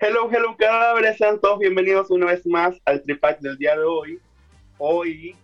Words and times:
Hello, 0.00 0.30
hello, 0.30 0.54
cadáveres, 0.56 1.16
sean 1.16 1.40
todos 1.40 1.58
bienvenidos 1.58 2.08
una 2.12 2.26
vez 2.26 2.46
más 2.46 2.80
al 2.84 3.02
Tripac 3.02 3.40
del 3.40 3.58
día 3.58 3.76
de 3.76 3.82
hoy. 3.82 4.20
Hoy, 4.78 5.34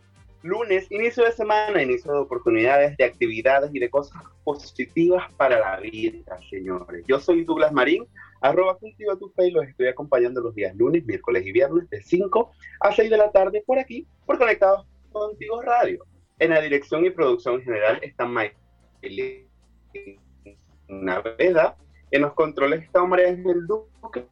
lunes, 0.43 0.87
inicio 0.93 1.25
de 1.25 1.33
semana, 1.33 1.83
inicio 1.83 2.13
de 2.13 2.21
oportunidades, 2.21 2.97
de 2.97 3.03
actividades 3.03 3.75
y 3.75 3.81
de 3.81 3.91
cosas 3.91 4.23
positivas 4.45 5.25
para 5.33 5.59
la 5.59 5.81
vida, 5.81 6.39
señores. 6.49 7.05
Yo 7.09 7.19
soy 7.19 7.43
Douglas 7.43 7.73
Marín, 7.73 8.07
arroba 8.43 8.79
cultiva 8.79 9.17
tu 9.17 9.29
fe 9.31 9.49
y 9.49 9.51
los 9.51 9.67
estoy 9.67 9.89
acompañando 9.89 10.41
los 10.41 10.55
días 10.55 10.73
lunes, 10.77 11.05
miércoles 11.05 11.45
y 11.45 11.51
viernes 11.51 11.91
de 11.91 12.01
5 12.01 12.53
a 12.79 12.93
6 12.93 13.11
de 13.11 13.17
la 13.17 13.33
tarde 13.33 13.65
por 13.67 13.81
aquí, 13.81 14.07
por 14.25 14.39
Conectados 14.39 14.87
Contigo 15.11 15.63
Radio. 15.63 16.07
En 16.39 16.51
la 16.51 16.61
dirección 16.61 17.05
y 17.05 17.11
producción 17.11 17.61
general 17.61 17.99
está 18.03 18.25
Mike 18.25 19.49
Naveda 20.87 21.77
en 22.15 22.23
los 22.23 22.35
controles 22.35 22.85
está 22.85 23.05
María 23.05 23.35
del 23.35 23.67
Duque 23.67 24.25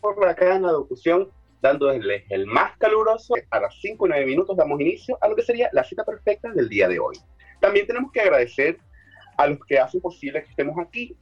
por 0.00 0.24
la 0.24 0.36
cadena 0.36 0.68
de 0.68 0.74
locución, 0.74 1.28
dándoles 1.60 2.22
el 2.28 2.46
más 2.46 2.76
caluroso. 2.78 3.34
A 3.50 3.58
las 3.58 3.74
5 3.80 4.06
y 4.06 4.08
9 4.08 4.26
minutos 4.26 4.56
damos 4.56 4.80
inicio 4.80 5.18
a 5.20 5.26
lo 5.26 5.34
que 5.34 5.42
sería 5.42 5.68
la 5.72 5.82
cita 5.82 6.04
perfecta 6.04 6.48
del 6.52 6.68
día 6.68 6.86
de 6.86 7.00
hoy. 7.00 7.16
También 7.58 7.88
tenemos 7.88 8.12
que 8.12 8.20
agradecer 8.20 8.78
a 9.36 9.48
los 9.48 9.58
que 9.66 9.80
hacen 9.80 10.00
posible 10.00 10.44
que 10.44 10.50
estemos 10.50 10.76
aquí, 10.78 11.16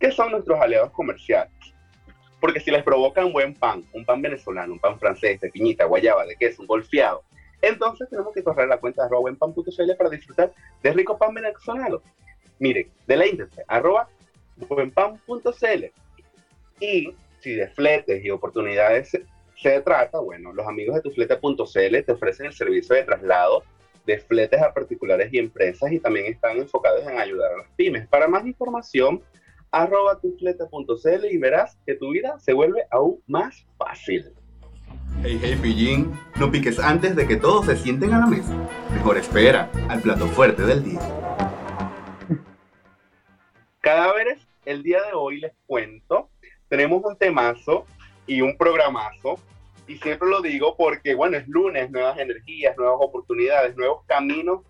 que 0.00 0.10
son 0.10 0.32
nuestros 0.32 0.60
aliados 0.60 0.90
comerciales. 0.90 1.52
Porque 2.40 2.58
si 2.58 2.72
les 2.72 2.82
provoca 2.82 3.24
un 3.24 3.32
buen 3.32 3.54
pan, 3.54 3.84
un 3.92 4.04
pan 4.04 4.20
venezolano, 4.20 4.72
un 4.72 4.80
pan 4.80 4.98
francés, 4.98 5.40
de 5.40 5.48
piñita, 5.48 5.84
guayaba, 5.84 6.26
de 6.26 6.34
queso, 6.34 6.62
un 6.62 6.66
golfeado, 6.66 7.22
entonces 7.62 8.08
tenemos 8.10 8.34
que 8.34 8.42
correr 8.42 8.66
la 8.66 8.78
cuenta 8.78 9.02
de 9.02 9.06
arroba 9.06 9.20
buenpan.cl 9.20 9.94
para 9.96 10.10
disfrutar 10.10 10.52
de 10.82 10.92
rico 10.92 11.16
pan 11.16 11.34
venezolano. 11.34 12.02
Miren, 12.58 12.90
deleítense, 13.06 13.62
arroba 13.68 14.08
buenpan.cl. 14.66 15.84
Y 16.80 17.14
si 17.40 17.54
de 17.54 17.68
fletes 17.68 18.24
y 18.24 18.30
oportunidades 18.30 19.16
se, 19.56 19.80
trata, 19.80 20.18
bueno, 20.20 20.52
los 20.52 20.66
amigos 20.66 20.96
de 20.96 21.02
tuflete.cl 21.02 22.04
te 22.04 22.12
ofrecen 22.12 22.46
el 22.46 22.52
servicio 22.52 22.94
de 22.94 23.04
traslado 23.04 23.62
de 24.06 24.18
fletes 24.18 24.62
a 24.62 24.72
particulares 24.72 25.28
y 25.32 25.38
empresas 25.38 25.92
y 25.92 26.00
también 26.00 26.26
están 26.26 26.56
enfocados 26.56 27.06
en 27.06 27.18
ayudar 27.18 27.52
a 27.52 27.58
las 27.58 27.68
pymes. 27.76 28.08
Para 28.08 28.26
más 28.26 28.46
información, 28.46 29.22
arroba 29.70 30.18
tuflete.cl 30.18 31.26
y 31.30 31.38
verás 31.38 31.78
que 31.84 31.94
tu 31.94 32.10
vida 32.10 32.38
se 32.38 32.52
vuelve 32.52 32.84
aún 32.90 33.22
más 33.26 33.66
fácil. 33.76 34.32
Hey, 35.22 35.38
hey, 35.42 35.58
pillín, 35.60 36.12
no 36.36 36.50
piques 36.50 36.78
antes 36.78 37.16
de 37.16 37.26
que 37.26 37.36
todos 37.36 37.66
se 37.66 37.76
sienten 37.76 38.14
a 38.14 38.20
la 38.20 38.26
mesa. 38.26 38.54
Mejor 38.94 39.18
espera 39.18 39.70
al 39.88 40.00
plato 40.00 40.26
fuerte 40.28 40.62
del 40.62 40.84
día. 40.84 41.00
Cadáveres 43.80 44.47
el 44.68 44.82
día 44.82 45.02
de 45.02 45.14
hoy 45.14 45.40
les 45.40 45.52
cuento, 45.66 46.28
tenemos 46.68 47.02
un 47.02 47.16
temazo 47.16 47.86
y 48.26 48.42
un 48.42 48.54
programazo, 48.58 49.40
y 49.86 49.96
siempre 49.96 50.28
lo 50.28 50.42
digo 50.42 50.76
porque, 50.76 51.14
bueno, 51.14 51.38
es 51.38 51.48
lunes, 51.48 51.90
nuevas 51.90 52.18
energías, 52.18 52.76
nuevas 52.76 52.98
oportunidades, 53.00 53.74
nuevos 53.76 54.04
caminos 54.04 54.60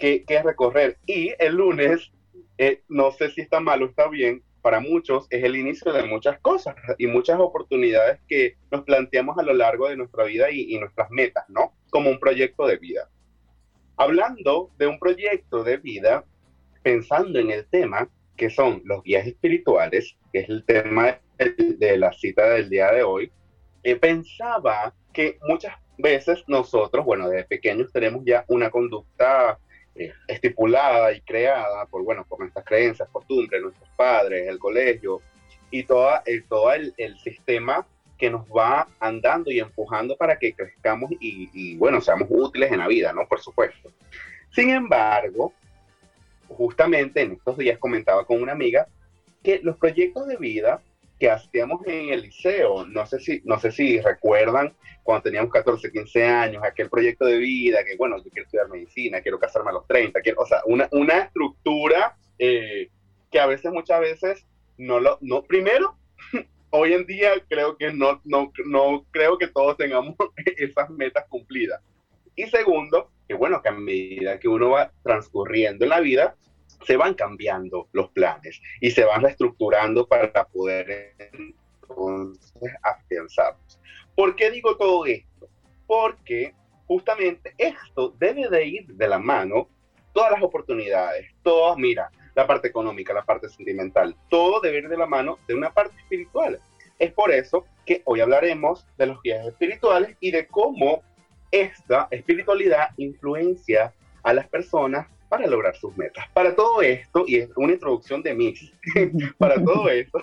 que, 0.00 0.24
recorrer. 0.42 0.98
Y 1.06 1.32
el 1.38 1.54
lunes, 1.54 2.10
eh, 2.58 2.82
no 2.88 3.12
sé 3.12 3.30
si 3.30 3.40
está 3.40 3.60
mal 3.60 3.84
o 3.84 3.86
está 3.86 4.08
bien, 4.08 4.42
para 4.62 4.80
muchos 4.80 5.28
es 5.30 5.44
el 5.44 5.54
inicio 5.54 5.92
de 5.92 6.02
muchas 6.02 6.40
cosas 6.40 6.74
y 6.98 7.06
muchas 7.06 7.38
oportunidades 7.38 8.18
que 8.26 8.56
nos 8.72 8.82
planteamos 8.82 9.38
a 9.38 9.44
lo 9.44 9.54
largo 9.54 9.88
de 9.88 9.96
nuestra 9.96 10.24
vida 10.24 10.50
y 10.50 10.76
nuestras 10.80 11.08
metas, 11.12 11.44
¿no? 11.48 11.72
Como 11.90 12.10
un 12.10 12.18
proyecto 12.18 12.66
de 12.66 12.78
vida. 12.78 13.08
Hablando 13.96 14.72
de 14.76 14.88
un 14.88 14.98
proyecto 14.98 15.62
de 15.62 15.76
vida, 15.76 16.24
pensando 16.82 17.38
en 17.38 17.52
el 17.52 17.64
tema, 17.66 18.08
que 18.36 18.50
son 18.50 18.82
los 18.84 19.02
guías 19.02 19.26
espirituales, 19.26 20.16
que 20.32 20.40
es 20.40 20.48
el 20.48 20.64
tema 20.64 21.18
de, 21.38 21.96
la 21.96 22.12
cita 22.12 22.50
del 22.50 22.68
día 22.68 22.92
de 22.92 23.02
hoy, 23.02 23.30
eh, 23.82 23.96
pensaba 23.96 24.94
que 25.12 25.38
muchas 25.42 25.74
veces 25.98 26.44
nosotros, 26.46 27.04
bueno, 27.04 27.28
desde 27.28 27.44
pequeños 27.44 27.92
tenemos 27.92 28.22
ya 28.24 28.44
una 28.48 28.70
conducta 28.70 29.58
eh, 29.94 30.12
estipulada 30.28 31.12
y 31.12 31.20
creada 31.22 31.86
por, 31.86 32.02
bueno, 32.04 32.24
por 32.28 32.40
nuestras 32.40 32.64
creencias, 32.64 33.08
costumbres, 33.10 33.62
nuestros 33.62 33.88
padres, 33.96 34.46
el 34.48 34.58
colegio 34.58 35.20
y 35.70 35.84
toda, 35.84 36.22
el, 36.26 36.44
todo 36.44 36.72
el, 36.72 36.94
sistema 37.22 37.86
que 38.18 38.30
nos 38.30 38.46
va 38.46 38.88
andando 39.00 39.50
y 39.50 39.60
empujando 39.60 40.16
para 40.16 40.38
que 40.38 40.54
crezcamos 40.54 41.10
y, 41.12 41.50
y, 41.52 41.76
bueno, 41.76 42.00
seamos 42.00 42.28
útiles 42.30 42.72
en 42.72 42.78
la 42.78 42.88
vida, 42.88 43.12
¿no? 43.12 43.26
Por 43.26 43.40
supuesto. 43.40 43.90
Sin 44.50 44.70
embargo, 44.70 45.52
justamente 46.48 47.22
en 47.22 47.32
estos 47.32 47.58
días 47.58 47.78
comentaba 47.78 48.24
con 48.24 48.42
una 48.42 48.52
amiga 48.52 48.86
que 49.42 49.60
los 49.62 49.76
proyectos 49.76 50.26
de 50.26 50.36
vida 50.36 50.82
que 51.18 51.30
hacíamos 51.30 51.86
en 51.86 52.10
el 52.10 52.22
liceo, 52.22 52.86
no 52.86 53.06
sé 53.06 53.20
si, 53.20 53.40
no 53.44 53.58
sé 53.58 53.72
si 53.72 54.00
recuerdan 54.00 54.74
cuando 55.02 55.22
teníamos 55.22 55.52
14, 55.52 55.90
15 55.90 56.24
años, 56.24 56.62
aquel 56.64 56.90
proyecto 56.90 57.24
de 57.24 57.38
vida, 57.38 57.84
que 57.84 57.96
bueno, 57.96 58.18
yo 58.18 58.30
quiero 58.30 58.44
estudiar 58.44 58.68
medicina, 58.68 59.20
quiero 59.20 59.38
casarme 59.38 59.70
a 59.70 59.74
los 59.74 59.86
30, 59.86 60.20
quiero, 60.20 60.42
o 60.42 60.46
sea, 60.46 60.60
una, 60.66 60.88
una 60.90 61.18
estructura 61.18 62.16
eh, 62.38 62.90
que 63.30 63.40
a 63.40 63.46
veces, 63.46 63.72
muchas 63.72 64.00
veces, 64.00 64.44
no 64.76 65.00
lo, 65.00 65.18
no, 65.20 65.42
primero, 65.42 65.96
hoy 66.70 66.92
en 66.92 67.06
día 67.06 67.30
creo 67.48 67.76
que 67.76 67.92
no, 67.92 68.20
no, 68.24 68.52
no 68.66 69.06
creo 69.10 69.38
que 69.38 69.48
todos 69.48 69.76
tengamos 69.76 70.16
esas 70.56 70.90
metas 70.90 71.24
cumplidas. 71.28 71.80
Y 72.34 72.46
segundo, 72.48 73.10
que 73.28 73.34
bueno, 73.34 73.62
que 73.62 73.68
a 73.68 73.72
medida 73.72 74.38
que 74.38 74.48
uno 74.48 74.70
va 74.70 74.92
transcurriendo 75.02 75.84
en 75.84 75.90
la 75.90 76.00
vida, 76.00 76.36
se 76.86 76.96
van 76.96 77.14
cambiando 77.14 77.88
los 77.92 78.10
planes 78.10 78.60
y 78.80 78.90
se 78.90 79.04
van 79.04 79.22
reestructurando 79.22 80.06
para 80.06 80.44
poder 80.46 81.14
entonces 81.18 82.72
afianzarlos. 82.82 83.80
¿Por 84.14 84.36
qué 84.36 84.50
digo 84.50 84.76
todo 84.76 85.06
esto? 85.06 85.48
Porque 85.86 86.54
justamente 86.86 87.54
esto 87.58 88.14
debe 88.18 88.48
de 88.48 88.66
ir 88.66 88.86
de 88.86 89.08
la 89.08 89.18
mano, 89.18 89.68
todas 90.12 90.32
las 90.32 90.42
oportunidades, 90.42 91.26
todas, 91.42 91.76
mira, 91.76 92.10
la 92.34 92.46
parte 92.46 92.68
económica, 92.68 93.12
la 93.12 93.24
parte 93.24 93.48
sentimental, 93.48 94.14
todo 94.28 94.60
debe 94.60 94.78
ir 94.78 94.88
de 94.88 94.96
la 94.96 95.06
mano 95.06 95.38
de 95.48 95.54
una 95.54 95.72
parte 95.72 95.96
espiritual. 95.98 96.60
Es 96.98 97.12
por 97.12 97.30
eso 97.30 97.66
que 97.84 98.02
hoy 98.04 98.20
hablaremos 98.20 98.86
de 98.96 99.06
los 99.06 99.22
guías 99.22 99.46
espirituales 99.46 100.16
y 100.20 100.30
de 100.30 100.46
cómo 100.46 101.02
esta 101.50 102.08
espiritualidad 102.10 102.90
influencia 102.96 103.92
a 104.22 104.32
las 104.32 104.48
personas 104.48 105.06
para 105.28 105.46
lograr 105.46 105.74
sus 105.76 105.96
metas. 105.96 106.26
Para 106.32 106.54
todo 106.54 106.82
esto, 106.82 107.24
y 107.26 107.36
es 107.36 107.50
una 107.56 107.72
introducción 107.72 108.22
de 108.22 108.34
mí, 108.34 108.54
para 109.38 109.62
todo 109.62 109.88
esto, 109.88 110.20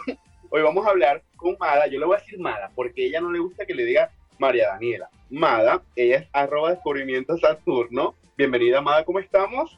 hoy 0.50 0.62
vamos 0.62 0.86
a 0.86 0.90
hablar 0.90 1.22
con 1.36 1.56
Mada. 1.60 1.88
Yo 1.88 2.00
le 2.00 2.06
voy 2.06 2.16
a 2.16 2.20
decir 2.20 2.40
Mada 2.40 2.72
porque 2.76 3.06
ella 3.06 3.22
no 3.22 3.32
le 3.32 3.40
gusta 3.40 3.66
que 3.66 3.76
le 3.76 3.86
diga 3.86 4.12
María 4.40 4.70
Daniela. 4.70 5.10
Mada, 5.30 5.82
ella 5.96 6.18
es 6.18 6.28
arroba 6.34 6.72
descubrimiento 6.72 7.38
Saturno. 7.38 8.16
Bienvenida, 8.38 8.82
Mada, 8.82 9.04
¿cómo 9.04 9.20
estamos? 9.20 9.78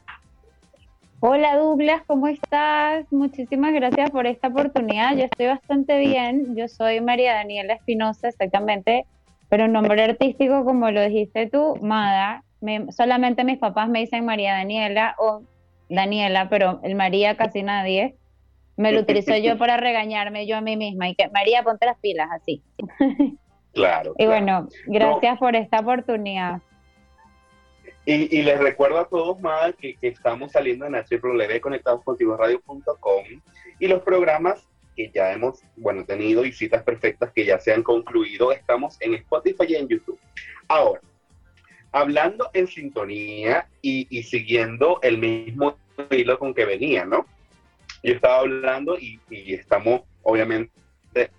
Hola 1.20 1.56
Douglas, 1.56 2.02
¿cómo 2.06 2.28
estás? 2.28 3.10
Muchísimas 3.10 3.72
gracias 3.72 4.10
por 4.10 4.26
esta 4.26 4.48
oportunidad. 4.48 5.16
Yo 5.16 5.24
estoy 5.24 5.46
bastante 5.46 5.98
bien. 5.98 6.54
Yo 6.54 6.68
soy 6.68 7.00
María 7.00 7.34
Daniela 7.34 7.72
Espinosa, 7.72 8.28
exactamente 8.28 9.06
pero 9.48 9.68
nombre 9.68 10.02
artístico, 10.02 10.64
como 10.64 10.90
lo 10.90 11.02
dijiste 11.02 11.48
tú, 11.48 11.76
Mada, 11.80 12.42
solamente 12.90 13.44
mis 13.44 13.58
papás 13.58 13.88
me 13.88 14.00
dicen 14.00 14.24
María 14.24 14.54
Daniela 14.54 15.14
o 15.18 15.42
Daniela, 15.88 16.48
pero 16.48 16.80
el 16.82 16.94
María 16.94 17.36
casi 17.36 17.62
nadie. 17.62 18.16
Me 18.76 18.92
lo 18.92 19.00
utilizo 19.00 19.36
yo 19.36 19.56
para 19.58 19.76
regañarme 19.76 20.46
yo 20.46 20.56
a 20.56 20.60
mí 20.60 20.76
misma 20.76 21.08
y 21.08 21.14
que 21.14 21.28
María, 21.28 21.62
ponte 21.62 21.86
las 21.86 21.98
pilas 21.98 22.28
así. 22.32 22.62
Claro. 23.72 24.14
y 24.16 24.24
bueno, 24.24 24.68
gracias 24.86 25.38
por 25.38 25.54
esta 25.54 25.80
oportunidad. 25.80 26.62
Y, 28.06 28.40
les 28.40 28.58
recuerdo 28.58 29.00
a 29.00 29.06
todos, 29.06 29.38
Mada, 29.40 29.74
que, 29.74 29.96
que 29.96 30.08
estamos 30.08 30.52
saliendo 30.52 30.86
en 30.86 30.92
www.conectadoscontigoradio.com 30.92 33.24
y 33.78 33.88
los 33.88 34.00
programas 34.00 34.66
que 34.96 35.10
ya 35.14 35.32
hemos, 35.32 35.62
bueno, 35.76 36.04
tenido 36.04 36.44
y 36.44 36.52
citas 36.52 36.82
perfectas 36.82 37.30
que 37.32 37.44
ya 37.44 37.58
se 37.58 37.72
han 37.72 37.82
concluido. 37.82 38.52
Estamos 38.52 38.96
en 39.00 39.14
Spotify 39.14 39.66
y 39.68 39.74
en 39.76 39.88
YouTube. 39.88 40.18
Ahora, 40.68 41.00
hablando 41.92 42.50
en 42.54 42.66
sintonía 42.66 43.68
y, 43.82 44.22
siguiendo 44.22 44.98
el 45.02 45.18
mismo 45.18 45.78
hilo 46.10 46.38
con 46.38 46.54
que 46.54 46.64
venía, 46.64 47.04
¿no? 47.04 47.26
Yo 48.02 48.14
estaba 48.14 48.40
hablando 48.40 48.98
y, 48.98 49.20
estamos, 49.30 50.02
obviamente, 50.22 50.72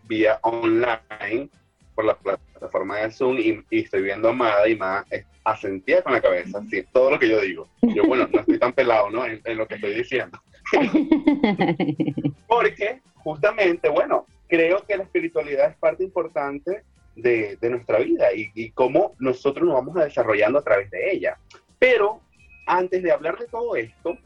vía 0.04 0.40
online 0.44 1.50
por 1.96 2.06
la 2.06 2.16
plataforma 2.16 2.98
de 2.98 3.12
Zoom 3.12 3.38
y, 3.38 3.64
estoy 3.72 4.04
viendo 4.04 4.28
a 4.28 4.32
Amada 4.32 4.68
y 4.68 4.74
Amada 4.74 5.06
asentía 5.48 6.02
con 6.02 6.14
la 6.14 6.22
cabeza, 6.22 6.60
así, 6.60 6.84
todo 6.92 7.12
lo 7.12 7.20
que 7.20 7.30
yo 7.30 7.40
digo. 7.40 7.68
Yo, 7.82 8.04
bueno, 8.06 8.28
no 8.32 8.40
estoy 8.42 8.60
tan 8.60 8.74
pelado, 8.74 9.10
¿no? 9.10 9.26
En, 9.26 9.58
lo 9.58 9.68
que 9.68 9.76
estoy 9.76 9.94
diciendo. 9.94 10.42
Porque 12.48 13.02
justamente, 13.28 13.90
bueno, 13.90 14.26
creo 14.48 14.86
que 14.88 14.96
la 14.96 15.04
espiritualidad 15.04 15.70
es 15.70 15.76
parte 15.76 16.02
importante 16.02 16.86
de, 17.14 17.58
nuestra 17.64 18.00
vida 18.00 18.28
y, 18.34 18.72
cómo 18.72 19.16
nosotros 19.20 19.68
nos 19.68 19.76
vamos 19.76 19.98
a 19.98 20.06
desarrollando 20.06 20.60
a 20.60 20.64
través 20.64 20.90
de 20.92 21.12
ella. 21.12 21.38
Pero 21.78 22.22
antes 22.66 23.04
de 23.04 23.12
hablar 23.12 23.38
de 23.38 23.48
todo 23.48 23.76
esto, 23.76 24.18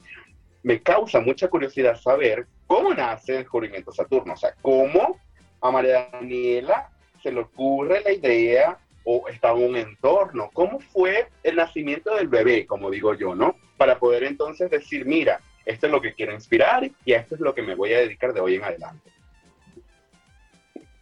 me 0.62 0.83
causa 0.83 1.19
mucha 1.19 1.48
curiosidad 1.48 2.00
saber 2.00 2.45
cómo 2.68 2.94
nace 2.94 3.31
el 3.31 3.38
descubrimiento 3.39 3.92
Saturno, 3.92 4.33
o 4.33 4.38
sea, 4.38 4.53
cómo 4.62 5.19
a 5.62 5.71
María 5.71 6.07
Daniela 6.12 6.92
se 7.24 7.31
le 7.31 7.39
ocurre 7.39 8.01
la 8.01 8.12
idea 8.12 8.77
o 9.03 9.27
está 9.30 9.50
en 9.50 9.63
un 9.63 9.75
entorno, 9.77 10.51
cómo 10.53 10.80
fue 10.80 11.27
el 11.42 11.56
nacimiento 11.56 12.15
del 12.18 12.27
bebé, 12.27 12.68
como 12.68 12.92
digo 12.92 13.15
yo, 13.15 13.33
¿no? 13.33 13.56
Para 13.77 13.98
poder 13.98 14.25
entonces 14.25 14.69
decir, 14.69 15.07
mira, 15.07 15.42
esto 15.65 15.85
es 15.85 15.91
lo 15.91 16.01
que 16.01 16.13
quiero 16.13 16.33
inspirar 16.33 16.89
y 17.05 17.13
esto 17.13 17.35
es 17.35 17.41
lo 17.41 17.53
que 17.53 17.61
me 17.61 17.75
voy 17.75 17.93
a 17.93 17.99
dedicar 17.99 18.33
de 18.33 18.39
hoy 18.39 18.55
en 18.55 18.63
adelante. 18.63 19.11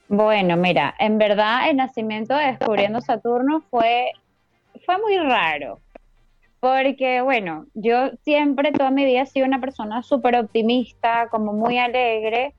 Bueno, 0.07 0.57
mira, 0.57 0.95
en 0.97 1.19
verdad 1.19 1.69
el 1.69 1.77
nacimiento 1.77 2.35
de 2.35 2.47
Descubriendo 2.47 2.99
Saturno 2.99 3.61
fue, 3.69 4.09
fue 4.83 4.97
muy 4.97 5.17
raro, 5.19 5.79
porque 6.59 7.21
bueno, 7.21 7.67
yo 7.75 8.09
siempre, 8.23 8.71
toda 8.71 8.89
mi 8.89 9.05
vida 9.05 9.21
he 9.21 9.25
sido 9.27 9.45
una 9.45 9.61
persona 9.61 10.01
súper 10.01 10.35
optimista, 10.35 11.27
como 11.29 11.53
muy 11.53 11.77
alegre. 11.77 12.55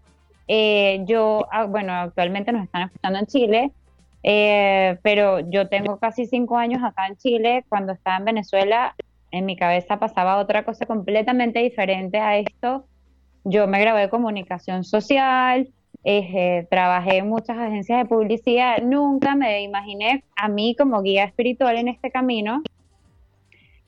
Eh, 0.47 1.03
yo, 1.07 1.47
ah, 1.51 1.65
bueno, 1.65 1.93
actualmente 1.93 2.53
nos 2.53 2.65
están 2.65 2.83
escuchando 2.83 3.19
en 3.19 3.27
Chile, 3.27 3.73
eh, 4.23 4.99
pero 5.03 5.41
yo 5.41 5.69
tengo 5.69 5.99
casi 5.99 6.27
cinco 6.27 6.57
años 6.57 6.83
acá 6.83 7.09
en 7.09 7.17
Chile. 7.17 7.65
Cuando 7.69 7.93
estaba 7.93 8.17
en 8.17 8.25
Venezuela, 8.27 8.95
en 9.31 9.47
mi 9.47 9.57
cabeza 9.57 9.99
pasaba 9.99 10.39
otra 10.39 10.65
cosa 10.65 10.87
completamente 10.87 11.61
diferente 11.61 12.19
a 12.19 12.39
esto. 12.39 12.87
Yo 13.45 13.67
me 13.67 13.81
gradué 13.81 14.03
de 14.03 14.09
comunicación 14.11 14.85
social, 14.85 15.69
eh, 16.05 16.67
trabajé 16.71 17.19
en 17.19 17.29
muchas 17.29 17.59
agencias 17.59 17.99
de 17.99 18.09
publicidad, 18.09 18.79
nunca 18.83 19.35
me 19.35 19.63
imaginé 19.63 20.25
a 20.37 20.49
mí 20.49 20.75
como 20.77 21.03
guía 21.03 21.25
espiritual 21.25 21.77
en 21.77 21.89
este 21.89 22.11
camino. 22.11 22.63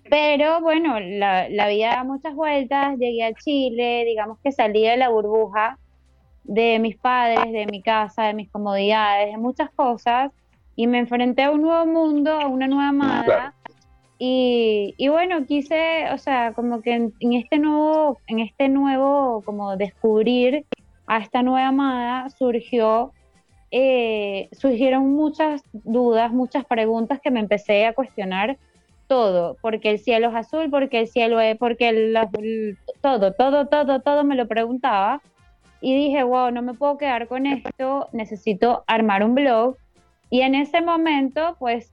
Pero 0.09 0.61
bueno, 0.61 1.01
la, 1.01 1.49
la 1.49 1.69
vida 1.69 1.91
da 1.97 2.05
muchas 2.05 2.35
vueltas, 2.35 2.99
llegué 2.99 3.25
a 3.25 3.33
Chile, 3.33 4.05
digamos 4.07 4.39
que 4.43 4.53
salí 4.53 4.87
de 4.87 4.97
la 4.97 5.09
burbuja 5.09 5.79
de 6.45 6.79
mis 6.79 6.97
padres, 6.97 7.53
de 7.53 7.67
mi 7.67 7.83
casa, 7.83 8.25
de 8.25 8.35
mis 8.35 8.51
comodidades, 8.51 9.33
de 9.33 9.39
muchas 9.39 9.71
cosas, 9.71 10.33
y 10.77 10.87
me 10.87 10.99
enfrenté 10.99 11.45
a 11.45 11.51
un 11.51 11.63
nuevo 11.63 11.87
mundo, 11.87 12.33
a 12.33 12.47
una 12.47 12.67
nueva 12.67 12.89
amada. 12.89 13.55
Y, 14.25 14.95
y, 14.99 15.09
bueno, 15.09 15.47
quise, 15.47 16.09
o 16.13 16.17
sea, 16.17 16.53
como 16.53 16.81
que 16.81 16.95
en, 16.95 17.33
este 17.33 17.59
nuevo, 17.59 18.21
en 18.29 18.39
este 18.39 18.69
nuevo, 18.69 19.43
como 19.45 19.77
descubrir 19.77 20.65
a 21.09 21.19
esta 21.19 21.43
nueva 21.43 21.67
amada, 21.67 22.31
surgió, 22.31 23.11
eh, 23.73 24.49
surgieron 24.53 25.13
muchas 25.13 25.65
dudas, 25.73 26.31
muchas 26.33 26.65
preguntas 26.65 27.21
que 27.21 27.33
me 27.33 27.41
empecé 27.41 27.85
a 27.85 27.95
cuestionar 27.95 28.59
todo, 29.09 29.57
porque 29.61 29.91
el 29.91 29.99
cielo 29.99 30.29
es 30.29 30.37
azul, 30.37 30.71
porque 30.71 31.01
el 31.01 31.09
cielo 31.09 31.41
es, 31.41 31.59
porque 31.59 31.89
el, 31.89 32.17
todo, 33.01 33.33
todo, 33.33 33.67
todo, 33.67 34.03
todo 34.03 34.23
me 34.23 34.37
lo 34.37 34.47
preguntaba 34.47 35.21
y 35.81 35.97
dije, 35.97 36.23
wow, 36.23 36.53
no 36.53 36.63
me 36.63 36.75
puedo 36.75 36.97
quedar 36.97 37.27
con 37.27 37.47
esto, 37.47 38.09
necesito 38.13 38.85
armar 38.87 39.25
un 39.25 39.35
blog. 39.35 39.77
Y 40.31 40.43
en 40.43 40.55
ese 40.55 40.81
momento, 40.81 41.57
pues, 41.59 41.93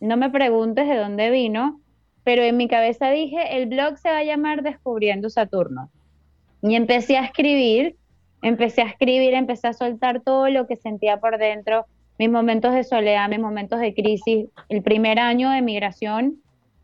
no 0.00 0.16
me 0.16 0.30
preguntes 0.30 0.88
de 0.88 0.96
dónde 0.96 1.30
vino, 1.30 1.80
pero 2.24 2.42
en 2.42 2.56
mi 2.56 2.68
cabeza 2.68 3.10
dije, 3.10 3.56
el 3.56 3.66
blog 3.66 3.98
se 3.98 4.10
va 4.10 4.18
a 4.18 4.24
llamar 4.24 4.62
Descubriendo 4.62 5.30
Saturno. 5.30 5.90
Y 6.62 6.74
empecé 6.74 7.16
a 7.16 7.24
escribir, 7.24 7.96
empecé 8.42 8.82
a 8.82 8.86
escribir, 8.86 9.34
empecé 9.34 9.68
a 9.68 9.72
soltar 9.72 10.20
todo 10.20 10.48
lo 10.48 10.66
que 10.66 10.76
sentía 10.76 11.18
por 11.18 11.38
dentro, 11.38 11.86
mis 12.18 12.30
momentos 12.30 12.74
de 12.74 12.84
soledad, 12.84 13.28
mis 13.28 13.40
momentos 13.40 13.80
de 13.80 13.94
crisis. 13.94 14.46
El 14.68 14.82
primer 14.82 15.18
año 15.18 15.50
de 15.50 15.62
migración 15.62 16.36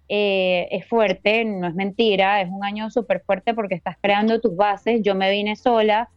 eh, 0.08 0.68
es 0.70 0.86
fuerte, 0.86 1.44
no 1.44 1.66
es 1.66 1.74
mentira, 1.74 2.40
es 2.40 2.48
un 2.50 2.64
año 2.64 2.90
súper 2.90 3.20
fuerte 3.20 3.52
porque 3.52 3.74
estás 3.74 3.96
creando 4.00 4.40
tus 4.40 4.56
bases. 4.56 5.02
Yo 5.02 5.14
me 5.14 5.30
vine 5.30 5.56
sola, 5.56 6.08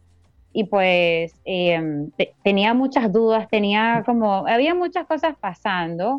y 0.52 0.64
pues 0.64 1.32
em, 1.44 2.10
tenía 2.42 2.74
muchas 2.74 3.12
dudas, 3.12 3.48
tenía 3.48 4.02
como, 4.04 4.46
había 4.46 4.74
muchas 4.74 5.06
cosas 5.06 5.36
pasando. 5.38 6.18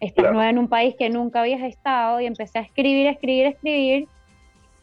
Estás 0.00 0.32
nueva 0.32 0.50
en 0.50 0.58
un 0.58 0.68
país 0.68 0.94
que 0.98 1.08
nunca 1.08 1.40
habías 1.40 1.62
estado 1.62 2.20
y 2.20 2.26
empecé 2.26 2.58
a 2.58 2.62
escribir, 2.62 3.06
escribir, 3.06 3.46
escribir. 3.46 4.08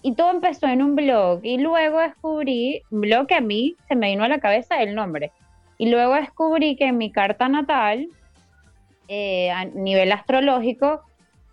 Y 0.02 0.16
todo 0.16 0.32
empezó 0.32 0.68
en 0.68 0.82
un 0.82 0.96
blog. 0.96 1.42
Y 1.44 1.58
luego 1.58 2.00
descubrí, 2.00 2.82
un 2.90 3.02
blog 3.02 3.28
que 3.28 3.36
a 3.36 3.42
mí 3.42 3.76
se 3.88 3.96
me 3.96 4.10
vino 4.10 4.24
a 4.24 4.28
la 4.28 4.40
cabeza 4.40 4.82
el 4.82 4.96
nombre. 4.96 5.32
Y 5.78 5.90
luego 5.90 6.16
descubrí 6.16 6.76
que 6.76 6.86
en 6.86 6.98
mi 6.98 7.12
carta 7.12 7.48
natal, 7.50 8.08
eh, 9.08 9.52
a 9.52 9.66
nivel 9.66 10.12
astrológico, 10.12 11.02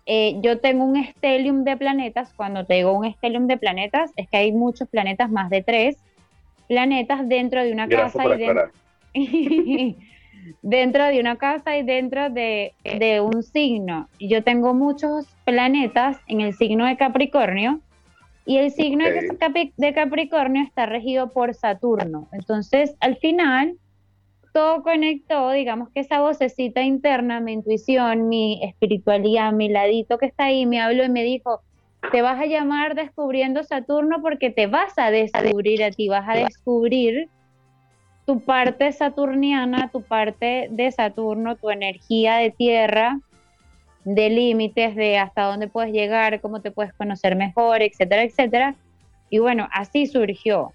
eh, 0.05 0.39
yo 0.41 0.59
tengo 0.59 0.85
un 0.85 0.97
estelium 0.97 1.63
de 1.63 1.77
planetas. 1.77 2.33
Cuando 2.33 2.65
te 2.65 2.75
digo 2.75 2.91
un 2.93 3.05
estelium 3.05 3.45
de 3.45 3.57
planetas, 3.57 4.11
es 4.15 4.27
que 4.27 4.37
hay 4.37 4.51
muchos 4.51 4.87
planetas, 4.87 5.29
más 5.29 5.49
de 5.51 5.61
tres 5.61 5.97
planetas 6.67 7.27
dentro 7.27 7.63
de 7.63 7.73
una 7.73 7.87
casa 7.87 8.23
y 8.25 8.37
dentro, 8.37 8.71
de 10.61 11.19
una 11.19 11.37
casa 11.37 11.77
y 11.77 11.83
dentro 11.83 12.29
de, 12.29 12.73
un 13.21 13.43
signo. 13.43 14.07
Yo 14.19 14.43
tengo 14.43 14.73
muchos 14.73 15.27
planetas 15.45 16.17
en 16.27 16.41
el 16.41 16.53
signo 16.53 16.85
de 16.85 16.97
Capricornio 16.97 17.81
y 18.45 18.57
el 18.57 18.71
signo 18.71 19.05
de 19.05 19.93
Capricornio 19.93 20.63
está 20.63 20.85
regido 20.85 21.29
por 21.29 21.53
Saturno. 21.53 22.27
Entonces, 22.31 22.95
al 22.99 23.17
final, 23.17 23.77
todo 24.53 24.81
conectó, 24.83 25.51
digamos 25.51 25.89
que 25.89 25.99
esa 25.99 26.21
vocecita 26.21 26.81
interna, 26.81 27.39
mi 27.39 27.53
intuición, 27.53 28.29
mi 28.29 28.59
espiritualidad, 28.63 29.51
mi 29.51 29.69
ladito 29.69 30.17
que 30.17 30.25
está 30.25 30.45
ahí, 30.45 30.65
me 30.65 30.81
habló 30.81 31.03
y 31.03 31.09
me 31.09 31.23
dijo, 31.23 31.61
te 32.11 32.21
vas 32.21 32.39
a 32.39 32.45
llamar 32.45 32.95
Descubriendo 32.95 33.63
Saturno 33.63 34.21
porque 34.21 34.49
te 34.49 34.67
vas 34.67 34.97
a 34.97 35.11
descubrir 35.11 35.83
a 35.83 35.91
ti, 35.91 36.07
vas 36.07 36.27
a 36.27 36.33
descubrir 36.33 37.29
tu 38.29 38.41
parte 38.41 38.91
saturniana, 38.91 39.89
tu 39.91 40.03
parte 40.03 40.67
de 40.69 40.91
Saturno, 40.91 41.55
tu 41.55 41.71
energía 41.71 42.35
de 42.35 42.51
tierra, 42.51 43.19
de 44.03 44.29
límites, 44.29 44.95
de 44.95 45.17
hasta 45.17 45.45
dónde 45.45 45.67
puedes 45.67 45.91
llegar, 45.91 46.39
cómo 46.39 46.61
te 46.61 46.69
puedes 46.69 46.93
conocer 46.93 47.35
mejor, 47.35 47.81
etcétera, 47.81 48.21
etcétera. 48.21 48.75
Y 49.31 49.39
bueno, 49.39 49.67
así 49.71 50.05
surgió. 50.05 50.73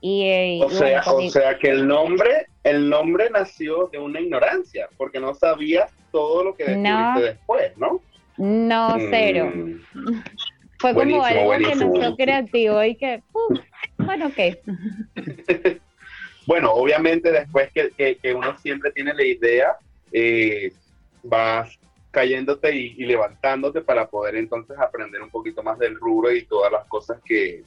Y, 0.00 0.22
eh, 0.24 0.60
o, 0.64 0.68
sea, 0.68 1.02
o 1.06 1.30
sea 1.30 1.56
que 1.60 1.70
el 1.70 1.86
nombre, 1.86 2.46
el 2.64 2.90
nombre 2.90 3.30
nació 3.30 3.86
de 3.92 3.98
una 4.00 4.20
ignorancia, 4.20 4.88
porque 4.96 5.20
no 5.20 5.32
sabías 5.32 5.92
todo 6.10 6.42
lo 6.42 6.56
que 6.56 6.64
descubriste 6.64 7.20
después, 7.20 7.78
¿no? 7.78 8.00
No, 8.36 8.96
cero. 9.10 9.52
Mm. 9.54 10.22
Fue 10.80 10.92
como 10.92 11.22
algo 11.22 11.52
que 11.52 11.74
nació 11.76 12.16
creativo 12.16 12.82
y 12.82 12.96
que, 12.96 13.22
bueno, 13.96 14.26
ok. 14.26 15.78
bueno, 16.50 16.72
obviamente 16.72 17.30
después 17.30 17.70
que, 17.72 18.18
uno 18.34 18.58
siempre 18.58 18.90
tiene 18.90 19.14
la 19.14 19.22
idea, 19.22 19.76
eh, 20.10 20.72
vas 21.22 21.78
cayéndote 22.10 22.74
y, 22.74 23.04
levantándote 23.04 23.82
para 23.82 24.08
poder 24.08 24.34
entonces 24.34 24.76
aprender 24.76 25.22
un 25.22 25.30
poquito 25.30 25.62
más 25.62 25.78
del 25.78 25.94
rubro 25.94 26.32
y 26.32 26.44
todas 26.46 26.72
las 26.72 26.88
cosas 26.88 27.20
que, 27.24 27.62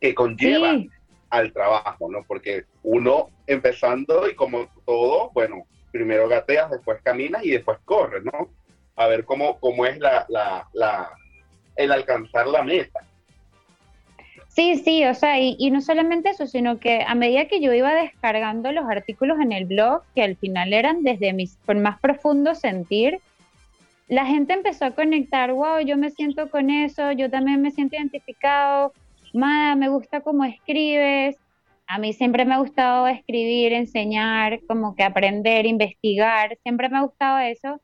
que 0.00 0.14
conllevan 0.14 0.90
al 1.28 1.52
trabajo, 1.52 2.08
¿no? 2.08 2.22
Porque 2.22 2.66
uno 2.84 3.30
empezando 3.48 4.30
y 4.30 4.36
como 4.36 4.68
todo, 4.86 5.32
bueno, 5.34 5.66
primero 5.90 6.28
gateas, 6.28 6.70
después 6.70 7.02
caminas 7.02 7.44
y 7.44 7.50
después 7.50 7.78
corres, 7.84 8.22
¿no? 8.22 8.48
A 8.94 9.08
ver 9.08 9.24
cómo, 9.24 9.58
cómo 9.58 9.86
es 9.86 9.98
la, 9.98 10.24
la, 10.28 10.68
la 10.72 11.10
el 11.74 11.90
alcanzar 11.90 12.46
la 12.46 12.62
meta. 12.62 13.00
Sí, 14.54 14.76
sí, 14.76 15.04
o 15.06 15.14
sea, 15.14 15.40
y, 15.40 15.70
no 15.70 15.80
solamente 15.80 16.28
eso, 16.28 16.46
sino 16.46 16.78
que 16.78 17.02
a 17.06 17.14
medida 17.14 17.46
que 17.46 17.60
yo 17.60 17.72
iba 17.72 17.94
descargando 17.94 18.70
los 18.70 18.84
artículos 18.84 19.40
en 19.40 19.50
el 19.50 19.64
blog, 19.64 20.02
que 20.14 20.22
al 20.22 20.36
final 20.36 20.74
eran 20.74 21.02
desde 21.02 21.32
mi 21.32 21.48
más 21.76 21.98
profundo 22.00 22.54
sentir, 22.54 23.18
la 24.08 24.26
gente 24.26 24.52
empezó 24.52 24.84
a 24.84 24.90
conectar, 24.90 25.54
wow, 25.54 25.80
yo 25.80 25.96
me 25.96 26.10
siento 26.10 26.50
con 26.50 26.68
eso, 26.68 27.12
yo 27.12 27.30
también 27.30 27.62
me 27.62 27.70
siento 27.70 27.96
identificado, 27.96 28.92
Mada, 29.32 29.74
me 29.74 29.88
gusta 29.88 30.20
cómo 30.20 30.44
escribes, 30.44 31.38
a 31.86 31.96
mí 31.96 32.12
siempre 32.12 32.44
me 32.44 32.54
ha 32.54 32.58
gustado 32.58 33.06
escribir, 33.06 33.72
enseñar, 33.72 34.60
como 34.68 34.94
que 34.94 35.02
aprender, 35.02 35.64
investigar, 35.64 36.58
siempre 36.62 36.90
me 36.90 36.98
ha 36.98 37.02
gustado 37.02 37.38
eso, 37.38 37.80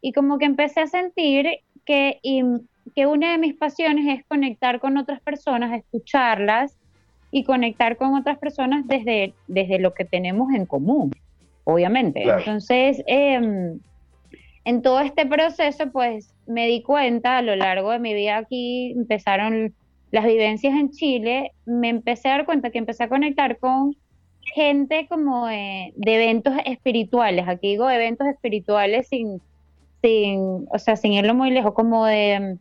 y 0.00 0.12
como 0.12 0.38
que 0.38 0.46
empecé 0.46 0.80
a 0.80 0.86
sentir 0.86 1.58
que 1.84 2.20
que 2.94 3.06
una 3.06 3.32
de 3.32 3.38
mis 3.38 3.54
pasiones 3.54 4.18
es 4.18 4.24
conectar 4.26 4.80
con 4.80 4.96
otras 4.96 5.20
personas, 5.20 5.76
escucharlas 5.76 6.76
y 7.30 7.44
conectar 7.44 7.96
con 7.96 8.14
otras 8.14 8.38
personas 8.38 8.86
desde, 8.86 9.34
desde 9.48 9.78
lo 9.78 9.94
que 9.94 10.04
tenemos 10.04 10.52
en 10.54 10.66
común, 10.66 11.10
obviamente. 11.64 12.22
Entonces, 12.22 13.02
em, 13.06 13.78
en 14.64 14.82
todo 14.82 15.00
este 15.00 15.26
proceso, 15.26 15.90
pues 15.90 16.34
me 16.46 16.66
di 16.66 16.82
cuenta 16.82 17.38
a 17.38 17.42
lo 17.42 17.56
largo 17.56 17.90
de 17.90 17.98
mi 17.98 18.14
vida 18.14 18.38
aquí, 18.38 18.92
empezaron 18.92 19.74
las 20.10 20.24
vivencias 20.24 20.74
en 20.74 20.90
Chile, 20.90 21.52
me 21.64 21.88
empecé 21.88 22.28
a 22.28 22.32
dar 22.32 22.46
cuenta 22.46 22.70
que 22.70 22.78
empecé 22.78 23.04
a 23.04 23.08
conectar 23.08 23.58
con 23.58 23.96
gente 24.54 25.06
como 25.08 25.46
de, 25.46 25.92
eventos 25.96 26.54
espirituales, 26.64 27.46
aquí 27.48 27.70
digo 27.70 27.90
eventos 27.90 28.26
espirituales 28.28 29.08
sin, 29.08 29.40
sin, 30.00 30.66
o 30.70 30.78
sea, 30.78 30.96
sin 30.96 31.12
irlo 31.12 31.34
muy 31.34 31.50
lejos, 31.50 31.74
como 31.74 32.06
de, 32.06 32.56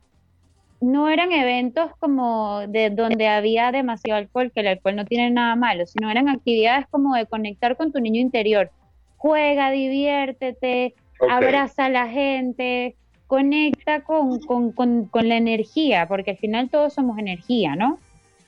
no 0.81 1.09
eran 1.09 1.31
eventos 1.31 1.91
como 1.99 2.61
de 2.67 2.89
donde 2.89 3.27
había 3.27 3.71
demasiado 3.71 4.19
alcohol, 4.19 4.51
que 4.53 4.61
el 4.61 4.67
alcohol 4.67 4.95
no 4.95 5.05
tiene 5.05 5.31
nada 5.31 5.55
malo, 5.55 5.85
sino 5.85 6.09
eran 6.09 6.29
actividades 6.29 6.85
como 6.89 7.15
de 7.15 7.25
conectar 7.25 7.77
con 7.77 7.91
tu 7.91 7.99
niño 7.99 8.19
interior. 8.19 8.69
Juega, 9.17 9.71
diviértete, 9.71 10.93
abraza 11.29 11.85
a 11.85 11.89
la 11.89 12.07
gente, 12.07 12.95
conecta 13.27 14.01
con, 14.01 14.39
con, 14.39 14.71
con, 14.71 15.29
la 15.29 15.37
energía, 15.37 16.07
porque 16.07 16.31
al 16.31 16.37
final 16.37 16.69
todos 16.69 16.93
somos 16.93 17.17
energía, 17.17 17.75
¿no? 17.75 17.99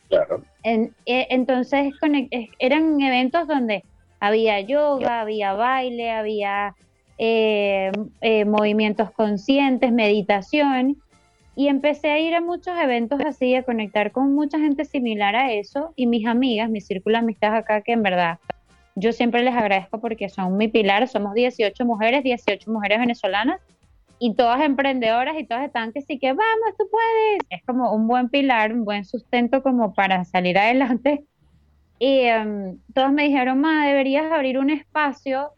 Claro. 0.09 0.43
En, 0.63 0.93
eh, 1.05 1.27
entonces 1.31 1.93
eran 2.59 3.01
eventos 3.01 3.47
donde 3.47 3.83
había 4.19 4.59
yoga, 4.61 5.21
había 5.21 5.53
baile, 5.53 6.11
había 6.11 6.75
eh, 7.17 7.91
eh, 8.21 8.45
movimientos 8.45 9.11
conscientes, 9.11 9.91
meditación, 9.91 10.97
y 11.57 11.69
empecé 11.69 12.11
a 12.11 12.19
ir 12.19 12.35
a 12.35 12.39
muchos 12.39 12.77
eventos 12.77 13.19
así, 13.25 13.55
a 13.55 13.63
conectar 13.63 14.11
con 14.11 14.35
mucha 14.35 14.59
gente 14.59 14.85
similar 14.85 15.35
a 15.35 15.51
eso, 15.51 15.91
y 15.95 16.05
mis 16.05 16.27
amigas, 16.27 16.69
mi 16.69 16.81
círculo 16.81 17.13
de 17.15 17.23
amistades 17.23 17.63
acá, 17.63 17.81
que 17.81 17.93
en 17.93 18.03
verdad 18.03 18.37
yo 18.93 19.11
siempre 19.11 19.43
les 19.43 19.55
agradezco 19.55 19.99
porque 19.99 20.29
son 20.29 20.55
mi 20.55 20.67
pilar, 20.67 21.07
somos 21.07 21.33
18 21.33 21.83
mujeres, 21.83 22.23
18 22.23 22.71
mujeres 22.71 22.99
venezolanas, 22.99 23.59
y 24.19 24.35
todas 24.35 24.61
emprendedoras 24.61 25.35
y 25.39 25.45
todas 25.45 25.65
están 25.65 25.93
que 25.93 26.03
sí 26.03 26.19
que 26.19 26.33
vamos, 26.33 26.77
tú 26.77 26.87
puedes. 26.91 27.39
Es 27.49 27.63
como 27.65 27.91
un 27.91 28.07
buen 28.07 28.29
pilar, 28.29 28.71
un 28.71 28.85
buen 28.85 29.03
sustento 29.03 29.63
como 29.63 29.95
para 29.95 30.25
salir 30.25 30.59
adelante. 30.59 31.23
Y 31.97 32.29
um, 32.29 32.77
todos 32.93 33.11
me 33.11 33.23
dijeron, 33.23 33.59
ma, 33.61 33.87
deberías 33.87 34.31
abrir 34.31 34.59
un 34.59 34.69
espacio, 34.69 35.53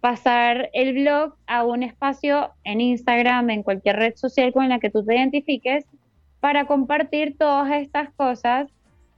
pasar 0.00 0.70
el 0.72 0.94
blog 0.94 1.34
a 1.46 1.64
un 1.64 1.82
espacio 1.82 2.50
en 2.64 2.80
Instagram, 2.80 3.50
en 3.50 3.62
cualquier 3.62 3.96
red 3.96 4.14
social 4.16 4.52
con 4.52 4.68
la 4.68 4.78
que 4.78 4.90
tú 4.90 5.04
te 5.04 5.14
identifiques, 5.14 5.84
para 6.40 6.66
compartir 6.66 7.36
todas 7.36 7.70
estas 7.72 8.10
cosas 8.14 8.68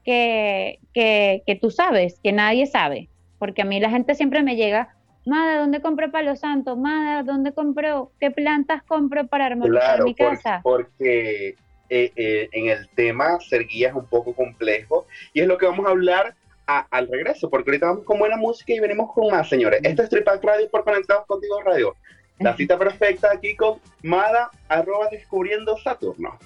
que, 0.05 0.81
que, 0.93 1.43
que 1.47 1.55
tú 1.55 1.71
sabes, 1.71 2.19
que 2.21 2.33
nadie 2.33 2.67
sabe. 2.67 3.09
Porque 3.39 3.63
a 3.63 3.65
mí 3.65 3.79
la 3.81 3.91
gente 3.91 4.15
siempre 4.15 4.43
me 4.43 4.57
llega, 4.57 4.95
Mada, 5.25 5.61
¿dónde 5.61 5.81
compro 5.81 6.11
palo 6.11 6.35
santo? 6.35 6.77
Mada, 6.77 7.23
¿dónde 7.23 7.53
compro? 7.53 8.11
¿Qué 8.19 8.31
plantas 8.31 8.83
compro 8.83 9.27
para 9.29 9.47
armonizar 9.47 10.03
mi 10.03 10.15
casa? 10.15 10.61
Porque 10.65 11.55
eh, 11.89 12.13
eh, 12.17 12.49
en 12.53 12.69
el 12.69 12.89
tema 12.91 13.39
ser 13.41 13.67
guía 13.67 13.91
es 13.91 13.95
un 13.95 14.07
poco 14.07 14.35
complejo 14.35 15.07
y 15.33 15.41
es 15.41 15.47
lo 15.47 15.59
que 15.59 15.67
vamos 15.67 15.87
a 15.87 15.91
hablar 15.91 16.35
al 16.81 17.09
regreso, 17.09 17.49
porque 17.49 17.71
ahorita 17.71 17.87
vamos 17.87 18.05
con 18.05 18.19
buena 18.19 18.37
música 18.37 18.73
y 18.73 18.81
venimos 18.81 19.13
con 19.13 19.31
más, 19.31 19.49
señores. 19.49 19.81
Esto 19.83 20.03
es 20.03 20.09
Tripac 20.09 20.43
Radio 20.43 20.69
por 20.71 20.85
Conectados 20.85 21.27
Contigo 21.27 21.61
Radio. 21.63 21.97
La 22.39 22.57
cita 22.57 22.79
perfecta 22.79 23.29
aquí 23.33 23.55
con 23.55 23.81
Mada, 24.03 24.51
arroba 24.69 25.09
descubriendo 25.11 25.77
Saturno. 25.79 26.39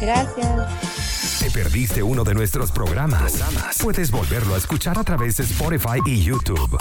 Gracias. 0.00 0.48
¿Te 1.40 1.50
perdiste 1.50 2.02
uno 2.02 2.24
de 2.24 2.34
nuestros 2.34 2.72
programas? 2.72 3.42
Puedes 3.82 4.10
volverlo 4.10 4.54
a 4.54 4.58
escuchar 4.58 4.98
a 4.98 5.04
través 5.04 5.36
de 5.36 5.44
Spotify 5.44 6.00
y 6.04 6.22
YouTube. 6.24 6.76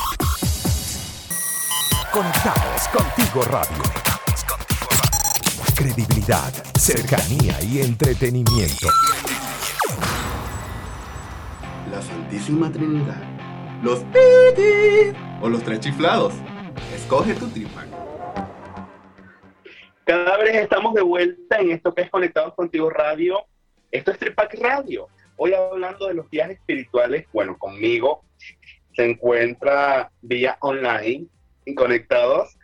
Conectados 2.12 2.88
contigo 2.88 3.44
radio. 3.44 3.84
Credibilidad, 5.76 6.52
cercanía 6.76 7.62
y 7.62 7.82
entretenimiento. 7.82 8.88
Santísima 12.28 12.70
Trinidad. 12.70 13.24
Los 13.82 14.00
pitis 14.00 15.16
o 15.42 15.48
los 15.48 15.64
tres 15.64 15.80
chiflados. 15.80 16.34
Escoge 16.94 17.34
tu 17.36 17.48
tripa. 17.48 17.86
Cada 20.04 20.36
vez 20.36 20.56
estamos 20.56 20.94
de 20.94 21.04
vuelta 21.04 21.58
en 21.60 21.72
esto 21.72 21.96
que 21.96 22.02
es 22.02 22.10
Conectados 22.10 22.54
Contigo 22.54 22.90
Radio. 22.90 23.46
Esto 23.92 24.12
es 24.12 24.20
Tripac 24.20 24.54
Radio. 24.60 25.08
Hoy 25.38 25.54
hablando 25.54 26.06
de 26.08 26.16
los 26.16 26.30
viajes 26.30 26.58
espirituales, 26.58 27.26
bueno, 27.32 27.58
conmigo 27.58 28.26
se 28.94 29.10
encuentra 29.10 30.12
vía 30.22 30.58
online 30.60 31.28
conectados 31.78 32.58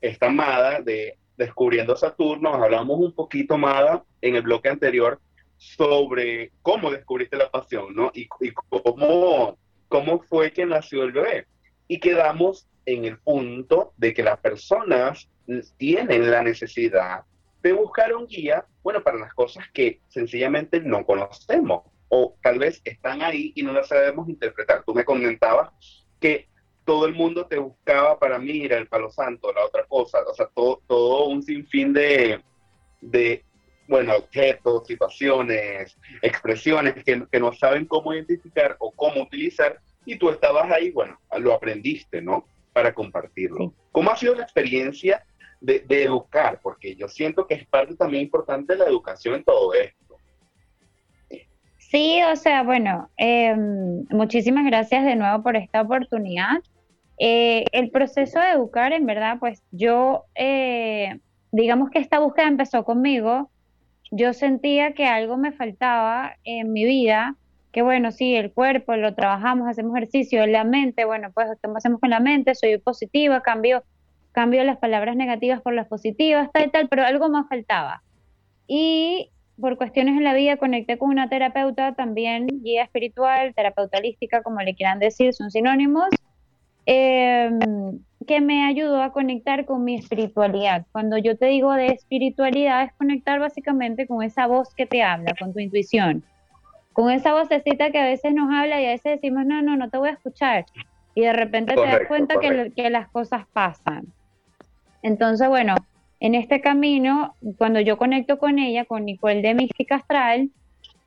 esta 0.00 0.30
Mada 0.30 0.80
de 0.80 1.16
Descubriendo 1.36 1.94
Saturno. 1.94 2.54
Hablamos 2.54 2.98
un 2.98 3.14
poquito, 3.14 3.56
Mada, 3.56 4.02
en 4.20 4.34
el 4.34 4.42
bloque 4.42 4.68
anterior 4.68 5.20
sobre 5.56 6.52
cómo 6.62 6.90
descubriste 6.90 7.36
la 7.36 7.50
pasión, 7.50 7.94
¿no? 7.94 8.10
Y, 8.14 8.26
cómo, 8.26 9.58
cómo 9.88 10.20
fue 10.20 10.52
que 10.52 10.66
nació 10.66 11.04
el 11.04 11.12
bebé. 11.12 11.46
Y 11.88 12.00
quedamos 12.00 12.68
en 12.84 13.04
el 13.04 13.18
punto 13.18 13.92
de 13.96 14.14
que 14.14 14.22
las 14.22 14.38
personas 14.38 15.28
tienen 15.76 16.30
la 16.30 16.42
necesidad 16.42 17.24
de 17.62 17.72
buscar 17.72 18.14
un 18.14 18.26
guía, 18.26 18.64
bueno, 18.82 19.02
para 19.02 19.18
las 19.18 19.34
cosas 19.34 19.64
que 19.72 20.00
sencillamente 20.08 20.80
no 20.80 21.04
conocemos 21.04 21.82
o 22.08 22.36
tal 22.42 22.58
vez 22.58 22.80
están 22.84 23.22
ahí 23.22 23.52
y 23.56 23.62
no 23.62 23.72
las 23.72 23.88
sabemos 23.88 24.28
interpretar. 24.28 24.84
Tú 24.84 24.94
me 24.94 25.04
comentabas 25.04 25.70
que 26.20 26.48
todo 26.84 27.06
el 27.06 27.14
mundo 27.14 27.46
te 27.46 27.58
buscaba 27.58 28.18
para 28.18 28.38
mí, 28.38 28.64
el 28.64 28.86
palo 28.86 29.10
santo, 29.10 29.52
la 29.52 29.64
otra 29.64 29.84
cosa, 29.86 30.18
o 30.24 30.34
sea, 30.34 30.46
todo, 30.54 30.80
todo 30.86 31.26
un 31.26 31.42
sinfín 31.42 31.92
de, 31.92 32.40
de, 33.00 33.44
bueno, 33.88 34.16
objetos, 34.16 34.86
situaciones, 34.86 35.96
expresiones 36.22 37.02
que, 37.04 37.26
que 37.30 37.40
no 37.40 37.52
saben 37.52 37.86
cómo 37.86 38.12
identificar 38.12 38.76
o 38.78 38.90
cómo 38.90 39.22
utilizar, 39.22 39.80
y 40.04 40.16
tú 40.16 40.30
estabas 40.30 40.70
ahí, 40.70 40.90
bueno, 40.90 41.18
lo 41.38 41.52
aprendiste, 41.52 42.22
¿no? 42.22 42.46
Para 42.72 42.94
compartirlo. 42.94 43.74
¿Cómo 43.90 44.10
ha 44.10 44.16
sido 44.16 44.34
la 44.34 44.44
experiencia 44.44 45.24
de, 45.60 45.80
de, 45.80 46.04
educar? 46.04 46.60
Porque 46.62 46.94
yo 46.94 47.08
siento 47.08 47.46
que 47.46 47.54
es 47.54 47.66
parte 47.66 47.96
también 47.96 48.22
importante 48.22 48.74
de 48.74 48.78
la 48.78 48.84
educación 48.86 49.34
en 49.34 49.44
todo 49.44 49.74
esto. 49.74 49.96
Sí, 51.78 52.20
o 52.22 52.36
sea, 52.36 52.62
bueno, 52.62 53.10
em, 53.16 54.04
muchísimas 54.10 54.64
gracias 54.66 55.04
de 55.04 55.16
nuevo 55.16 55.42
por 55.42 55.56
esta 55.56 55.82
oportunidad. 55.82 56.62
Eh, 57.18 57.64
el 57.72 57.90
proceso 57.90 58.40
de 58.40 58.50
educar, 58.50 58.92
en 58.92 59.06
verdad, 59.06 59.38
pues 59.38 59.62
yo, 59.70 60.24
eh, 60.34 61.18
digamos 61.52 61.90
que 61.90 61.98
esta 61.98 62.18
búsqueda 62.18 62.48
empezó 62.48 62.84
conmigo, 62.84 63.50
yo 64.10 64.32
sentía 64.32 64.92
que 64.92 65.06
algo 65.06 65.36
me 65.36 65.52
faltaba 65.52 66.36
en 66.44 66.72
mi 66.72 66.84
vida, 66.84 67.36
que 67.72 67.82
bueno, 67.82 68.12
sí, 68.12 68.34
el 68.34 68.52
cuerpo 68.52 68.96
lo 68.96 69.14
trabajamos, 69.14 69.68
hacemos 69.68 69.96
ejercicio, 69.96 70.46
la 70.46 70.64
mente, 70.64 71.04
bueno, 71.04 71.30
pues 71.34 71.48
¿qué 71.62 71.70
hacemos 71.74 72.00
con 72.00 72.10
la 72.10 72.20
mente? 72.20 72.54
Soy 72.54 72.78
positiva, 72.78 73.42
cambio, 73.42 73.84
cambio 74.32 74.64
las 74.64 74.78
palabras 74.78 75.16
negativas 75.16 75.60
por 75.60 75.74
las 75.74 75.86
positivas, 75.86 76.50
tal, 76.52 76.70
tal, 76.70 76.88
pero 76.88 77.04
algo 77.04 77.28
más 77.28 77.48
faltaba. 77.48 78.02
Y 78.66 79.30
por 79.60 79.76
cuestiones 79.76 80.16
en 80.16 80.24
la 80.24 80.34
vida 80.34 80.56
conecté 80.56 80.98
con 80.98 81.10
una 81.10 81.28
terapeuta 81.28 81.94
también, 81.94 82.46
guía 82.62 82.84
espiritual, 82.84 83.54
terapeuta 83.54 83.98
holística, 83.98 84.42
como 84.42 84.60
le 84.60 84.74
quieran 84.74 84.98
decir, 84.98 85.34
son 85.34 85.50
sinónimos, 85.50 86.08
Em, 86.86 87.58
que 88.26 88.40
me 88.40 88.64
ayudó 88.64 89.02
a 89.02 89.12
conectar 89.12 89.66
con 89.66 89.84
mi 89.84 89.96
espiritualidad. 89.96 90.86
Cuando 90.92 91.18
yo 91.18 91.36
te 91.36 91.46
digo 91.46 91.72
de 91.72 91.88
espiritualidad 91.88 92.84
es 92.84 92.92
conectar 92.94 93.38
básicamente 93.38 94.06
con 94.06 94.22
esa 94.22 94.46
voz 94.46 94.74
que 94.74 94.86
te 94.86 95.02
habla, 95.02 95.34
con 95.38 95.52
tu 95.52 95.58
intuición, 95.58 96.24
con 96.92 97.10
esa 97.10 97.32
vocecita 97.34 97.90
que 97.90 97.98
a 97.98 98.04
veces 98.04 98.32
nos 98.34 98.52
habla 98.52 98.80
y 98.80 98.86
a 98.86 98.90
veces 98.90 99.20
decimos, 99.20 99.46
no, 99.46 99.62
no, 99.62 99.76
no 99.76 99.90
te 99.90 99.98
voy 99.98 100.08
a 100.08 100.12
escuchar. 100.12 100.64
Y 101.14 101.22
de 101.22 101.32
repente 101.32 101.74
te 101.74 101.80
das 101.80 102.00
cuenta 102.08 102.38
que, 102.40 102.72
que 102.74 102.90
las 102.90 103.08
cosas 103.08 103.46
pasan. 103.52 104.06
Entonces, 105.02 105.48
bueno, 105.48 105.74
en 106.20 106.34
este 106.34 106.60
camino, 106.60 107.34
cuando 107.58 107.80
yo 107.80 107.96
conecto 107.96 108.38
con 108.38 108.58
ella, 108.58 108.84
con 108.84 109.04
Nicole 109.04 109.42
de 109.42 109.54
Mística 109.54 109.96
Astral, 109.96 110.50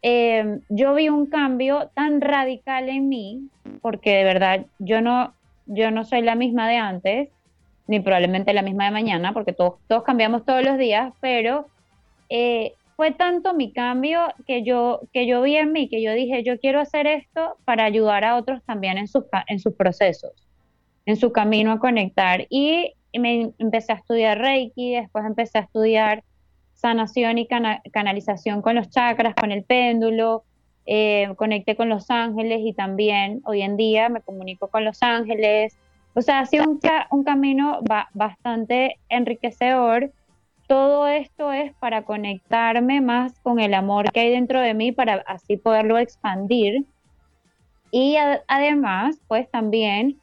em, 0.01 0.61
yo 0.69 0.93
vi 0.95 1.09
un 1.09 1.25
cambio 1.25 1.89
tan 1.95 2.21
radical 2.21 2.89
en 2.89 3.09
mí, 3.09 3.49
porque 3.81 4.15
de 4.15 4.23
verdad 4.23 4.65
yo 4.79 5.01
no, 5.01 5.33
yo 5.69 5.91
no 5.91 6.03
soy 6.03 6.21
la 6.21 6.35
misma 6.35 6.67
de 6.67 6.77
antes, 6.77 7.29
ni 7.87 7.99
probablemente 7.99 8.53
la 8.53 8.63
misma 8.63 8.85
de 8.85 8.91
mañana, 8.91 9.33
porque 9.33 9.53
todos, 9.53 9.75
todos 9.87 10.03
cambiamos 10.03 10.45
todos 10.45 10.63
los 10.63 10.77
días, 10.77 11.13
pero 11.21 11.67
eh, 12.29 12.73
fue 12.95 13.11
tanto 13.11 13.53
mi 13.53 13.71
cambio 13.71 14.19
que 14.45 14.63
yo, 14.63 15.01
que 15.13 15.25
yo 15.25 15.41
vi 15.41 15.55
en 15.55 15.71
mí, 15.71 15.87
que 15.89 16.01
yo 16.01 16.11
dije, 16.13 16.43
yo 16.43 16.59
quiero 16.59 16.79
hacer 16.79 17.07
esto 17.07 17.55
para 17.65 17.85
ayudar 17.85 18.23
a 18.25 18.35
otros 18.35 18.61
también 18.63 18.97
en 18.97 19.07
sus, 19.07 19.23
en 19.47 19.59
sus 19.59 19.73
procesos, 19.73 20.31
en 21.05 21.15
su 21.15 21.31
camino 21.31 21.71
a 21.71 21.79
conectar. 21.79 22.45
Y 22.49 22.93
me 23.17 23.51
empecé 23.57 23.93
a 23.93 23.95
estudiar 23.95 24.39
Reiki, 24.39 24.95
después 24.95 25.23
empecé 25.25 25.59
a 25.59 25.61
estudiar 25.61 26.23
sanación 26.73 27.37
y 27.37 27.47
canalización 27.47 28.61
con 28.61 28.75
los 28.75 28.89
chakras, 28.89 29.35
con 29.35 29.51
el 29.51 29.63
péndulo, 29.63 30.43
eh, 30.91 31.31
conecté 31.35 31.75
con 31.75 31.87
los 31.87 32.09
ángeles 32.09 32.61
y 32.63 32.73
también 32.73 33.43
hoy 33.45 33.61
en 33.61 33.77
día 33.77 34.09
me 34.09 34.21
comunico 34.21 34.69
con 34.69 34.83
los 34.83 35.03
ángeles. 35.03 35.77
O 36.15 36.21
sea, 36.23 36.39
ha 36.39 36.45
sido 36.47 36.63
un, 36.67 36.79
un 37.11 37.23
camino 37.23 37.79
bastante 38.15 38.97
enriquecedor. 39.07 40.11
Todo 40.65 41.07
esto 41.07 41.51
es 41.51 41.73
para 41.75 42.01
conectarme 42.05 43.01
más 43.01 43.37
con 43.41 43.59
el 43.59 43.75
amor 43.75 44.11
que 44.11 44.21
hay 44.21 44.31
dentro 44.31 44.61
de 44.61 44.73
mí 44.73 44.91
para 44.91 45.23
así 45.27 45.57
poderlo 45.57 45.99
expandir. 45.99 46.85
Y 47.91 48.15
además, 48.47 49.21
pues 49.27 49.47
también 49.51 50.19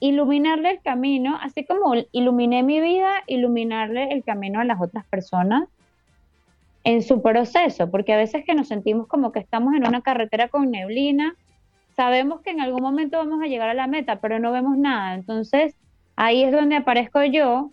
iluminarle 0.00 0.72
el 0.72 0.82
camino, 0.82 1.38
así 1.40 1.64
como 1.64 1.94
iluminé 2.10 2.64
mi 2.64 2.80
vida, 2.80 3.22
iluminarle 3.28 4.12
el 4.12 4.24
camino 4.24 4.58
a 4.58 4.64
las 4.64 4.80
otras 4.80 5.06
personas 5.06 5.68
en 6.88 7.02
su 7.02 7.20
proceso, 7.20 7.90
porque 7.90 8.14
a 8.14 8.16
veces 8.16 8.46
que 8.46 8.54
nos 8.54 8.68
sentimos 8.68 9.08
como 9.08 9.30
que 9.30 9.40
estamos 9.40 9.74
en 9.74 9.86
una 9.86 10.00
carretera 10.00 10.48
con 10.48 10.70
neblina, 10.70 11.36
sabemos 11.94 12.40
que 12.40 12.48
en 12.48 12.62
algún 12.62 12.82
momento 12.82 13.18
vamos 13.18 13.42
a 13.42 13.46
llegar 13.46 13.68
a 13.68 13.74
la 13.74 13.86
meta, 13.86 14.22
pero 14.22 14.38
no 14.38 14.52
vemos 14.52 14.78
nada. 14.78 15.12
Entonces, 15.12 15.76
ahí 16.16 16.44
es 16.44 16.50
donde 16.50 16.76
aparezco 16.76 17.22
yo, 17.24 17.72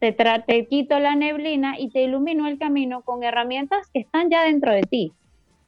te, 0.00 0.10
te 0.12 0.66
quito 0.66 0.98
la 0.98 1.14
neblina 1.14 1.78
y 1.78 1.90
te 1.90 2.02
ilumino 2.02 2.48
el 2.48 2.58
camino 2.58 3.02
con 3.02 3.22
herramientas 3.22 3.88
que 3.94 4.00
están 4.00 4.30
ya 4.30 4.42
dentro 4.42 4.72
de 4.72 4.82
ti, 4.82 5.12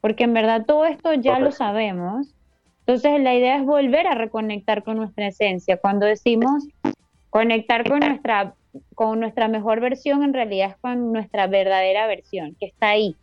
porque 0.01 0.25
en 0.25 0.33
verdad 0.33 0.65
todo 0.65 0.83
esto 0.83 1.13
ya 1.13 1.39
lo 1.39 1.53
sabemos. 1.53 2.35
Entonces, 2.79 3.21
la 3.21 3.33
idea 3.33 3.55
es 3.55 3.63
volver 3.63 4.07
a 4.07 4.15
reconectar 4.15 4.83
con 4.83 4.97
nuestra 4.97 5.27
esencia. 5.27 5.77
Cuando 5.77 6.05
decimos 6.05 6.67
conectar 7.29 7.89
con 7.89 8.01
nuestra 8.01 8.55
con 8.95 9.19
nuestra 9.19 9.47
mejor 9.47 9.79
versión, 9.79 10.23
en 10.23 10.33
realidad 10.33 10.71
es 10.71 10.77
con 10.77 11.11
nuestra 11.11 11.47
verdadera 11.47 12.07
versión, 12.07 12.55
que 12.59 12.67
está 12.67 12.89
ahí. 12.89 13.15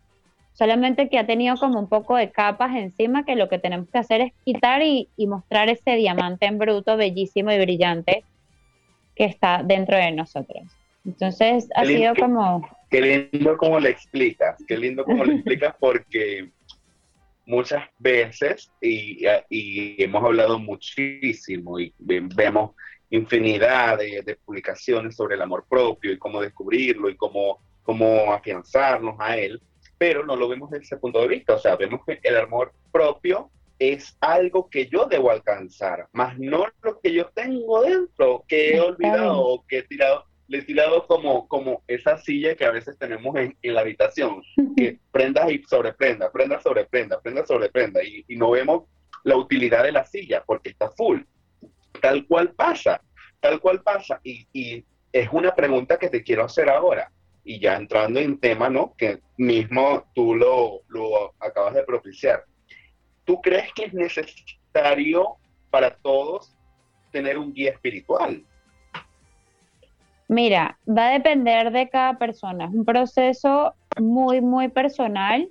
Solamente 0.53 1.09
que 1.09 1.17
ha 1.17 1.25
tenido 1.25 1.55
como 1.55 1.79
un 1.79 1.87
poco 1.87 2.17
de 2.17 2.31
capas 2.31 2.75
encima 2.75 3.23
que 3.23 3.35
lo 3.35 3.47
que 3.47 3.59
tenemos 3.59 3.89
que 3.89 3.97
hacer 3.97 4.21
es 4.21 4.33
quitar 4.43 4.81
y, 4.83 5.07
mostrar 5.19 5.69
ese 5.69 5.95
diamante 5.95 6.47
en 6.47 6.57
bruto, 6.57 6.97
bellísimo 6.97 7.51
y 7.51 7.59
brillante 7.59 8.23
que 9.15 9.25
está 9.25 9.63
dentro 9.63 9.95
de 9.95 10.11
nosotros. 10.11 10.63
Entonces 11.05 11.69
ha 11.75 11.85
sido 11.85 12.13
como... 12.15 12.67
Qué 12.89 13.29
lindo 13.31 13.55
como 13.57 13.79
le 13.79 13.89
explicas, 13.89 14.57
qué 14.67 14.77
lindo 14.77 15.05
como 15.05 15.23
le 15.23 15.35
explicas 15.35 15.75
porque 15.79 16.49
muchas 17.45 17.83
veces, 17.97 18.69
y, 18.81 19.25
y 19.49 20.03
hemos 20.03 20.23
hablado 20.23 20.59
muchísimo 20.59 21.79
y 21.79 21.93
vemos 21.99 22.71
infinidad 23.09 23.97
de, 23.97 24.37
publicaciones 24.45 25.15
sobre 25.15 25.35
el 25.35 25.41
amor 25.41 25.65
propio 25.67 26.11
y 26.11 26.17
cómo 26.17 26.41
descubrirlo 26.41 27.09
y 27.09 27.15
cómo, 27.15 27.59
cómo 27.83 28.31
afianzarnos 28.33 29.15
a 29.19 29.37
él, 29.37 29.61
pero 29.97 30.25
no 30.25 30.35
lo 30.35 30.47
vemos 30.47 30.69
desde 30.69 30.85
ese 30.85 30.97
punto 30.97 31.21
de 31.21 31.27
vista. 31.27 31.55
O 31.55 31.59
sea, 31.59 31.75
vemos 31.75 32.01
que 32.05 32.19
el 32.23 32.37
amor 32.37 32.73
propio 32.91 33.49
es 33.79 34.17
algo 34.19 34.69
que 34.69 34.87
yo 34.87 35.05
debo 35.05 35.31
alcanzar, 35.31 36.07
más 36.11 36.37
no 36.37 36.65
lo 36.81 36.99
que 36.99 37.13
yo 37.13 37.29
tengo 37.33 37.81
dentro, 37.81 38.43
que 38.47 38.75
he 38.75 38.79
olvidado 38.81 39.39
o 39.39 39.65
que 39.65 39.79
he 39.79 39.83
tirado, 39.83 40.25
le 40.49 40.59
he 40.59 40.61
tirado 40.63 41.07
como, 41.07 41.47
como 41.47 41.81
esa 41.87 42.17
silla 42.17 42.55
que 42.55 42.65
a 42.65 42.71
veces 42.71 42.97
tenemos 42.97 43.35
en, 43.37 43.55
la 43.61 43.81
habitación, 43.81 44.41
que 44.75 44.99
prendas 45.11 45.49
y 45.51 45.63
sobreprenda, 45.63 46.29
prenda 46.29 46.59
sobre 46.59 46.85
prenda, 46.85 47.21
prenda 47.21 47.45
sobre 47.45 47.69
prenda, 47.69 48.03
y, 48.03 48.25
y 48.27 48.35
no 48.35 48.51
vemos 48.51 48.83
la 49.23 49.37
utilidad 49.37 49.83
de 49.83 49.93
la 49.93 50.05
silla 50.05 50.43
porque 50.45 50.69
está 50.69 50.89
full 50.91 51.21
tal 52.01 52.25
cual 52.27 52.51
pasa, 52.51 53.01
tal 53.39 53.59
cual 53.59 53.81
pasa. 53.81 54.19
Y, 54.23 54.85
es 55.11 55.27
una 55.31 55.55
pregunta 55.55 55.97
que 55.97 56.09
te 56.09 56.21
quiero 56.21 56.45
hacer 56.45 56.69
ahora. 56.69 57.11
Y 57.43 57.59
ya 57.59 57.75
entrando 57.75 58.19
en 58.19 58.39
tema, 58.39 58.69
¿no? 58.69 58.93
Que 58.95 59.21
mismo 59.37 60.03
tú 60.13 60.35
lo, 60.35 60.81
lo 60.87 61.33
acabas 61.39 61.73
de 61.73 61.83
propiciar. 61.83 62.43
¿Tú 63.25 63.41
crees 63.41 63.73
que 63.73 63.85
es 63.85 63.93
necesario 63.93 65.37
para 65.71 65.95
todos 65.95 66.55
tener 67.11 67.39
un 67.39 67.51
guía 67.51 67.71
espiritual? 67.71 68.43
Mira, 70.27 70.77
va 70.87 71.07
a 71.07 71.13
depender 71.13 71.71
de 71.71 71.89
cada 71.89 72.19
persona. 72.19 72.65
Es 72.65 72.71
un 72.71 72.85
proceso 72.85 73.73
muy, 73.99 74.41
muy 74.41 74.67
personal. 74.67 75.49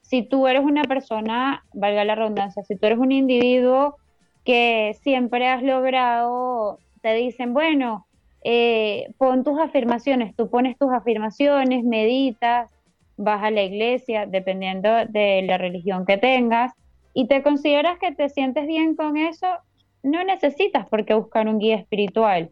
Si 0.00 0.22
tú 0.22 0.48
eres 0.48 0.62
una 0.62 0.82
persona, 0.84 1.62
valga 1.74 2.06
la 2.06 2.14
redundancia, 2.14 2.62
si 2.62 2.74
tú 2.74 2.86
eres 2.86 2.98
un 2.98 3.12
individuo 3.12 3.98
que 4.48 4.96
siempre 5.02 5.46
has 5.46 5.62
logrado, 5.62 6.78
te 7.02 7.12
dicen, 7.12 7.52
bueno, 7.52 8.06
eh, 8.42 9.12
pon 9.18 9.44
tus 9.44 9.60
afirmaciones, 9.60 10.34
tú 10.36 10.48
pones 10.48 10.78
tus 10.78 10.90
afirmaciones, 10.90 11.84
meditas, 11.84 12.70
vas 13.18 13.44
a 13.44 13.50
la 13.50 13.62
iglesia, 13.62 14.24
dependiendo 14.24 14.88
de 15.06 15.42
la 15.42 15.58
religión 15.58 16.06
que 16.06 16.16
tengas, 16.16 16.72
y 17.12 17.26
te 17.28 17.42
consideras 17.42 17.98
que 17.98 18.12
te 18.12 18.30
sientes 18.30 18.66
bien 18.66 18.96
con 18.96 19.18
eso, 19.18 19.48
no 20.02 20.24
necesitas 20.24 20.88
por 20.88 21.04
qué 21.04 21.12
buscar 21.12 21.46
un 21.46 21.58
guía 21.58 21.76
espiritual, 21.76 22.50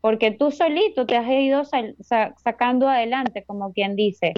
porque 0.00 0.32
tú 0.32 0.50
solito 0.50 1.06
te 1.06 1.16
has 1.16 1.28
ido 1.28 1.62
sacando 2.42 2.88
adelante, 2.88 3.44
como 3.44 3.72
quien 3.72 3.94
dice. 3.94 4.34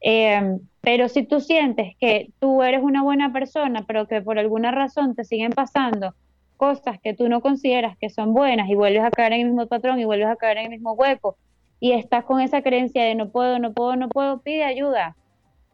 Em, 0.00 0.58
pero 0.80 1.08
si 1.08 1.24
tú 1.24 1.40
sientes 1.40 1.94
que 1.98 2.30
tú 2.40 2.62
eres 2.62 2.82
una 2.82 3.02
buena 3.02 3.32
persona, 3.32 3.84
pero 3.86 4.06
que 4.06 4.22
por 4.22 4.38
alguna 4.38 4.70
razón 4.70 5.14
te 5.14 5.24
siguen 5.24 5.52
pasando 5.52 6.14
cosas 6.56 6.98
que 7.02 7.14
tú 7.14 7.28
no 7.28 7.40
consideras 7.40 7.96
que 7.98 8.10
son 8.10 8.34
buenas 8.34 8.68
y 8.68 8.74
vuelves 8.74 9.02
a 9.02 9.10
caer 9.10 9.32
en 9.32 9.40
el 9.40 9.46
mismo 9.46 9.66
patrón 9.66 9.98
y 9.98 10.04
vuelves 10.04 10.28
a 10.28 10.36
caer 10.36 10.58
en 10.58 10.64
el 10.64 10.70
mismo 10.70 10.92
hueco 10.92 11.36
y 11.80 11.92
estás 11.92 12.24
con 12.24 12.40
esa 12.40 12.62
creencia 12.62 13.02
de 13.02 13.14
no 13.14 13.30
puedo, 13.30 13.58
no 13.58 13.72
puedo, 13.72 13.96
no 13.96 14.08
puedo, 14.10 14.40
pide 14.42 14.64
ayuda. 14.64 15.16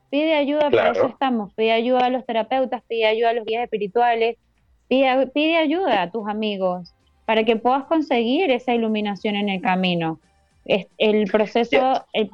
Pide 0.08 0.34
ayuda, 0.34 0.70
para 0.70 0.92
eso 0.92 1.06
estamos. 1.06 1.52
Pide 1.54 1.72
ayuda 1.72 2.06
a 2.06 2.10
los 2.10 2.24
terapeutas, 2.24 2.82
pide 2.86 3.06
ayuda 3.06 3.30
a 3.30 3.32
los 3.32 3.44
guías 3.44 3.64
espirituales, 3.64 4.36
pide, 4.86 5.26
pide 5.34 5.56
ayuda 5.56 6.02
a 6.02 6.10
tus 6.12 6.28
amigos 6.28 6.94
para 7.26 7.42
que 7.42 7.56
puedas 7.56 7.84
conseguir 7.84 8.52
esa 8.52 8.72
iluminación 8.72 9.34
en 9.34 9.48
el 9.48 9.60
camino. 9.60 10.20
Es, 10.64 10.86
el 10.98 11.28
proceso, 11.28 12.04
el 12.12 12.30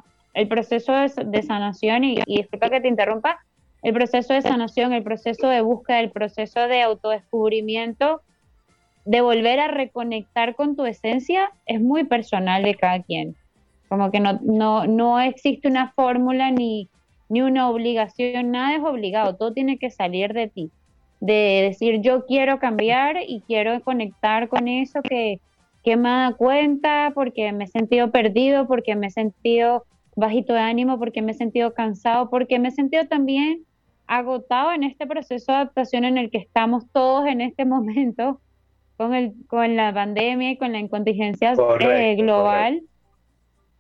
proceso 0.48 0.92
de, 0.92 1.42
sanación, 1.42 2.04
y, 2.04 2.18
y 2.26 2.38
disculpa 2.38 2.70
que 2.70 2.80
te 2.80 2.88
interrumpa, 2.88 3.38
el 3.82 3.94
proceso 3.94 4.32
de 4.32 4.42
sanación, 4.42 4.92
el 4.92 5.02
proceso 5.02 5.48
de 5.48 5.60
búsqueda, 5.60 6.00
el 6.00 6.10
proceso 6.10 6.68
de 6.68 6.82
autodescubrimiento, 6.82 8.22
de 9.04 9.20
volver 9.20 9.58
a 9.58 9.68
reconectar 9.68 10.54
con 10.54 10.76
tu 10.76 10.86
esencia, 10.86 11.50
es 11.66 11.80
muy 11.80 12.04
personal 12.04 12.62
de 12.62 12.76
cada 12.76 13.02
quien. 13.02 13.34
Como 13.88 14.10
que 14.10 14.20
no, 14.20 14.38
no, 14.42 14.86
no 14.86 15.20
existe 15.20 15.68
una 15.68 15.92
fórmula 15.92 16.50
ni, 16.50 16.88
ni 17.28 17.42
una 17.42 17.68
obligación, 17.68 18.52
nada 18.52 18.76
es 18.76 18.84
obligado, 18.84 19.36
todo 19.36 19.52
tiene 19.52 19.78
que 19.78 19.90
salir 19.90 20.32
de 20.32 20.48
ti. 20.48 20.70
De 21.20 21.66
decir, 21.68 22.00
yo 22.00 22.24
quiero 22.26 22.58
cambiar 22.58 23.16
y 23.26 23.42
quiero 23.46 23.80
conectar 23.82 24.48
con 24.48 24.68
eso 24.68 25.02
que, 25.02 25.40
que 25.82 25.96
me 25.96 26.08
da 26.08 26.34
cuenta, 26.36 27.12
porque 27.14 27.52
me 27.52 27.64
he 27.64 27.68
sentido 27.68 28.10
perdido, 28.10 28.66
porque 28.66 28.94
me 28.96 29.08
he 29.08 29.10
sentido 29.10 29.84
bajito 30.16 30.53
de 30.53 30.61
ánimo, 30.61 30.98
porque 30.98 31.22
me 31.22 31.33
he 31.33 31.35
sentido 31.35 31.75
cansado, 31.75 32.31
porque 32.31 32.59
me 32.59 32.68
he 32.68 32.72
sentido 32.72 33.07
también 33.07 33.64
agotado 34.07 34.72
en 34.72 34.83
este 34.83 35.07
proceso 35.07 35.53
de 35.53 35.59
adaptación 35.59 36.05
en 36.05 36.18
el 36.18 36.31
que 36.31 36.38
estamos 36.38 36.85
todos 36.92 37.27
en 37.27 37.40
este 37.40 37.64
momento 37.66 38.40
con, 38.96 39.14
el, 39.14 39.35
con 39.48 39.77
la 39.77 39.92
pandemia 39.92 40.51
y 40.51 40.57
con 40.57 40.72
la 40.72 40.79
incontingencia 40.79 41.55
eh, 41.81 42.16
global. 42.16 42.83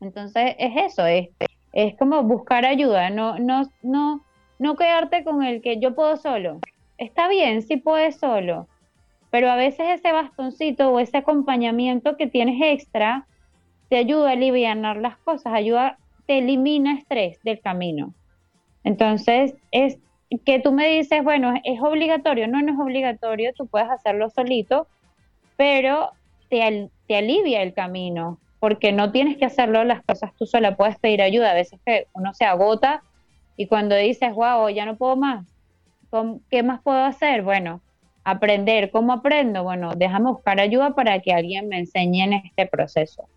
Entonces 0.00 0.56
es 0.58 0.92
eso, 0.92 1.06
es, 1.06 1.28
es 1.72 1.96
como 1.96 2.22
buscar 2.24 2.64
ayuda, 2.64 3.10
no, 3.10 3.38
no, 3.38 3.62
no, 3.82 4.24
no 4.58 4.76
quedarte 4.76 5.22
con 5.22 5.44
el 5.44 5.62
que 5.62 5.78
yo 5.78 5.94
puedo 5.94 6.16
solo. 6.16 6.58
Está 6.98 7.28
bien, 7.28 7.62
sí 7.62 7.76
puedes 7.76 8.16
solo, 8.18 8.66
pero 9.30 9.50
a 9.50 9.56
veces 9.56 9.86
ese 9.90 10.12
bastoncito 10.12 10.90
o 10.90 10.98
ese 10.98 11.18
acompañamiento 11.18 12.16
que 12.16 12.26
tienes 12.26 12.60
extra 12.60 13.26
te 13.88 13.96
ayuda 13.96 14.30
a 14.30 14.32
aliviar 14.32 14.76
las 14.76 15.16
cosas, 15.18 15.52
ayuda 15.52 15.98
te 16.26 16.38
elimina 16.38 16.98
estrés 16.98 17.40
del 17.42 17.60
camino. 17.60 18.14
Entonces, 18.84 19.54
es 19.70 19.98
que 20.44 20.60
tú 20.60 20.72
me 20.72 20.88
dices, 20.88 21.22
bueno, 21.22 21.54
es 21.64 21.80
obligatorio, 21.80 22.48
no, 22.48 22.62
no 22.62 22.72
es 22.72 22.78
obligatorio, 22.78 23.52
tú 23.54 23.66
puedes 23.66 23.90
hacerlo 23.90 24.30
solito, 24.30 24.86
pero 25.56 26.10
te, 26.48 26.88
te 27.06 27.16
alivia 27.16 27.62
el 27.62 27.74
camino, 27.74 28.38
porque 28.58 28.92
no 28.92 29.12
tienes 29.12 29.36
que 29.36 29.44
hacerlo 29.44 29.84
las 29.84 30.02
cosas 30.02 30.32
tú 30.38 30.46
sola, 30.46 30.76
puedes 30.76 30.98
pedir 30.98 31.22
ayuda, 31.22 31.50
a 31.50 31.54
veces 31.54 31.80
que 31.84 32.06
uno 32.14 32.32
se 32.34 32.44
agota 32.44 33.02
y 33.56 33.66
cuando 33.66 33.94
dices, 33.94 34.32
wow, 34.34 34.68
ya 34.70 34.86
no 34.86 34.96
puedo 34.96 35.16
más, 35.16 35.44
¿qué 36.50 36.62
más 36.62 36.80
puedo 36.82 37.04
hacer? 37.04 37.42
Bueno, 37.42 37.80
aprender, 38.24 38.90
¿cómo 38.90 39.12
aprendo? 39.12 39.62
Bueno, 39.62 39.94
déjame 39.96 40.30
buscar 40.30 40.60
ayuda 40.60 40.94
para 40.94 41.20
que 41.20 41.32
alguien 41.32 41.68
me 41.68 41.78
enseñe 41.78 42.22
en 42.22 42.32
este 42.34 42.66
proceso. 42.66 43.28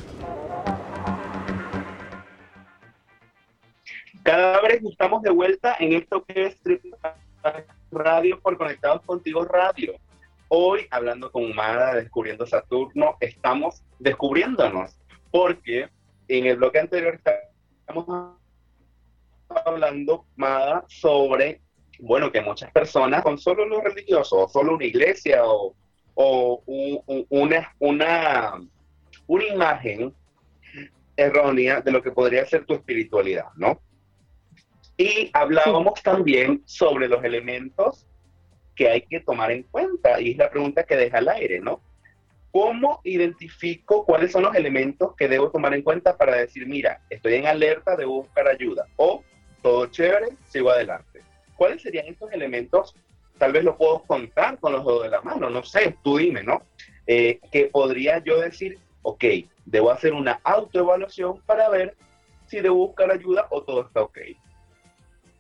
Cada 4.25 4.61
vez 4.63 4.83
estamos 4.83 5.23
de 5.23 5.31
vuelta 5.31 5.77
en 5.79 5.93
esto 5.93 6.25
que 6.25 6.47
es 6.47 6.61
Radio 7.93 8.41
por 8.41 8.59
Conectados 8.59 9.03
Contigo 9.03 9.45
Radio. 9.45 9.95
Hoy, 10.49 10.89
hablando 10.91 11.31
con 11.31 11.55
Mada, 11.55 11.95
descubriendo 11.95 12.45
Saturno, 12.49 13.17
estamos 13.21 13.85
descubriéndonos, 14.01 14.99
porque 15.31 15.89
en 16.27 16.47
el 16.47 16.57
bloque 16.57 16.81
anterior 16.81 17.15
estamos 17.15 18.35
hablando, 19.65 20.25
Mada, 20.35 20.85
sobre, 20.89 21.61
bueno, 22.01 22.33
que 22.33 22.41
muchas 22.41 22.71
personas 22.73 23.23
con 23.23 23.39
solo 23.39 23.67
lo 23.67 23.81
religioso, 23.81 24.45
o 24.45 24.49
solo 24.49 24.75
una 24.75 24.85
iglesia, 24.85 25.43
o, 25.45 25.75
una, 26.67 27.75
una, 27.79 28.61
una 29.27 29.45
imagen 29.45 30.15
errónea 31.17 31.81
de 31.81 31.93
lo 31.93 32.03
que 32.03 32.11
podría 32.11 32.45
ser 32.47 32.65
tu 32.67 32.75
espiritualidad, 32.75 33.47
¿no? 33.57 33.81
Y 34.97 35.31
hablábamos 35.33 36.03
también 36.03 36.63
sobre 36.67 37.09
los 37.09 37.25
elementos 37.25 38.07
que 38.75 38.89
hay 38.89 39.03
que 39.03 39.21
tomar 39.21 39.51
en 39.51 39.63
cuenta, 39.65 40.21
y 40.21 40.33
es 40.33 40.37
la 40.37 40.51
pregunta 40.51 40.85
que 40.85 40.97
deja 40.97 41.19
al 41.19 41.29
aire, 41.29 41.61
¿no? 41.61 41.83
¿Cómo 42.51 43.01
identifico 43.05 44.05
cuáles 44.05 44.33
son 44.33 44.43
los 44.43 44.55
elementos 44.55 45.15
que 45.17 45.29
debo 45.29 45.51
tomar 45.51 45.73
en 45.73 45.83
cuenta 45.83 46.17
para 46.17 46.35
decir, 46.37 46.67
mira, 46.67 47.01
estoy 47.09 47.35
en 47.35 47.47
alerta, 47.47 47.97
debo 47.97 48.23
buscar 48.23 48.49
ayuda? 48.49 48.87
O, 48.97 49.23
todo 49.63 49.87
chévere, 49.87 50.29
sigo 50.47 50.71
adelante. 50.71 51.23
¿Cuáles 51.61 51.83
serían 51.83 52.07
estos 52.07 52.33
elementos? 52.33 52.97
Tal 53.37 53.53
vez 53.53 53.65
lo 53.65 53.77
puedo 53.77 54.03
contar 54.05 54.59
con 54.61 54.73
los 54.73 54.83
dedos 54.83 55.03
de 55.03 55.09
la 55.11 55.21
mano, 55.21 55.51
no 55.51 55.63
sé, 55.63 55.95
tú 56.03 56.17
dime, 56.17 56.43
¿no? 56.43 56.63
Eh, 57.07 57.39
que 57.53 57.67
podría 57.67 58.17
yo 58.25 58.41
decir, 58.41 58.79
ok, 59.03 59.25
debo 59.67 59.91
hacer 59.91 60.15
una 60.15 60.41
autoevaluación 60.43 61.39
para 61.43 61.69
ver 61.69 61.95
si 62.47 62.63
debo 62.63 62.77
buscar 62.77 63.11
ayuda 63.11 63.47
o 63.51 63.63
todo 63.63 63.83
está 63.83 64.01
ok. 64.01 64.19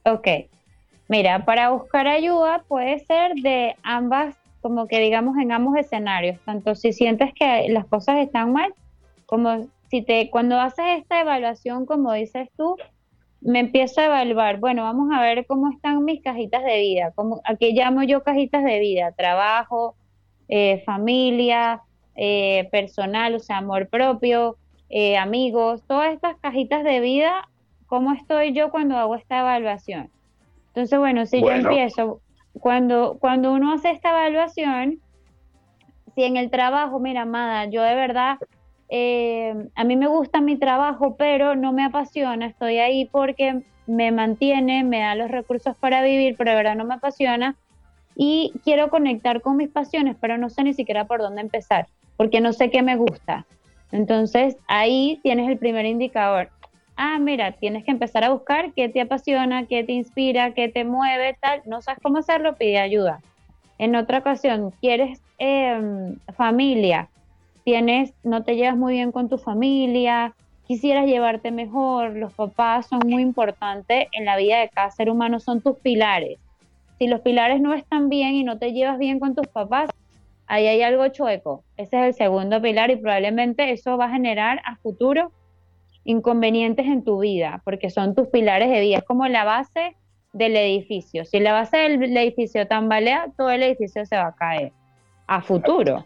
Ok, 0.05 0.29
mira, 1.09 1.47
para 1.47 1.71
buscar 1.71 2.07
ayuda 2.07 2.65
puede 2.69 2.99
ser 2.99 3.33
de 3.37 3.75
ambas, 3.83 4.37
como 4.61 4.89
que 4.89 4.99
digamos 4.99 5.39
en 5.39 5.53
ambos 5.53 5.75
escenarios, 5.79 6.39
tanto 6.45 6.75
si 6.75 6.93
sientes 6.93 7.33
que 7.33 7.67
las 7.71 7.87
cosas 7.87 8.19
están 8.19 8.53
mal, 8.53 8.75
como 9.25 9.69
si 9.89 10.03
te, 10.03 10.29
cuando 10.29 10.61
haces 10.61 10.99
esta 10.99 11.23
evaluación, 11.23 11.87
como 11.87 12.13
dices 12.13 12.51
tú, 12.59 12.77
me 13.41 13.61
empiezo 13.61 14.01
a 14.01 14.07
evaluar, 14.07 14.59
bueno, 14.59 14.83
vamos 14.83 15.11
a 15.13 15.21
ver 15.21 15.47
cómo 15.47 15.71
están 15.71 16.05
mis 16.05 16.23
cajitas 16.23 16.63
de 16.65 16.79
vida, 16.79 17.13
como, 17.15 17.41
¿a 17.45 17.57
qué 17.57 17.73
llamo 17.73 18.03
yo 18.03 18.23
cajitas 18.23 18.65
de 18.65 18.79
vida? 18.81 19.13
Trabajo, 19.13 19.95
eh, 20.49 20.83
familia, 20.85 21.83
eh, 22.17 22.69
personal, 22.71 23.35
o 23.35 23.39
sea, 23.39 23.59
amor 23.59 23.89
propio, 23.89 24.57
eh, 24.89 25.17
amigos, 25.17 25.83
todas 25.87 26.13
estas 26.13 26.37
cajitas 26.39 26.85
de 26.85 27.01
vida 27.01 27.49
¿Cómo 27.91 28.13
estoy 28.13 28.53
yo 28.53 28.71
cuando 28.71 28.97
hago 28.97 29.17
esta 29.17 29.41
evaluación? 29.41 30.11
Entonces, 30.69 30.97
bueno, 30.97 31.27
si 31.27 31.41
yo 31.41 31.51
empiezo, 31.51 32.21
cuando, 32.53 33.19
cuando 33.21 33.53
uno 33.53 33.73
hace 33.73 33.91
esta 33.91 34.11
evaluación, 34.11 35.01
si 36.15 36.23
en 36.23 36.37
el 36.37 36.51
trabajo, 36.51 37.01
mira, 37.01 37.23
amada, 37.23 37.65
yo 37.65 37.83
de 37.83 37.97
verdad, 37.97 38.39
eh, 38.91 39.55
a 39.75 39.85
mí 39.85 39.97
me 39.97 40.09
gusta 40.09 40.41
mi 40.41 40.57
trabajo, 40.57 41.17
pero 41.17 41.55
no 41.55 41.73
me 41.73 41.85
apasiona, 41.85 42.47
estoy 42.47 42.79
ahí 42.79 43.07
porque 43.07 43.63
me 43.87 44.13
mantiene, 44.13 44.85
me 44.85 45.01
da 45.01 45.15
los 45.15 45.31
recursos 45.31 45.77
para 45.77 46.03
vivir, 46.03 46.37
pero 46.37 46.51
de 46.51 46.57
verdad 46.57 46.77
no 46.77 46.85
me 46.85 46.95
apasiona 46.95 47.57
y 48.17 48.53
quiero 48.65 48.91
conectar 48.91 49.41
con 49.41 49.57
mis 49.57 49.69
pasiones, 49.69 50.17
pero 50.21 50.39
no 50.39 50.51
sé 50.51 50.65
ni 50.65 50.75
siquiera 50.75 51.07
por 51.07 51.21
dónde 51.21 51.41
empezar, 51.41 51.87
porque 52.17 52.41
no 52.41 52.53
sé 52.53 52.71
qué 52.71 52.83
me 52.83 52.97
gusta. 52.97 53.47
Entonces 53.93 54.57
ahí 54.69 55.21
tienes 55.23 55.49
el 55.49 55.59
primer 55.59 55.87
indicador 55.87 56.51
ah, 57.01 57.19
mira, 57.19 57.53
tienes 57.53 57.83
que 57.83 57.91
empezar 57.91 58.25
a 58.25 58.29
buscar 58.29 58.75
qué 58.75 58.91
te 58.91 59.01
apasiona, 59.01 59.67
qué 59.67 59.85
te 59.85 59.93
inspira, 59.93 60.53
qué 60.53 60.69
te 60.69 60.85
mueve, 60.85 61.35
tal, 61.41 61.63
no 61.65 61.81
sabes 61.81 61.99
cómo 62.03 62.19
hacerlo, 62.19 62.57
pide 62.57 62.79
ayuda. 62.79 63.21
En 63.79 63.97
otra 63.97 64.19
ocasión, 64.19 64.75
quieres 64.83 65.23
em, 65.39 66.17
familia, 66.37 67.09
tienes, 67.65 68.15
no 68.23 68.45
te 68.45 68.57
llevas 68.57 68.77
muy 68.77 68.95
bien 68.95 69.13
con 69.13 69.29
tu 69.29 69.39
familia, 69.39 70.35
quisieras 70.67 71.07
llevarte 71.07 71.51
mejor, 71.51 72.17
los 72.17 72.33
papás 72.33 72.87
son 72.87 73.01
muy 73.07 73.23
importantes 73.23 74.07
en 74.13 74.25
la 74.25 74.37
vida 74.37 74.61
de 74.61 74.69
cada 74.69 74.91
ser 74.91 75.11
humano, 75.11 75.41
son 75.41 75.61
tus 75.61 75.77
pilares. 75.79 76.39
Si 76.99 77.07
los 77.07 77.21
pilares 77.21 77.61
no 77.61 77.75
están 77.75 78.09
bien 78.09 78.35
y 78.35 78.45
no 78.45 78.59
te 78.59 78.73
llevas 78.73 78.99
bien 78.99 79.19
con 79.19 79.35
tus 79.35 79.49
papás, 79.49 79.91
ahí 80.47 80.67
hay 80.67 80.83
algo 80.83 81.09
chueco. 81.09 81.65
Ese 81.77 81.99
es 81.99 82.07
el 82.07 82.15
segundo 82.15 82.61
pilar 82.61 82.91
y 82.91 82.97
probablemente 82.97 83.73
eso 83.73 83.97
va 83.97 84.07
a 84.07 84.11
generar 84.11 84.61
a 84.65 84.77
futuro 84.77 85.33
inconvenientes 86.05 86.87
en 86.87 87.05
tu 87.05 87.21
vida, 87.21 87.63
porque 87.65 87.91
son 87.91 88.15
tus 88.15 88.29
pilares 88.29 88.71
de 88.71 88.81
vida, 88.81 88.99
es 88.99 89.05
como 89.05 89.27
la 89.29 89.45
base 89.45 89.97
del 90.33 90.57
edificio. 90.57 91.25
Si 91.25 91.41
la 91.41 91.53
base 91.53 91.77
del 91.77 92.17
edificio 92.17 92.67
tambalea, 92.67 93.27
todo 93.37 93.51
el 93.51 93.63
edificio 93.63 94.07
se 94.07 94.17
va 94.17 94.29
a 94.29 94.35
caer 94.35 94.73
a 95.27 95.43
futuro. 95.43 96.05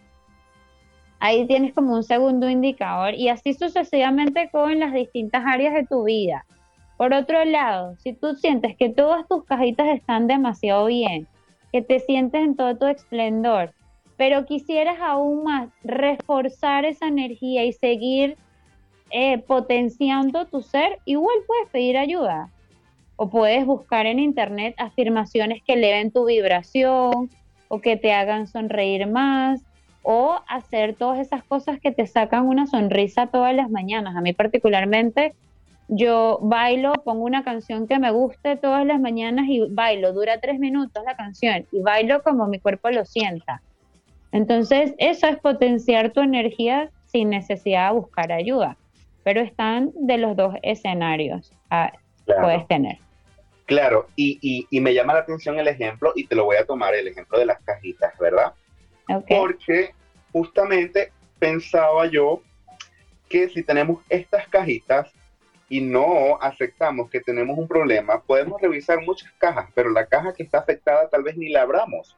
Ahí 1.25 1.47
tienes 1.47 1.73
como 1.73 1.95
un 1.95 2.03
segundo 2.03 2.51
indicador 2.51 3.15
y 3.15 3.31
así 3.31 3.55
sucesivamente 3.55 4.51
con 4.53 4.79
las 4.79 4.93
distintas 4.93 5.43
áreas 5.47 5.73
de 5.73 5.87
tu 5.87 6.05
vida. 6.05 6.45
Por 6.99 7.15
otro 7.15 7.43
lado, 7.47 7.97
si 7.97 8.13
tú 8.13 8.35
sientes 8.35 8.77
que 8.77 8.91
todas 8.91 9.27
tus 9.27 9.43
cajitas 9.47 9.87
están 9.87 10.27
demasiado 10.27 10.85
bien, 10.85 11.27
que 11.73 11.81
te 11.81 11.99
sientes 12.01 12.43
en 12.43 12.57
todo 12.57 12.77
tu 12.77 12.85
esplendor, 12.85 13.73
pero 14.19 14.45
quisieras 14.45 14.99
aún 15.01 15.45
más 15.45 15.71
reforzar 15.83 16.85
esa 16.85 17.07
energía 17.07 17.65
y 17.65 17.73
seguir 17.73 18.37
eh, 19.11 19.39
potenciando 19.39 20.45
tu 20.45 20.61
ser, 20.61 20.99
igual 21.07 21.39
puedes 21.47 21.71
pedir 21.71 21.97
ayuda. 21.97 22.51
O 23.17 23.31
puedes 23.31 23.65
buscar 23.65 24.05
en 24.05 24.19
internet 24.19 24.75
afirmaciones 24.77 25.63
que 25.63 25.73
eleven 25.73 26.11
tu 26.11 26.27
vibración 26.27 27.31
o 27.69 27.81
que 27.81 27.97
te 27.97 28.13
hagan 28.13 28.47
sonreír 28.47 29.07
más 29.07 29.65
o 30.05 30.39
hacer 30.47 30.95
todas 30.95 31.19
esas 31.19 31.43
cosas 31.43 31.81
que 31.81 31.91
te 31.91 32.07
sacan 32.07 32.47
una 32.47 32.69
sonrisa 32.69 33.27
todas 33.27 33.55
las 33.55 33.69
mañanas. 33.71 34.15
A 34.15 34.21
mí 34.21 34.33
particularmente, 34.33 35.35
yo 35.89 36.39
bailo, 36.41 36.93
pongo 37.05 37.25
una 37.25 37.43
canción 37.43 37.89
que 37.89 37.99
me 37.99 38.13
guste 38.13 38.57
todas 38.57 38.87
las 38.87 39.01
mañanas 39.01 39.47
y 39.49 39.67
bailo, 39.69 40.13
dura 40.13 40.39
tres 40.41 40.61
minutos 40.61 41.03
la 41.05 41.17
canción 41.17 41.67
y 41.73 41.81
bailo 41.81 42.23
como 42.23 42.47
mi 42.47 42.61
cuerpo 42.61 42.91
lo 42.91 43.05
sienta. 43.05 43.61
Entonces, 44.31 44.95
eso 44.99 45.27
es 45.27 45.39
potenciar 45.39 46.11
tu 46.11 46.21
energía 46.21 46.91
sin 47.07 47.31
necesidad 47.31 47.89
de 47.89 47.95
buscar 47.99 48.31
ayuda 48.31 48.77
pero 49.25 49.41
están 49.41 49.91
de 49.95 50.19
los 50.19 50.37
dos 50.37 50.55
escenarios. 50.63 51.51
Ah, 51.71 51.93
puedes 52.27 52.69
tener. 52.69 52.99
Claro, 53.67 54.07
y, 54.15 54.67
y, 54.71 54.81
me 54.81 54.93
llama 54.93 55.15
la 55.15 55.21
atención 55.21 55.59
el 55.59 55.67
ejemplo, 55.67 56.13
y 56.15 56.27
te 56.27 56.37
lo 56.37 56.45
voy 56.45 56.57
a 56.57 56.67
tomar, 56.67 56.95
el 56.95 57.09
ejemplo 57.09 57.39
de 57.39 57.47
las 57.47 57.63
cajitas, 57.63 57.84
Porque 59.29 59.95
justamente 60.33 61.13
pensaba 61.39 62.07
yo 62.07 62.43
que 63.29 63.49
si 63.49 63.63
tenemos 63.63 64.03
estas 64.09 64.49
cajitas 64.49 65.13
y 65.69 65.81
no 65.81 66.39
aceptamos 66.41 67.11
que 67.11 67.21
tenemos 67.21 67.59
un 67.59 67.67
problema, 67.67 68.23
podemos 68.23 68.61
revisar 68.61 69.01
muchas 69.03 69.31
cajas, 69.39 69.69
pero 69.75 69.91
la 69.91 70.07
caja 70.07 70.33
que 70.35 70.43
está 70.43 70.59
afectada 70.59 71.09
tal 71.09 71.23
vez 71.23 71.37
ni 71.37 71.49
la 71.49 71.63
abramos. 71.63 72.17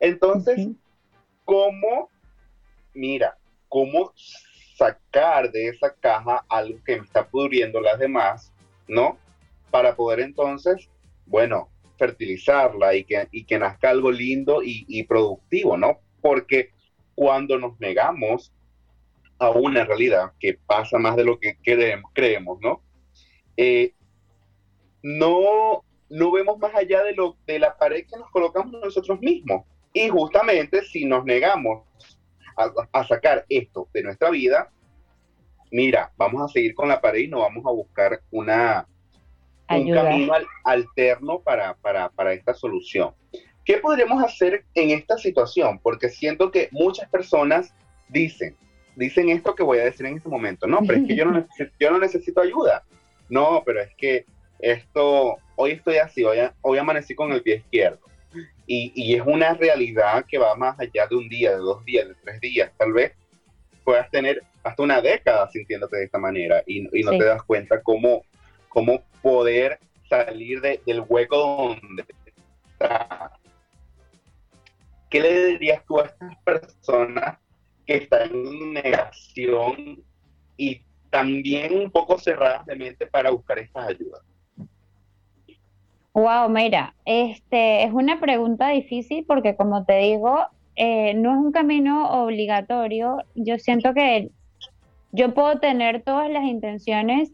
Entonces, 0.00 0.68
¿cómo, 1.44 2.10
mira, 2.94 3.36
cómo 3.68 4.12
sacar 4.76 5.50
de 5.50 5.68
esa 5.68 5.94
caja 5.94 6.44
algo 6.48 6.78
que 6.84 6.96
me 6.96 7.04
está 7.04 7.26
pudriendo 7.26 7.80
las 7.80 7.98
demás, 7.98 8.52
¿no? 8.88 9.18
Para 9.70 9.94
poder 9.94 10.20
entonces, 10.20 10.88
bueno, 11.26 11.68
fertilizarla 11.98 12.94
y 12.94 13.04
que, 13.04 13.28
y 13.30 13.44
que 13.44 13.58
nazca 13.58 13.90
algo 13.90 14.10
lindo 14.10 14.62
y, 14.62 14.84
y 14.88 15.04
productivo, 15.04 15.76
¿no? 15.76 15.98
Porque 16.26 16.72
cuando 17.14 17.56
nos 17.56 17.78
negamos 17.78 18.52
a 19.38 19.50
una 19.50 19.84
realidad 19.84 20.32
que 20.40 20.58
pasa 20.66 20.98
más 20.98 21.14
de 21.14 21.22
lo 21.22 21.38
que 21.38 21.56
creemos, 21.62 22.10
creemos 22.12 22.58
¿no? 22.60 22.82
Eh, 23.56 23.94
no, 25.04 25.84
no 26.08 26.32
vemos 26.32 26.58
más 26.58 26.74
allá 26.74 27.04
de, 27.04 27.14
lo, 27.14 27.36
de 27.46 27.60
la 27.60 27.76
pared 27.76 28.04
que 28.10 28.18
nos 28.18 28.28
colocamos 28.32 28.72
nosotros 28.72 29.20
mismos. 29.20 29.66
Y 29.92 30.08
justamente 30.08 30.82
si 30.82 31.04
nos 31.04 31.24
negamos 31.24 31.84
a, 32.92 33.04
sacar 33.04 33.46
esto 33.48 33.88
de 33.94 34.02
nuestra 34.02 34.30
vida, 34.30 34.72
mira, 35.70 36.10
vamos 36.16 36.42
a 36.42 36.52
seguir 36.52 36.74
con 36.74 36.88
la 36.88 37.00
pared 37.00 37.20
y 37.20 37.28
no 37.28 37.38
vamos 37.38 37.64
a 37.66 37.70
buscar 37.70 38.20
una, 38.32 38.88
un 39.70 39.92
camino 39.92 40.32
alterno 40.64 41.38
para, 41.38 41.74
para, 41.74 42.08
para 42.08 42.32
esta 42.32 42.52
solución. 42.52 43.14
¿Qué 43.66 43.78
podríamos 43.78 44.22
hacer 44.22 44.64
en 44.74 44.90
esta 44.90 45.18
situación? 45.18 45.80
Porque 45.80 46.08
siento 46.08 46.52
que 46.52 46.68
muchas 46.70 47.10
personas 47.10 47.74
dicen, 48.08 48.56
dicen 48.94 49.28
esto 49.28 49.56
que 49.56 49.64
voy 49.64 49.78
a 49.78 49.84
decir 49.84 50.06
en 50.06 50.16
este 50.16 50.28
momento, 50.28 50.68
no, 50.68 50.78
pero 50.86 51.00
es 51.00 51.08
que 51.08 51.16
yo 51.16 51.24
no 51.24 51.32
necesito, 51.40 51.76
yo 51.80 51.90
no 51.90 51.98
necesito 51.98 52.40
ayuda. 52.40 52.84
No, 53.28 53.64
pero 53.66 53.80
es 53.80 53.92
que 53.96 54.24
esto, 54.60 55.38
hoy 55.56 55.72
estoy 55.72 55.96
así, 55.96 56.22
hoy, 56.22 56.38
hoy 56.62 56.78
amanecí 56.78 57.16
con 57.16 57.32
el 57.32 57.42
pie 57.42 57.56
izquierdo. 57.56 57.98
Y, 58.68 58.92
y, 58.94 59.16
es 59.16 59.22
una 59.26 59.54
realidad 59.54 60.24
que 60.28 60.38
va 60.38 60.54
más 60.54 60.78
allá 60.78 61.08
de 61.08 61.16
un 61.16 61.28
día, 61.28 61.50
de 61.50 61.58
dos 61.58 61.84
días, 61.84 62.06
de 62.06 62.14
tres 62.22 62.40
días. 62.40 62.70
Tal 62.76 62.92
vez 62.92 63.12
puedas 63.82 64.08
tener 64.10 64.44
hasta 64.62 64.82
una 64.82 65.00
década 65.00 65.48
sintiéndote 65.50 65.96
de 65.96 66.04
esta 66.04 66.18
manera 66.18 66.62
y, 66.66 66.86
y 66.96 67.02
no 67.02 67.12
te 67.12 67.24
das 67.24 67.42
cuenta 67.42 67.82
cómo, 67.82 68.24
cómo 68.68 69.02
poder 69.22 69.78
salir 70.08 70.60
de, 70.60 70.80
del 70.86 71.04
hueco 71.08 71.76
donde 71.82 72.04
está. 72.72 73.32
¿Qué 75.10 75.20
le 75.20 75.46
dirías 75.46 75.84
tú 75.86 76.00
a 76.00 76.06
estas 76.06 76.36
personas 76.44 77.38
que 77.86 77.96
están 77.96 78.30
en 78.32 78.72
negación 78.72 80.02
y 80.56 80.82
también 81.10 81.78
un 81.78 81.90
poco 81.90 82.18
cerradas 82.18 82.66
de 82.66 82.76
mente 82.76 83.06
para 83.06 83.30
buscar 83.30 83.58
estas 83.58 83.88
ayudas? 83.88 84.22
Wow, 86.12 86.48
mira, 86.48 86.94
este 87.04 87.84
es 87.84 87.92
una 87.92 88.18
pregunta 88.20 88.68
difícil 88.68 89.24
porque 89.26 89.54
como 89.54 89.84
te 89.84 89.98
digo, 89.98 90.46
eh, 90.74 91.14
no 91.14 91.32
es 91.32 91.38
un 91.38 91.52
camino 91.52 92.22
obligatorio. 92.22 93.18
Yo 93.34 93.58
siento 93.58 93.92
que 93.92 94.30
yo 95.12 95.34
puedo 95.34 95.58
tener 95.58 96.02
todas 96.02 96.30
las 96.30 96.44
intenciones 96.44 97.32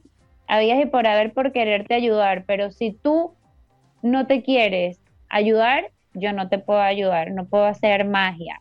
habías 0.49 0.83
y 0.83 0.87
por 0.87 1.07
haber 1.07 1.33
por 1.33 1.53
quererte 1.53 1.95
ayudar, 1.95 2.45
pero 2.45 2.73
si 2.73 2.93
tú 2.93 3.35
no 4.03 4.27
te 4.27 4.43
quieres 4.43 5.01
ayudar, 5.29 5.92
yo 6.15 6.33
no 6.33 6.49
te 6.49 6.59
puedo 6.59 6.81
ayudar, 6.81 7.31
no 7.31 7.45
puedo 7.45 7.65
hacer 7.65 8.05
magia. 8.05 8.59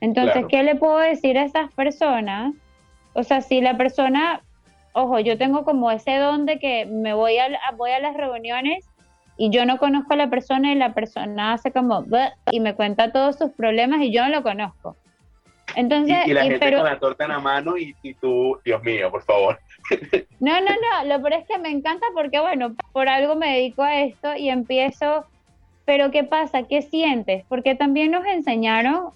Entonces, 0.00 0.46
¿qué 0.48 0.62
le 0.64 0.74
puedo 0.74 0.98
decir 0.98 1.38
a 1.38 1.44
esas 1.44 1.72
personas? 1.74 2.54
O 3.12 3.22
sea, 3.22 3.40
si 3.40 3.60
la 3.60 3.76
persona, 3.76 4.40
ojo, 4.92 5.20
yo 5.20 5.38
tengo 5.38 5.64
como 5.64 5.90
ese 5.90 6.16
don 6.16 6.44
de 6.44 6.58
que 6.58 6.86
me 6.86 7.14
voy 7.14 7.38
a, 7.38 7.48
voy 7.76 7.92
a 7.92 8.00
las 8.00 8.16
reuniones 8.16 8.88
y 9.36 9.50
yo 9.50 9.64
no 9.64 9.78
conozco 9.78 10.14
a 10.14 10.16
la 10.16 10.28
persona 10.28 10.72
y 10.72 10.74
la 10.74 10.92
persona 10.92 11.52
hace 11.52 11.70
como 11.70 12.04
y 12.50 12.60
me 12.60 12.74
cuenta 12.74 13.12
todos 13.12 13.38
sus 13.38 13.50
problemas 13.52 14.00
y 14.02 14.12
yo 14.12 14.24
no 14.24 14.30
lo 14.30 14.42
conozco. 14.42 14.96
Entonces, 15.74 16.16
y, 16.26 16.32
la 16.32 16.42
gente 16.42 16.74
con 16.74 16.84
la 16.84 16.98
torta 16.98 17.24
en 17.24 17.30
la 17.30 17.38
mano 17.38 17.76
y, 17.76 17.94
y, 18.02 18.14
tú, 18.14 18.58
Dios 18.64 18.82
mío, 18.82 19.10
por 19.10 19.22
favor. 19.22 19.58
No, 20.40 20.60
no, 20.60 20.70
no, 20.70 21.04
lo 21.06 21.22
peor 21.22 21.40
es 21.40 21.46
que 21.46 21.58
me 21.58 21.70
encanta 21.70 22.06
porque, 22.14 22.40
bueno, 22.40 22.74
por 22.92 23.08
algo 23.08 23.36
me 23.36 23.54
dedico 23.54 23.82
a 23.82 24.00
esto 24.00 24.34
y 24.36 24.48
empiezo, 24.48 25.26
pero 25.84 26.10
¿qué 26.10 26.24
pasa? 26.24 26.64
¿Qué 26.64 26.82
sientes? 26.82 27.44
Porque 27.48 27.74
también 27.74 28.10
nos 28.10 28.24
enseñaron 28.26 29.10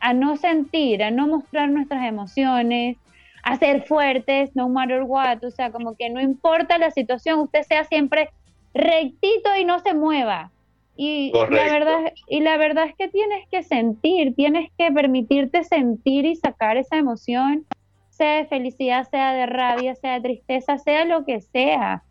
a 0.00 0.12
no 0.12 0.36
sentir, 0.36 1.02
a 1.02 1.10
no 1.10 1.26
mostrar 1.26 1.70
nuestras 1.70 2.06
emociones, 2.06 2.96
a 3.42 3.56
ser 3.56 3.84
fuertes, 3.86 4.54
no 4.54 4.68
matter 4.68 5.02
what, 5.02 5.42
o 5.44 5.50
sea, 5.50 5.70
como 5.70 5.96
que 5.96 6.10
no 6.10 6.20
importa 6.20 6.78
la 6.78 6.90
situación, 6.90 7.40
usted 7.40 7.62
sea 7.62 7.84
siempre 7.84 8.30
rectito 8.74 9.56
y 9.58 9.64
no 9.64 9.80
se 9.80 9.94
mueva. 9.94 10.50
Y 10.96 11.32
la, 11.32 11.46
verdad, 11.46 12.12
y 12.28 12.40
la 12.40 12.56
verdad 12.58 12.84
es 12.86 12.94
que 12.96 13.08
tienes 13.08 13.48
que 13.50 13.62
sentir, 13.62 14.34
tienes 14.34 14.70
que 14.76 14.92
permitirte 14.92 15.64
sentir 15.64 16.26
y 16.26 16.36
sacar 16.36 16.76
esa 16.76 16.96
emoción, 16.96 17.64
sea 18.10 18.36
de 18.36 18.46
felicidad, 18.46 19.08
sea 19.10 19.32
de 19.32 19.46
rabia, 19.46 19.94
sea 19.94 20.14
de 20.14 20.20
tristeza, 20.20 20.78
sea 20.78 21.04
lo 21.04 21.24
que 21.24 21.40
sea. 21.40 22.02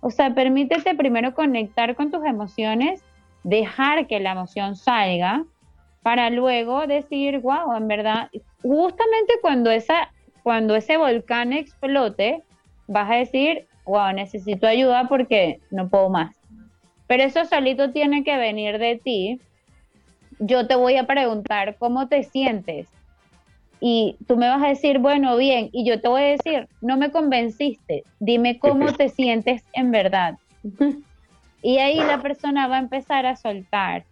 O 0.00 0.10
sea, 0.10 0.34
permítete 0.34 0.94
primero 0.94 1.34
conectar 1.34 1.94
con 1.94 2.10
tus 2.10 2.24
emociones, 2.24 3.02
dejar 3.44 4.06
que 4.06 4.18
la 4.18 4.32
emoción 4.32 4.74
salga, 4.74 5.44
para 6.04 6.28
luego 6.28 6.86
decir, 6.86 7.40
wow, 7.40 7.74
en 7.76 7.88
verdad, 7.88 8.28
justamente 8.62 9.34
cuando, 9.40 9.70
esa, 9.70 10.12
cuando 10.42 10.76
ese 10.76 10.98
volcán 10.98 11.54
explote, 11.54 12.42
vas 12.86 13.10
a 13.10 13.14
decir, 13.14 13.66
wow, 13.86 14.12
necesito 14.12 14.66
ayuda 14.66 15.08
porque 15.08 15.60
no 15.70 15.88
puedo 15.88 16.10
más. 16.10 16.36
Pero 17.06 17.22
eso 17.22 17.46
solito 17.46 17.90
tiene 17.90 18.22
que 18.22 18.36
venir 18.36 18.78
de 18.78 19.00
ti. 19.02 19.40
Yo 20.40 20.66
te 20.66 20.74
voy 20.74 20.96
a 20.96 21.06
preguntar 21.06 21.76
cómo 21.78 22.06
te 22.06 22.22
sientes. 22.22 22.86
Y 23.80 24.16
tú 24.26 24.36
me 24.36 24.48
vas 24.48 24.62
a 24.62 24.68
decir, 24.68 24.98
bueno, 24.98 25.38
bien. 25.38 25.70
Y 25.72 25.86
yo 25.86 26.02
te 26.02 26.08
voy 26.08 26.22
a 26.22 26.26
decir, 26.26 26.68
no 26.82 26.98
me 26.98 27.10
convenciste. 27.10 28.04
Dime 28.20 28.58
cómo 28.58 28.92
te 28.92 29.08
sientes 29.08 29.64
en 29.72 29.90
verdad. 29.90 30.36
y 31.64 31.78
ahí 31.78 31.96
la 31.96 32.20
persona 32.20 32.68
va 32.68 32.76
a 32.76 32.80
empezar 32.80 33.24
a 33.24 33.36
soltar. 33.36 34.04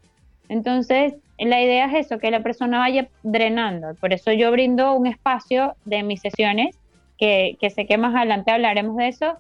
Entonces, 0.49 1.15
la 1.39 1.61
idea 1.61 1.85
es 1.85 2.07
eso, 2.07 2.19
que 2.19 2.31
la 2.31 2.43
persona 2.43 2.79
vaya 2.79 3.09
drenando. 3.23 3.95
Por 4.01 4.15
eso 4.15 4.33
yo 4.33 4.51
brindo 4.51 4.95
un 4.95 5.07
espacio 5.07 5.77
de 5.85 6.03
mis 6.03 6.23
sesiones, 6.23 6.79
que, 7.19 7.59
que 7.61 7.69
sé 7.69 7.87
que 7.87 7.99
más 7.99 8.15
adelante 8.15 8.51
hablaremos 8.51 8.97
de 8.97 9.09
eso, 9.09 9.37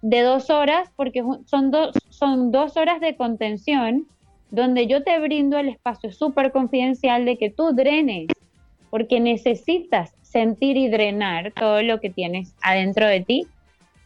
de 0.00 0.22
dos 0.22 0.48
horas, 0.48 0.90
porque 0.96 1.22
son, 1.44 1.70
dos 1.70 1.94
son 2.08 2.52
dos 2.52 2.78
horas 2.78 3.02
de 3.02 3.16
contención 3.16 4.06
donde 4.50 4.86
yo 4.86 5.02
te 5.02 5.18
brindo 5.20 5.58
el 5.58 5.68
espacio 5.68 6.10
súper 6.10 6.52
confidencial 6.52 7.26
de 7.26 7.36
que 7.36 7.50
tú 7.50 7.74
drenes, 7.74 8.28
porque 8.88 9.20
necesitas 9.20 10.14
sentir 10.22 10.78
y 10.78 10.88
drenar 10.88 11.52
todo 11.52 11.82
lo 11.82 12.00
que 12.00 12.08
tienes 12.08 12.54
adentro 12.62 13.06
de 13.06 13.20
ti 13.20 13.46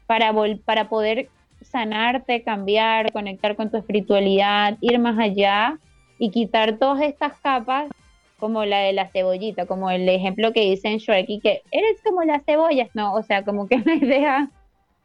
para, 0.09 0.35
para 0.65 0.89
poder 0.89 1.29
sanarte, 1.67 2.43
cambiar, 2.43 3.13
conectar 3.13 3.57
con 3.57 3.71
tu 3.71 3.77
espiritualidad, 3.77 4.79
ir 4.81 4.99
más 4.99 5.19
allá 5.19 5.79
y 6.19 6.31
quitar 6.31 6.79
todas 6.79 7.03
estas 7.03 7.39
capas 7.41 7.91
como 8.39 8.65
la 8.65 8.81
de 8.81 8.93
la 8.93 9.09
cebollita, 9.09 9.67
como 9.67 9.91
el 9.91 10.09
ejemplo 10.09 10.53
que 10.53 10.61
dice 10.61 10.89
en 10.89 10.99
Shrek 10.99 11.29
y 11.29 11.41
que 11.41 11.63
eres 11.71 12.01
como 12.05 12.23
las 12.23 12.45
cebollas, 12.45 12.91
no, 12.95 13.15
o 13.15 13.23
sea, 13.23 13.45
como 13.45 13.67
que 13.69 13.79
la 13.85 13.95
idea 13.95 14.51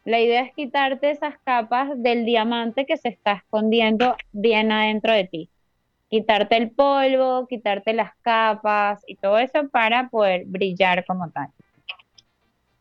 la 0.04 0.20
idea 0.20 0.42
es 0.42 0.52
quitarte 0.54 1.10
esas 1.10 1.38
capas 1.44 1.90
del 1.96 2.24
diamante 2.24 2.86
que 2.86 2.96
se 2.96 3.08
está 3.08 3.34
escondiendo 3.34 4.16
bien 4.32 4.72
adentro 4.72 5.12
de 5.12 5.24
ti. 5.24 5.48
Quitarte 6.08 6.56
el 6.56 6.72
polvo, 6.72 7.46
quitarte 7.46 7.94
las 7.94 8.12
capas 8.20 9.02
y 9.06 9.14
todo 9.16 9.38
eso 9.38 9.68
para 9.68 10.08
poder 10.08 10.44
brillar 10.46 11.04
como 11.06 11.30
tal. 11.30 11.48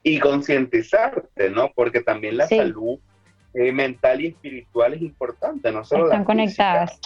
Y 0.03 0.19
concientizarte, 0.19 1.51
¿no? 1.51 1.71
Porque 1.75 2.01
también 2.01 2.37
la 2.37 2.47
salud 2.47 2.99
eh, 3.53 3.71
mental 3.71 4.21
y 4.21 4.27
espiritual 4.27 4.93
es 4.93 5.01
importante, 5.01 5.71
no 5.71 5.83
solo 5.83 6.05
Están 6.05 6.23
conectadas. 6.23 6.99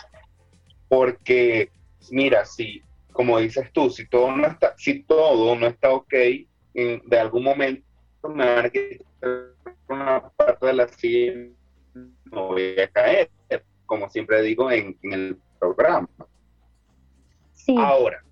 Porque, 0.88 1.72
mira, 2.12 2.46
si, 2.46 2.82
como 3.12 3.40
dices 3.40 3.72
tú, 3.72 3.90
si 3.90 4.08
todo 4.08 4.32
no 4.32 4.46
está, 4.46 4.74
si 4.78 5.04
todo 5.04 5.56
no 5.56 5.68
está 5.68 5.92
ok, 5.92 6.14
de 6.74 7.20
algún 7.20 7.44
momento 7.44 7.84
me 8.30 8.46
van 8.46 8.66
a 8.66 8.72
una 9.88 10.30
parte 10.36 10.66
de 10.66 10.74
la 10.74 10.88
silla 10.88 11.34
no 12.32 12.48
voy 12.48 12.80
a 12.80 12.88
caer, 12.90 13.30
como 13.86 14.10
siempre 14.10 14.42
digo 14.42 14.72
en, 14.72 14.98
el 15.04 15.38
programa. 15.60 16.10
Ahora, 17.78 18.24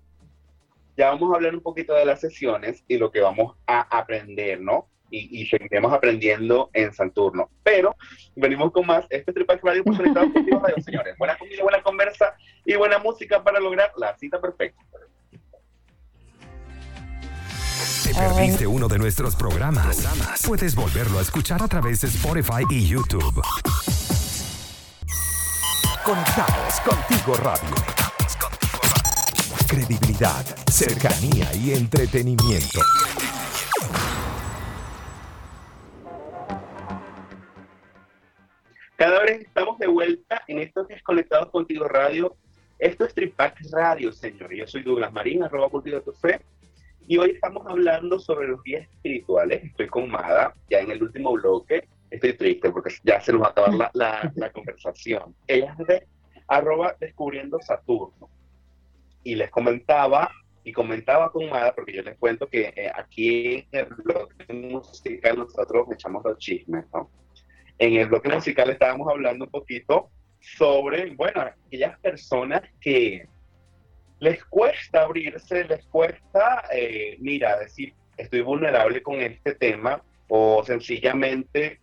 ya 0.96 1.10
vamos 1.10 1.32
a 1.32 1.36
hablar 1.36 1.54
un 1.54 1.62
poquito 1.62 1.94
de 1.94 2.04
las 2.04 2.20
sesiones 2.20 2.84
y 2.86 2.98
lo 2.98 3.10
que 3.10 3.20
vamos 3.20 3.56
a 3.66 3.80
aprender, 3.96 4.60
¿no? 4.60 4.88
Y, 5.16 5.42
y 5.42 5.46
seguiremos 5.46 5.92
aprendiendo 5.92 6.70
en 6.72 6.92
Saturno. 6.92 7.48
Pero 7.62 7.94
venimos 8.34 8.72
con 8.72 8.84
más. 8.84 9.04
Este 9.10 9.30
es 9.30 9.34
Tripax 9.34 9.62
Radio 9.62 9.84
por 9.84 9.96
Radio, 9.96 10.82
señores. 10.84 11.16
Buena 11.18 11.38
comida, 11.38 11.62
buena 11.62 11.82
conversa 11.82 12.34
y 12.64 12.74
buena 12.74 12.98
música 12.98 13.44
para 13.44 13.60
lograr 13.60 13.92
la 13.96 14.16
cita 14.18 14.40
perfecta. 14.40 14.82
¿Te 18.02 18.12
perdiste 18.12 18.66
uno 18.66 18.88
de 18.88 18.98
nuestros 18.98 19.36
programas? 19.36 20.04
Puedes 20.46 20.74
volverlo 20.74 21.20
a 21.20 21.22
escuchar 21.22 21.62
a 21.62 21.68
través 21.68 22.00
de 22.00 22.08
Spotify 22.08 22.64
y 22.68 22.88
YouTube. 22.88 23.40
Conectados 26.04 26.80
contigo 26.80 27.34
radio. 27.36 27.74
Credibilidad, 29.68 30.44
cercanía 30.68 31.54
y 31.54 31.72
entretenimiento. 31.72 32.80
Estos 40.84 40.88
Desconectados 40.88 41.50
Contigo 41.50 41.88
Radio. 41.88 42.36
Esto 42.78 43.04
es 43.04 43.14
Tripac 43.14 43.58
Radio, 43.72 44.12
señor. 44.12 44.52
Yo 44.54 44.66
soy 44.66 44.82
Douglas 44.82 45.12
Marín, 45.12 45.42
arroba 45.42 45.68
cultivo 45.70 46.00
tu 46.02 46.12
fe. 46.12 46.40
Y 47.06 47.16
hoy 47.18 47.30
estamos 47.30 47.66
hablando 47.66 48.18
sobre 48.18 48.48
los 48.48 48.62
guías 48.62 48.88
espirituales. 48.88 49.64
Estoy 49.64 49.86
con 49.86 50.10
Mada, 50.10 50.54
ya 50.68 50.80
en 50.80 50.90
el 50.90 51.02
último 51.02 51.32
bloque. 51.32 51.88
Estoy 52.10 52.34
triste 52.34 52.70
porque 52.70 52.94
ya 53.02 53.20
se 53.20 53.32
nos 53.32 53.42
va 53.42 53.46
a 53.46 53.50
acabar 53.50 53.74
la, 53.74 53.90
la, 53.94 54.32
la 54.34 54.52
conversación. 54.52 55.34
Ella 55.46 55.74
es 55.78 55.86
de 55.86 56.06
arroba 56.48 56.96
descubriendo 57.00 57.58
Saturno. 57.60 58.28
Y 59.22 59.36
les 59.36 59.50
comentaba, 59.50 60.30
y 60.64 60.72
comentaba 60.72 61.30
con 61.30 61.48
Mada, 61.48 61.74
porque 61.74 61.94
yo 61.94 62.02
les 62.02 62.18
cuento 62.18 62.46
que 62.48 62.72
eh, 62.76 62.90
aquí 62.94 63.66
en 63.72 63.86
el 63.86 63.86
bloque 63.86 64.52
musical 64.52 65.38
nosotros 65.38 65.88
echamos 65.92 66.22
los 66.24 66.38
chismes, 66.38 66.84
¿no? 66.92 67.10
En 67.78 67.94
el 67.94 68.06
bloque 68.08 68.28
musical 68.28 68.70
estábamos 68.70 69.08
hablando 69.08 69.46
un 69.46 69.50
poquito 69.50 70.10
sobre, 70.56 71.10
bueno, 71.14 71.42
aquellas 71.42 71.98
personas 72.00 72.62
que 72.80 73.26
les 74.20 74.44
cuesta 74.44 75.02
abrirse, 75.02 75.64
les 75.64 75.84
cuesta, 75.86 76.64
eh, 76.72 77.16
mira, 77.20 77.58
decir, 77.58 77.94
estoy 78.16 78.42
vulnerable 78.42 79.02
con 79.02 79.20
este 79.20 79.54
tema, 79.54 80.02
o 80.28 80.62
sencillamente 80.64 81.80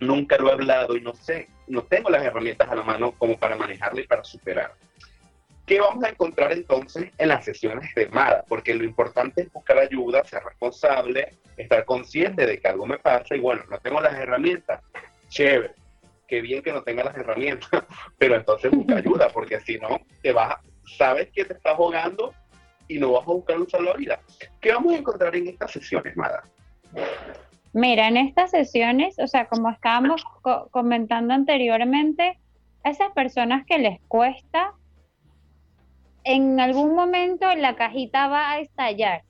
nunca 0.00 0.36
lo 0.38 0.50
he 0.50 0.52
hablado 0.52 0.96
y 0.96 1.00
no 1.00 1.14
sé, 1.14 1.48
no 1.66 1.82
tengo 1.82 2.10
las 2.10 2.24
herramientas 2.24 2.68
a 2.70 2.74
la 2.74 2.82
mano 2.82 3.12
como 3.12 3.36
para 3.38 3.56
manejarlo 3.56 4.00
y 4.00 4.06
para 4.06 4.24
superar. 4.24 4.72
¿Qué 5.66 5.80
vamos 5.80 6.04
a 6.04 6.10
encontrar 6.10 6.52
entonces 6.52 7.10
en 7.18 7.28
las 7.28 7.44
sesiones 7.44 7.92
de 7.96 8.06
MADA? 8.08 8.44
Porque 8.48 8.72
lo 8.72 8.84
importante 8.84 9.42
es 9.42 9.52
buscar 9.52 9.78
ayuda, 9.78 10.22
ser 10.22 10.44
responsable, 10.44 11.34
estar 11.56 11.84
consciente 11.84 12.46
de 12.46 12.60
que 12.60 12.68
algo 12.68 12.86
me 12.86 12.98
pasa 12.98 13.34
y 13.34 13.40
bueno, 13.40 13.64
no 13.68 13.78
tengo 13.78 14.00
las 14.00 14.14
herramientas. 14.14 14.80
Chévere, 15.28 15.74
qué 16.26 16.40
bien 16.40 16.62
que 16.62 16.72
no 16.72 16.82
tenga 16.82 17.04
las 17.04 17.16
herramientas, 17.16 17.70
pero 18.18 18.36
entonces 18.36 18.70
busca 18.70 18.96
ayuda, 18.96 19.28
porque 19.32 19.60
si 19.60 19.78
no, 19.78 20.00
te 20.22 20.32
vas, 20.32 20.56
sabes 20.96 21.30
que 21.32 21.44
te 21.44 21.54
estás 21.54 21.74
ahogando 21.74 22.32
y 22.88 22.98
no 22.98 23.12
vas 23.12 23.22
a 23.22 23.32
buscar 23.32 23.58
un 23.58 23.68
salvavidas. 23.68 24.20
¿Qué 24.60 24.72
vamos 24.72 24.94
a 24.94 24.98
encontrar 24.98 25.34
en 25.34 25.48
estas 25.48 25.72
sesiones, 25.72 26.16
Mada? 26.16 26.42
Mira, 27.72 28.08
en 28.08 28.16
estas 28.16 28.52
sesiones, 28.52 29.18
o 29.18 29.26
sea, 29.26 29.46
como 29.46 29.70
estábamos 29.70 30.24
co 30.42 30.68
comentando 30.70 31.34
anteriormente, 31.34 32.38
a 32.84 32.90
esas 32.90 33.12
personas 33.12 33.66
que 33.66 33.78
les 33.78 34.00
cuesta, 34.08 34.72
en 36.24 36.58
algún 36.58 36.94
momento 36.94 37.54
la 37.54 37.76
cajita 37.76 38.28
va 38.28 38.52
a 38.52 38.60
estallar. 38.60 39.22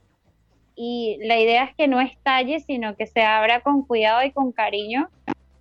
Y 0.77 1.19
la 1.23 1.39
idea 1.39 1.65
es 1.65 1.75
que 1.75 1.89
no 1.89 2.01
estalle, 2.01 2.61
sino 2.61 2.97
que 2.97 3.07
se 3.07 3.23
abra 3.23 3.63
con 3.63 3.83
cuidado 3.83 4.23
y 4.25 4.31
con 4.31 4.53
cariño, 4.53 5.09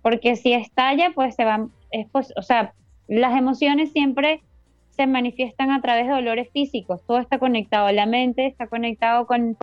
porque 0.06 0.36
si 0.36 0.52
estalla, 0.52 1.10
pues 1.16 1.34
se 1.34 1.44
van, 1.44 1.72
es, 1.90 2.06
pues, 2.12 2.32
o 2.36 2.42
sea, 2.42 2.72
las 3.08 3.36
emociones 3.36 3.90
siempre 3.90 4.40
se 4.90 5.04
manifiestan 5.08 5.72
a 5.72 5.82
través 5.82 6.06
de 6.06 6.12
dolores 6.12 6.48
físicos, 6.52 7.04
todo 7.08 7.18
está 7.18 7.40
conectado, 7.40 7.90
la 7.90 8.06
mente 8.06 8.46
está 8.46 8.68
conectado 8.68 9.26
con 9.26 9.56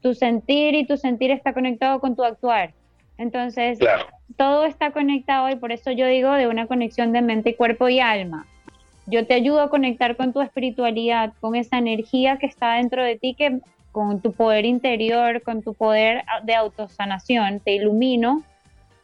tu 0.00 0.14
sentir 0.14 0.74
y 0.74 0.86
tu 0.86 0.96
sentir 0.96 1.30
está 1.30 1.52
conectado 1.52 2.00
con 2.00 2.16
tu 2.16 2.24
actuar. 2.24 2.72
Entonces, 3.18 3.78
Claro, 3.78 4.06
todo 4.38 4.64
está 4.64 4.90
conectado 4.92 5.50
y 5.50 5.56
por 5.56 5.70
eso 5.70 5.90
yo 5.90 6.06
digo 6.06 6.32
de 6.32 6.48
una 6.48 6.66
conexión 6.66 7.12
de 7.12 7.20
mente, 7.20 7.54
cuerpo 7.54 7.90
y 7.90 8.00
alma. 8.00 8.46
Yo 9.04 9.26
te 9.26 9.34
ayudo 9.34 9.60
a 9.60 9.68
conectar 9.68 10.16
con 10.16 10.32
tu 10.32 10.40
espiritualidad, 10.40 11.34
con 11.40 11.56
esa 11.56 11.76
energía 11.76 12.38
que 12.38 12.46
está 12.46 12.76
dentro 12.76 13.04
de 13.04 13.18
ti, 13.18 13.34
que 13.34 13.60
con 13.92 14.22
tu 14.22 14.32
poder 14.32 14.64
interior, 14.64 15.42
con 15.42 15.62
tu 15.62 15.74
poder 15.74 16.24
de 16.44 16.54
autosanación, 16.54 17.60
te 17.60 17.74
ilumino 17.74 18.44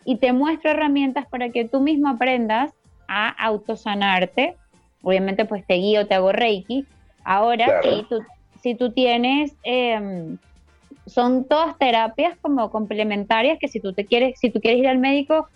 y 0.07 0.17
te 0.19 0.33
muestro 0.33 0.71
herramientas 0.71 1.27
para 1.29 1.51
que 1.51 1.67
tú 1.69 1.81
mismo 1.81 2.09
aprendas 2.09 2.73
a 3.09 3.29
autosanarte. 3.29 4.57
Obviamente, 5.03 5.45
pues 5.45 5.67
te 5.67 5.75
guío, 5.75 6.07
te 6.07 6.15
hago 6.15 6.33
reiki. 6.33 6.87
Ahora, 7.25 7.67
Claro. 7.67 7.83
si, 7.83 8.03
tú, 8.09 8.19
si 8.63 8.75
tú 8.77 8.93
tienes, 8.93 9.53
em, 9.65 10.39
son 11.07 11.47
todas 11.49 11.77
terapias 11.79 12.37
como 12.41 12.71
complementarias 12.71 13.59
que 13.61 13.69
si 13.69 13.81
tú 13.81 13.93
te 13.93 14.07
quieres, 14.07 14.39
si 14.41 14.51
tú 14.51 14.61
quieres 14.61 14.81
ir 14.81 14.89
al 14.89 14.99
médico, 14.99 15.49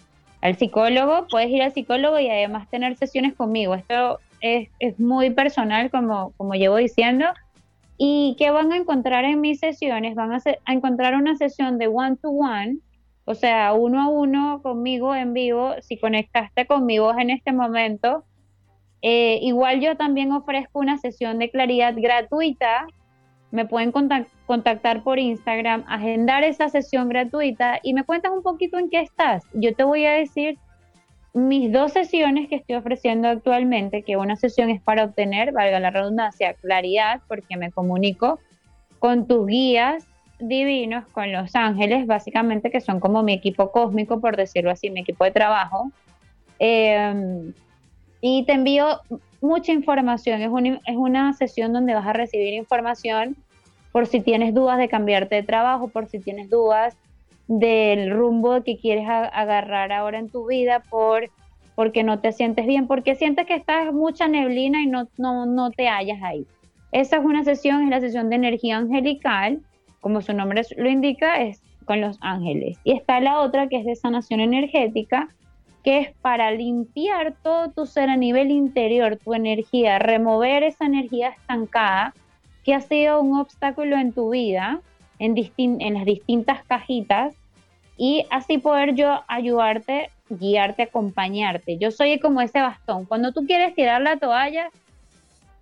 al 0.42 0.56
psicólogo, 0.56 1.26
puedes 1.30 1.48
ir 1.50 1.62
al 1.62 1.72
psicólogo 1.72 2.18
y 2.18 2.28
además 2.28 2.68
tener 2.70 2.96
sesiones 2.96 3.34
conmigo. 3.34 3.74
Esto 3.74 4.20
es, 4.40 4.68
es 4.78 4.98
muy 4.98 5.30
personal, 5.30 5.90
como, 5.90 6.32
como 6.36 6.54
llevo 6.54 6.76
diciendo. 6.76 7.26
¿Y 7.98 8.36
qué 8.38 8.50
van 8.50 8.72
a 8.72 8.76
encontrar 8.76 9.24
en 9.26 9.40
mis 9.40 9.58
sesiones? 9.60 10.14
Van 10.14 10.32
a, 10.32 10.40
se- 10.40 10.58
a 10.64 10.72
encontrar 10.72 11.14
una 11.14 11.36
sesión 11.36 11.76
de 11.78 11.88
one-to-one, 11.88 12.78
o 13.30 13.34
sea, 13.36 13.74
uno 13.74 14.02
a 14.02 14.08
uno 14.08 14.60
conmigo 14.60 15.14
en 15.14 15.32
vivo, 15.32 15.74
si 15.82 15.96
conectaste 15.96 16.66
con 16.66 16.84
mi 16.84 16.98
voz 16.98 17.16
en 17.16 17.30
este 17.30 17.52
momento. 17.52 18.24
Eh, 19.02 19.38
igual 19.42 19.80
yo 19.80 19.96
también 19.96 20.32
ofrezco 20.32 20.80
una 20.80 20.98
sesión 20.98 21.38
de 21.38 21.48
claridad 21.48 21.94
gratuita. 21.96 22.88
Me 23.52 23.66
pueden 23.66 23.92
contac- 23.92 24.26
contactar 24.46 25.04
por 25.04 25.20
Instagram, 25.20 25.84
agendar 25.86 26.42
esa 26.42 26.68
sesión 26.70 27.08
gratuita 27.08 27.78
y 27.84 27.94
me 27.94 28.02
cuentas 28.02 28.32
un 28.32 28.42
poquito 28.42 28.78
en 28.78 28.90
qué 28.90 28.98
estás. 28.98 29.44
Yo 29.54 29.76
te 29.76 29.84
voy 29.84 30.06
a 30.06 30.12
decir 30.12 30.58
mis 31.32 31.70
dos 31.70 31.92
sesiones 31.92 32.48
que 32.48 32.56
estoy 32.56 32.74
ofreciendo 32.74 33.28
actualmente, 33.28 34.02
que 34.02 34.16
una 34.16 34.34
sesión 34.34 34.70
es 34.70 34.82
para 34.82 35.04
obtener, 35.04 35.52
valga 35.52 35.78
la 35.78 35.90
redundancia, 35.90 36.54
claridad, 36.54 37.20
porque 37.28 37.56
me 37.56 37.70
comunico 37.70 38.40
con 38.98 39.28
tus 39.28 39.46
guías 39.46 40.04
divinos, 40.40 41.06
con 41.12 41.32
los 41.32 41.54
ángeles, 41.54 42.06
básicamente, 42.06 42.70
que 42.70 42.80
son 42.80 43.00
como 43.00 43.22
mi 43.22 43.32
equipo 43.32 43.70
cósmico, 43.70 44.20
por 44.20 44.36
decirlo 44.36 44.70
así, 44.70 44.90
mi 44.90 45.00
equipo 45.00 45.24
de 45.24 45.30
trabajo. 45.30 45.90
Eh, 46.58 47.52
y 48.20 48.44
te 48.44 48.52
envío 48.52 49.00
mucha 49.40 49.72
información. 49.72 50.42
Es 50.42 50.48
una, 50.48 50.80
es 50.86 50.96
una 50.96 51.32
sesión 51.32 51.72
donde 51.72 51.94
vas 51.94 52.06
a 52.06 52.12
recibir 52.12 52.54
información 52.54 53.36
por 53.92 54.06
si 54.06 54.20
tienes 54.20 54.54
dudas 54.54 54.78
de 54.78 54.88
cambiarte 54.88 55.34
de 55.34 55.42
trabajo, 55.42 55.88
por 55.88 56.06
si 56.06 56.18
tienes 56.18 56.48
dudas 56.50 56.96
del 57.48 58.10
rumbo 58.10 58.62
que 58.62 58.78
quieres 58.78 59.08
agarrar 59.08 59.90
ahora 59.90 60.18
en 60.18 60.30
tu 60.30 60.46
vida, 60.46 60.84
por 60.88 61.30
porque 61.74 62.02
no 62.02 62.18
te 62.18 62.32
sientes 62.32 62.66
bien, 62.66 62.86
porque 62.86 63.14
sientes 63.14 63.46
que 63.46 63.54
estás 63.54 63.90
mucha 63.92 64.28
neblina 64.28 64.82
y 64.82 64.86
no, 64.86 65.08
no, 65.16 65.46
no 65.46 65.70
te 65.70 65.88
hallas 65.88 66.22
ahí. 66.22 66.46
Esa 66.92 67.16
es 67.16 67.24
una 67.24 67.42
sesión, 67.42 67.82
es 67.84 67.88
la 67.88 68.00
sesión 68.00 68.28
de 68.28 68.36
energía 68.36 68.76
angelical, 68.76 69.60
como 70.00 70.22
su 70.22 70.32
nombre 70.32 70.62
lo 70.76 70.88
indica, 70.88 71.42
es 71.42 71.62
con 71.84 72.00
los 72.00 72.18
ángeles. 72.20 72.78
Y 72.84 72.92
está 72.92 73.20
la 73.20 73.40
otra 73.40 73.68
que 73.68 73.78
es 73.78 73.84
de 73.84 73.96
sanación 73.96 74.40
energética, 74.40 75.28
que 75.82 75.98
es 75.98 76.12
para 76.20 76.50
limpiar 76.50 77.34
todo 77.42 77.70
tu 77.70 77.86
ser 77.86 78.10
a 78.10 78.16
nivel 78.16 78.50
interior, 78.50 79.16
tu 79.16 79.34
energía, 79.34 79.98
remover 79.98 80.62
esa 80.62 80.86
energía 80.86 81.28
estancada 81.30 82.14
que 82.64 82.74
ha 82.74 82.80
sido 82.80 83.20
un 83.20 83.38
obstáculo 83.38 83.96
en 83.96 84.12
tu 84.12 84.30
vida, 84.30 84.80
en, 85.18 85.34
en 85.56 85.94
las 85.94 86.04
distintas 86.04 86.62
cajitas, 86.64 87.34
y 87.96 88.24
así 88.30 88.58
poder 88.58 88.94
yo 88.94 89.22
ayudarte, 89.28 90.10
guiarte, 90.30 90.84
acompañarte. 90.84 91.76
Yo 91.76 91.90
soy 91.90 92.18
como 92.18 92.40
ese 92.40 92.60
bastón. 92.60 93.04
Cuando 93.04 93.32
tú 93.32 93.44
quieres 93.46 93.74
tirar 93.74 94.00
la 94.00 94.16
toalla, 94.16 94.70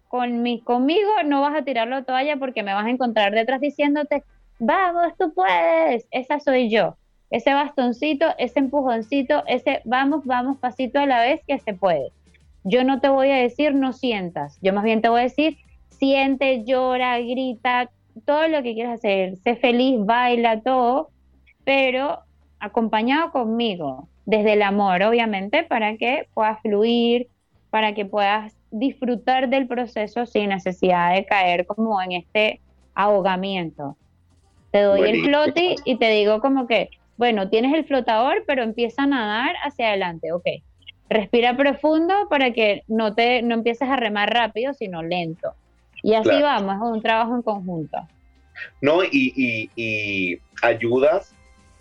con 0.09 0.43
mi, 0.43 0.61
conmigo 0.61 1.11
no 1.25 1.41
vas 1.41 1.55
a 1.55 1.65
tirar 1.65 1.89
la 1.89 2.03
toalla 2.03 2.37
porque 2.37 2.63
me 2.63 2.75
vas 2.75 2.87
a 2.87 2.91
encontrar 2.91 3.33
detrás 3.33 3.61
diciéndote, 3.61 4.25
vamos, 4.59 5.13
tú 5.19 5.33
puedes. 5.35 6.07
Esa 6.11 6.41
soy 6.41 6.71
yo. 6.71 6.97
Ese 7.31 7.53
bastoncito, 7.53 8.27
ese 8.39 8.59
empujoncito, 8.59 9.45
ese 9.47 9.83
vamos, 9.85 10.25
vamos, 10.25 10.57
pasito 10.59 10.99
a 10.99 11.07
la 11.07 11.21
vez 11.21 11.43
que 11.47 11.59
se 11.59 11.75
puede. 11.75 12.11
Yo 12.65 12.85
no 12.85 13.01
te 13.01 13.09
voy 13.09 13.31
a 13.31 13.37
decir 13.37 13.75
no 13.75 13.93
sientas, 13.93 14.59
yo 14.63 14.73
más 14.73 14.85
bien 14.85 15.01
te 15.01 15.09
voy 15.09 15.21
a 15.21 15.25
decir 15.25 15.59
siente, 15.91 16.65
llora, 16.65 17.19
grita, 17.19 17.91
todo 18.25 18.49
lo 18.49 18.63
que 18.63 18.75
quieras 18.75 18.95
hacer, 18.95 19.37
sé 19.39 19.57
feliz, 19.57 19.99
baila, 20.05 20.61
todo, 20.61 21.11
pero 21.65 22.21
acompañado 22.61 23.31
conmigo, 23.31 24.09
desde 24.25 24.55
el 24.55 24.63
amor, 24.63 25.03
obviamente, 25.03 25.65
para 25.65 25.97
que 25.97 26.29
puedas 26.35 26.61
fluir, 26.61 27.29
para 27.71 27.95
que 27.95 28.05
puedas 28.05 28.55
disfrutar 28.71 29.49
del 29.49 29.67
proceso 29.67 30.27
sin 30.27 30.51
necesidad 30.51 31.15
de 31.15 31.25
caer 31.25 31.67
como 31.67 32.01
en 32.03 32.13
este 32.13 32.61
ahogamiento. 32.95 33.97
Te 34.71 34.83
doy 34.83 35.09
el 35.09 35.25
floti 35.25 35.77
y 35.85 35.97
te 35.97 36.11
digo 36.11 36.41
como 36.41 36.67
que, 36.67 36.91
bueno, 37.17 37.49
tienes 37.49 37.75
el 37.75 37.87
flotador, 37.87 38.45
pero 38.47 38.63
empieza 38.63 39.05
a 39.05 39.07
nadar 39.07 39.55
hacia 39.65 39.89
adelante, 39.89 40.33
ok. 40.33 40.47
Respira 41.09 41.57
profundo 41.57 42.15
para 42.29 42.53
que 42.53 42.83
no 42.87 43.15
te 43.15 43.41
no 43.43 43.55
empieces 43.55 43.89
a 43.89 43.97
remar 43.97 44.33
rápido, 44.33 44.75
sino 44.75 45.03
lento. 45.03 45.55
Y 46.03 46.15
así 46.15 46.29
Claro. 46.29 46.45
vamos, 46.45 46.77
es 46.77 46.97
un 46.97 47.03
trabajo 47.03 47.35
en 47.35 47.43
conjunto. 47.43 47.99
No, 48.83 49.03
y, 49.05 49.71
y 49.75 50.39
ayudas 50.63 51.35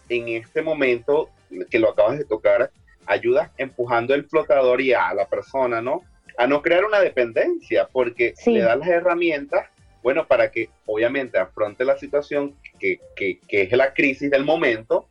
en 0.10 0.30
este 0.30 0.62
momento 0.62 1.30
que 1.70 1.80
lo 1.80 1.90
acabas 1.90 2.18
de 2.18 2.26
tocar, 2.26 2.72
ayudas 3.06 3.52
empujando 3.58 4.14
el 4.14 4.26
flotador 4.26 4.82
y 4.82 4.94
a 4.94 5.14
la 5.14 5.26
persona, 5.26 5.82
¿no? 5.82 6.02
A 6.38 6.48
no 6.48 6.62
crear 6.62 6.86
una 6.86 7.00
dependencia, 7.00 7.88
porque 7.92 8.34
le 8.46 8.62
das 8.62 8.78
las 8.78 8.88
herramientas, 8.88 9.68
bueno, 10.04 10.28
para 10.28 10.52
que 10.52 10.70
obviamente 10.86 11.38
afronte 11.38 11.84
la 11.84 11.98
situación 11.98 12.56
que, 12.80 13.00
que, 13.16 13.40
que 13.48 13.64
es 13.64 13.72
la 13.72 13.94
crisis 13.94 14.30
del 14.30 14.46
momento, 14.46 15.08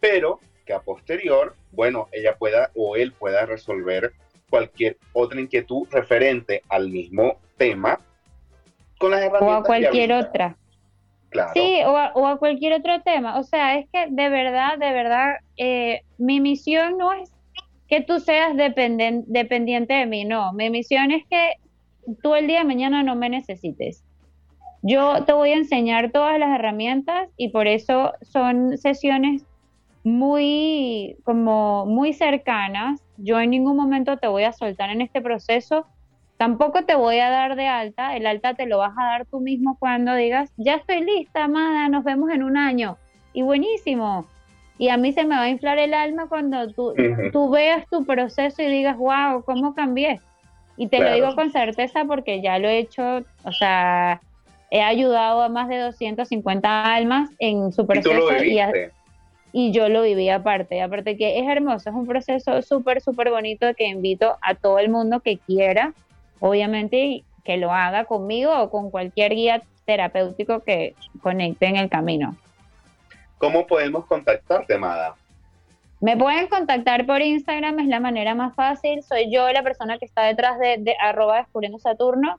pero 0.00 0.40
que 0.64 0.72
a 0.72 0.80
posterior, 0.80 1.54
bueno, 1.72 2.08
ella 2.12 2.36
pueda 2.36 2.70
o 2.74 2.96
él 2.96 3.12
pueda 3.12 3.44
resolver 3.46 4.12
cualquier 4.48 4.96
otra 5.12 5.40
inquietud 5.40 5.86
referente 5.90 6.62
al 6.68 6.88
mismo 6.88 7.38
tema 7.56 7.98
con 8.98 9.12
las 9.12 9.20
herramientas. 9.20 9.48
O 9.48 9.62
a 9.62 9.64
cualquier 9.64 10.12
otra. 10.12 10.56
Sí, 11.54 11.80
o 11.84 12.26
a, 12.26 12.38
cualquier 12.38 12.72
otro 12.74 13.00
tema. 13.02 13.38
O 13.38 13.44
sea, 13.44 13.78
es 13.78 13.88
que 13.92 14.06
de 14.10 14.28
verdad, 14.28 14.78
de 14.78 14.92
verdad, 14.92 15.36
eh, 15.56 16.02
mi 16.18 16.40
misión 16.40 16.98
no 16.98 17.12
es 17.12 17.30
que 17.90 18.00
tú 18.00 18.20
seas 18.20 18.56
dependiente 18.56 19.94
de 19.94 20.06
mí, 20.06 20.24
no. 20.24 20.52
Mi 20.54 20.70
misión 20.70 21.10
es 21.10 21.24
que 21.28 21.54
tú 22.22 22.34
el 22.34 22.46
día 22.46 22.60
de 22.60 22.64
mañana 22.64 23.02
no 23.02 23.16
me 23.16 23.28
necesites. 23.28 24.02
Yo 24.82 25.24
te 25.24 25.34
voy 25.34 25.50
a 25.50 25.56
enseñar 25.56 26.10
todas 26.10 26.38
las 26.38 26.58
herramientas 26.58 27.28
y 27.36 27.48
por 27.50 27.66
eso 27.66 28.12
son 28.22 28.78
sesiones 28.78 29.44
muy 30.04 31.16
como 31.24 31.84
muy 31.84 32.14
cercanas. 32.14 33.02
Yo 33.18 33.38
en 33.38 33.50
ningún 33.50 33.76
momento 33.76 34.16
te 34.16 34.28
voy 34.28 34.44
a 34.44 34.52
soltar 34.52 34.88
en 34.88 35.02
este 35.02 35.20
proceso 35.20 35.84
Tampoco 36.40 36.86
te 36.86 36.94
voy 36.94 37.18
a 37.18 37.28
dar 37.28 37.54
de 37.54 37.66
alta, 37.66 38.16
el 38.16 38.26
alta 38.26 38.54
te 38.54 38.64
lo 38.64 38.78
vas 38.78 38.96
a 38.96 39.04
dar 39.04 39.26
tú 39.26 39.40
mismo 39.40 39.76
cuando 39.78 40.14
digas, 40.14 40.50
ya 40.56 40.76
estoy 40.76 41.04
lista, 41.04 41.44
amada, 41.44 41.90
nos 41.90 42.02
vemos 42.02 42.30
en 42.30 42.42
un 42.42 42.56
año. 42.56 42.96
Y 43.34 43.42
buenísimo. 43.42 44.24
Y 44.80 44.88
a 44.88 44.96
mí 44.96 45.12
se 45.12 45.24
me 45.24 45.36
va 45.36 45.42
a 45.42 45.50
inflar 45.50 45.78
el 45.78 45.92
alma 45.92 46.26
cuando 46.26 46.72
tú, 46.72 46.94
tú 47.34 47.50
veas 47.50 47.86
tu 47.90 48.06
proceso 48.06 48.62
y 48.62 48.66
digas, 48.66 48.96
wow, 48.96 49.44
¿cómo 49.44 49.74
cambié? 49.74 50.22
Y 50.78 50.88
te 50.88 51.00
lo 51.00 51.12
digo 51.12 51.34
con 51.34 51.52
certeza 51.52 52.06
porque 52.06 52.40
ya 52.40 52.58
lo 52.58 52.66
he 52.66 52.78
hecho, 52.78 53.22
o 53.44 53.52
sea, 53.52 54.22
he 54.70 54.80
ayudado 54.80 55.42
a 55.42 55.50
más 55.50 55.68
de 55.68 55.80
250 55.80 56.94
almas 56.94 57.28
en 57.38 57.72
su 57.72 57.86
proceso 57.86 58.42
y, 58.42 58.58
y, 59.52 59.70
yo 59.70 59.90
lo 59.90 60.00
viví 60.00 60.30
aparte. 60.30 60.80
Aparte 60.80 61.18
que 61.18 61.38
es 61.38 61.46
hermoso, 61.46 61.90
es 61.90 61.94
un 61.94 62.06
proceso 62.06 62.62
súper, 62.62 63.02
súper 63.02 63.28
bonito 63.28 63.66
que 63.76 63.86
invito 63.86 64.38
a 64.40 64.54
todo 64.54 64.78
el 64.78 64.88
mundo 64.88 65.20
que 65.20 65.36
quiera 65.36 65.92
obviamente 66.38 67.22
que 67.44 67.58
lo 67.58 67.70
haga 67.70 68.06
conmigo 68.06 68.58
o 68.58 68.70
con 68.70 68.90
cualquier 68.90 69.34
guía 69.34 69.62
terapéutico 69.84 70.60
que 70.60 70.94
conecte 71.20 71.66
en 71.66 71.76
el 71.76 71.90
camino. 71.90 72.34
¿Cómo 73.40 73.66
podemos 73.66 74.04
contactarte, 74.04 74.76
Mada? 74.76 75.16
Me 76.02 76.14
pueden 76.14 76.46
contactar 76.48 77.06
por 77.06 77.22
Instagram, 77.22 77.78
es 77.78 77.86
la 77.86 77.98
manera 77.98 78.34
más 78.34 78.54
fácil. 78.54 79.02
Soy 79.02 79.32
yo 79.32 79.50
la 79.50 79.62
persona 79.62 79.98
que 79.98 80.04
está 80.04 80.24
detrás 80.24 80.58
de, 80.58 80.76
de 80.78 80.94
arroba 81.00 81.38
descubriendo 81.38 81.78
Saturno. 81.78 82.38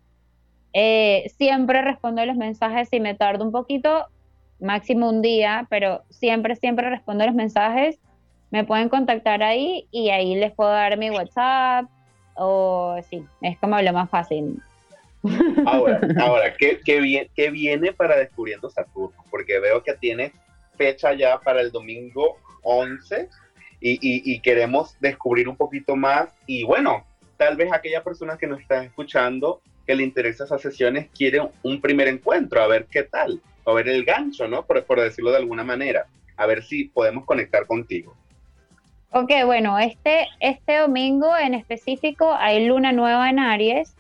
Eh, 0.73 1.25
siempre 1.37 1.81
respondo 1.81 2.23
los 2.23 2.35
mensajes 2.35 2.87
si 2.89 2.99
me 2.99 3.15
tardo 3.15 3.43
un 3.43 3.51
poquito, 3.51 4.05
máximo 4.59 5.09
un 5.09 5.23
día, 5.23 5.65
pero 5.71 6.03
siempre, 6.11 6.55
siempre 6.55 6.87
respondo 6.91 7.25
los 7.25 7.33
mensajes. 7.33 7.97
Me 8.51 8.63
pueden 8.63 8.87
contactar 8.87 9.41
ahí 9.41 9.87
y 9.89 10.11
ahí 10.11 10.35
les 10.35 10.51
puedo 10.51 10.69
dar 10.69 10.99
mi 10.99 11.09
WhatsApp, 11.09 11.85
o 12.35 12.95
sí, 13.09 13.25
es 13.41 13.57
como 13.57 13.81
lo 13.81 13.91
más 13.91 14.07
fácil. 14.07 14.61
Ahora, 15.65 15.99
ahora 16.19 16.53
¿qué, 16.59 16.79
qué, 16.85 17.49
viene 17.49 17.91
para 17.91 18.17
Descubriendo 18.17 18.69
Saturno? 18.69 19.17
Porque 19.31 19.59
veo 19.59 19.81
que 19.81 19.93
tiene 19.95 20.31
fecha 20.81 21.13
ya 21.13 21.39
para 21.39 21.61
el 21.61 21.71
domingo 21.71 22.37
11 22.63 23.29
y, 23.79 24.39
queremos 24.39 24.95
descubrir 24.99 25.47
un 25.47 25.55
poquito 25.55 25.95
más. 25.95 26.29
Y 26.47 26.63
bueno, 26.63 27.05
tal 27.37 27.55
vez 27.55 27.71
aquella 27.71 28.03
persona 28.03 28.35
que 28.35 28.47
nos 28.47 28.59
está 28.59 28.83
escuchando 28.83 29.61
que 29.85 29.93
le 29.95 30.03
interesa 30.03 30.45
esas 30.45 30.61
sesiones 30.61 31.09
quiere 31.15 31.39
un 31.61 31.81
primer 31.81 32.07
encuentro, 32.07 32.63
a 32.63 32.67
ver 32.67 32.87
qué 32.89 33.03
tal, 33.03 33.41
a 33.65 33.73
ver 33.73 33.87
el 33.89 34.03
gancho, 34.03 34.47
¿no? 34.47 34.65
Por, 34.65 34.83
por 34.85 34.99
decirlo 34.99 35.29
de 35.31 35.37
alguna 35.37 35.63
manera, 35.63 36.07
a 36.35 36.47
ver 36.47 36.63
si 36.63 36.85
podemos 36.85 37.25
conectar 37.25 37.67
contigo. 37.67 38.15
Ok, 39.11 39.31
bueno, 39.45 39.77
este, 39.77 40.27
este 40.39 40.77
domingo 40.77 41.37
en 41.37 41.53
específico 41.53 42.33
hay 42.33 42.65
luna 42.65 42.91
nueva 42.91 43.29
en 43.29 43.39
Aries 43.39 43.95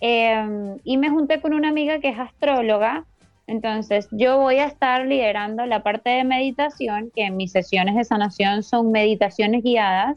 em, 0.00 0.78
y 0.84 0.96
me 0.96 1.10
junté 1.10 1.40
con 1.40 1.52
una 1.52 1.68
amiga 1.68 1.98
que 1.98 2.10
es 2.10 2.18
astróloga, 2.18 3.04
entonces 3.46 4.08
yo 4.10 4.38
voy 4.38 4.56
a 4.56 4.66
estar 4.66 5.06
liderando 5.06 5.66
la 5.66 5.82
parte 5.82 6.10
de 6.10 6.24
meditación, 6.24 7.10
que 7.14 7.24
en 7.24 7.36
mis 7.36 7.52
sesiones 7.52 7.94
de 7.94 8.04
sanación 8.04 8.62
son 8.62 8.90
meditaciones 8.90 9.62
guiadas. 9.62 10.16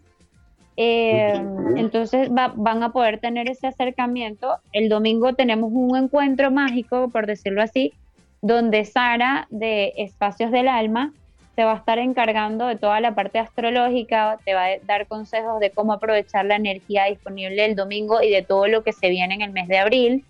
Em, 0.78 1.76
entonces 1.78 2.30
van 2.30 2.84
a 2.84 2.92
poder 2.92 3.20
tener 3.20 3.50
ese 3.50 3.68
acercamiento. 3.68 4.58
El 4.72 4.90
domingo 4.90 5.34
tenemos 5.34 5.72
un 5.74 5.98
encuentro 5.98 6.52
mágico, 6.52 7.10
por 7.10 7.26
decirlo 7.26 7.62
así, 7.62 7.94
donde 8.42 8.86
Sara 8.86 9.48
de 9.50 9.94
Espacios 9.98 10.52
del 10.52 10.68
Alma 10.68 11.12
se 11.56 11.64
va 11.64 11.74
a 11.74 11.78
estar 11.78 11.98
encargando 11.98 12.68
de 12.68 12.76
toda 12.76 13.02
la 13.02 13.16
parte 13.16 13.40
astrológica, 13.40 14.38
te 14.46 14.54
va 14.54 14.66
a 14.66 14.78
dar 14.86 15.08
consejos 15.08 15.60
de 15.60 15.72
cómo 15.72 15.92
aprovechar 15.92 16.46
la 16.46 16.56
energía 16.56 17.06
disponible 17.06 17.66
el 17.66 17.76
domingo 17.76 18.22
y 18.22 18.30
de 18.30 18.44
todo 18.44 18.68
lo 18.68 18.84
que 18.84 18.94
se 18.94 19.10
viene 19.10 19.34
en 19.34 19.42
el 19.42 19.52
mes 19.52 19.68
de 19.68 19.80
abril, 19.80 20.24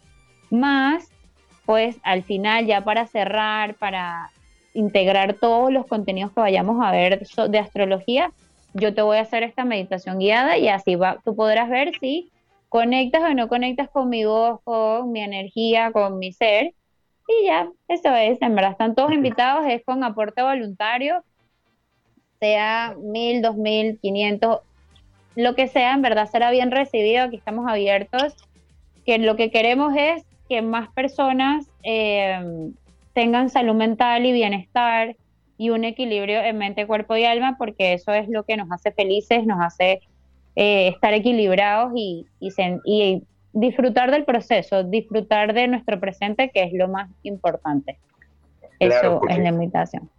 más 0.50 1.12
pues 1.68 1.98
al 2.04 2.24
final 2.24 2.66
ya 2.66 2.86
para 2.86 3.06
cerrar, 3.08 3.76
para 3.76 4.32
integrar 4.74 5.34
todos 5.34 5.70
los 5.70 5.86
contenidos 5.86 6.32
que 6.32 6.40
vayamos 6.40 6.82
a 6.82 6.92
ver 6.92 7.28
de 7.28 7.60
astrología, 7.60 8.32
yo 8.74 8.96
te 8.96 9.02
voy 9.02 9.18
a 9.18 9.22
hacer 9.22 9.44
esta 9.44 9.66
meditación 9.66 10.18
guiada 10.18 10.58
y 10.58 10.70
así 10.70 10.96
va, 10.96 11.18
tú 11.26 11.36
podrás 11.36 11.70
ver 11.70 11.92
si 12.00 12.32
conectas 12.70 13.22
o 13.24 13.34
no 13.34 13.50
conectas 13.50 13.90
conmigo, 13.90 14.62
con 14.64 15.12
mi 15.12 15.20
energía, 15.20 15.92
con 15.92 16.20
mi 16.20 16.32
ser. 16.32 16.74
Y 17.28 17.48
ya, 17.48 17.70
eso 17.90 18.16
es, 18.16 18.42
en 18.42 18.56
verdad 18.56 18.72
están 18.72 18.96
todos 18.96 19.12
invitados, 19.12 19.66
es 19.68 19.84
con 19.84 20.06
aporte 20.06 20.42
voluntario, 20.42 21.22
sea 22.40 22.96
mil, 22.98 23.42
dos 23.42 23.58
mil, 23.58 24.00
quinientos, 24.00 24.62
lo 25.36 25.54
que 25.54 25.68
sea, 25.68 25.94
en 25.94 26.02
verdad 26.02 26.30
será 26.32 26.50
bien 26.50 26.72
recibido, 26.72 27.26
aquí 27.26 27.36
estamos 27.36 27.70
abiertos, 27.70 28.38
que 29.06 29.18
lo 29.18 29.36
que 29.36 29.52
queremos 29.52 29.94
es 29.98 30.24
que 30.48 30.62
más 30.62 30.90
personas 30.90 31.70
eh, 31.84 32.72
tengan 33.14 33.50
salud 33.50 33.76
mental 33.76 34.26
y 34.26 34.32
bienestar 34.32 35.16
y 35.58 35.70
un 35.72 35.84
equilibrio 35.84 36.40
en 36.40 36.58
mente, 36.58 36.86
cuerpo 36.86 37.16
y 37.16 37.26
alma, 37.26 37.56
porque 37.58 37.94
eso 37.94 38.14
es 38.14 38.30
lo 38.30 38.44
que 38.44 38.58
nos 38.58 38.72
hace 38.72 38.92
felices, 38.92 39.46
nos 39.46 39.60
hace 39.60 40.02
eh, 40.56 40.90
estar 40.90 41.14
equilibrados 41.14 41.94
y, 41.96 42.26
y, 42.40 42.52
y 42.86 43.24
disfrutar 43.54 44.12
del 44.12 44.24
proceso, 44.24 44.84
disfrutar 44.84 45.54
de 45.54 45.68
nuestro 45.68 46.00
presente, 46.00 46.52
que 46.54 46.64
es 46.64 46.74
lo 46.74 46.88
más 46.88 47.10
importante. 47.24 47.98
Eso 48.80 49.22
es 49.28 49.40
la 49.40 49.50
invitación. 49.50 50.10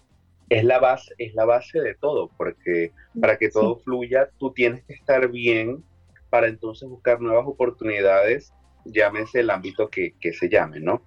Es 0.49 0.65
la 0.65 0.81
base, 0.81 1.15
es 1.19 1.35
la 1.35 1.45
base 1.45 1.81
de 1.81 1.95
todo, 1.95 2.31
porque 2.37 2.93
para 3.21 3.37
que 3.37 3.51
todo 3.51 3.77
fluya, 3.77 4.31
tú 4.39 4.53
tienes 4.53 4.83
que 4.85 4.95
estar 4.95 5.29
bien 5.29 5.85
para 6.31 6.49
entonces 6.49 6.89
buscar 6.89 7.21
nuevas 7.21 7.47
oportunidades, 7.47 8.53
llámese 8.93 9.41
el 9.41 9.51
ámbito 9.51 9.89
que, 9.89 10.15
que 10.21 10.33
se 10.33 10.49
llame, 10.49 10.81
¿no? 10.81 11.03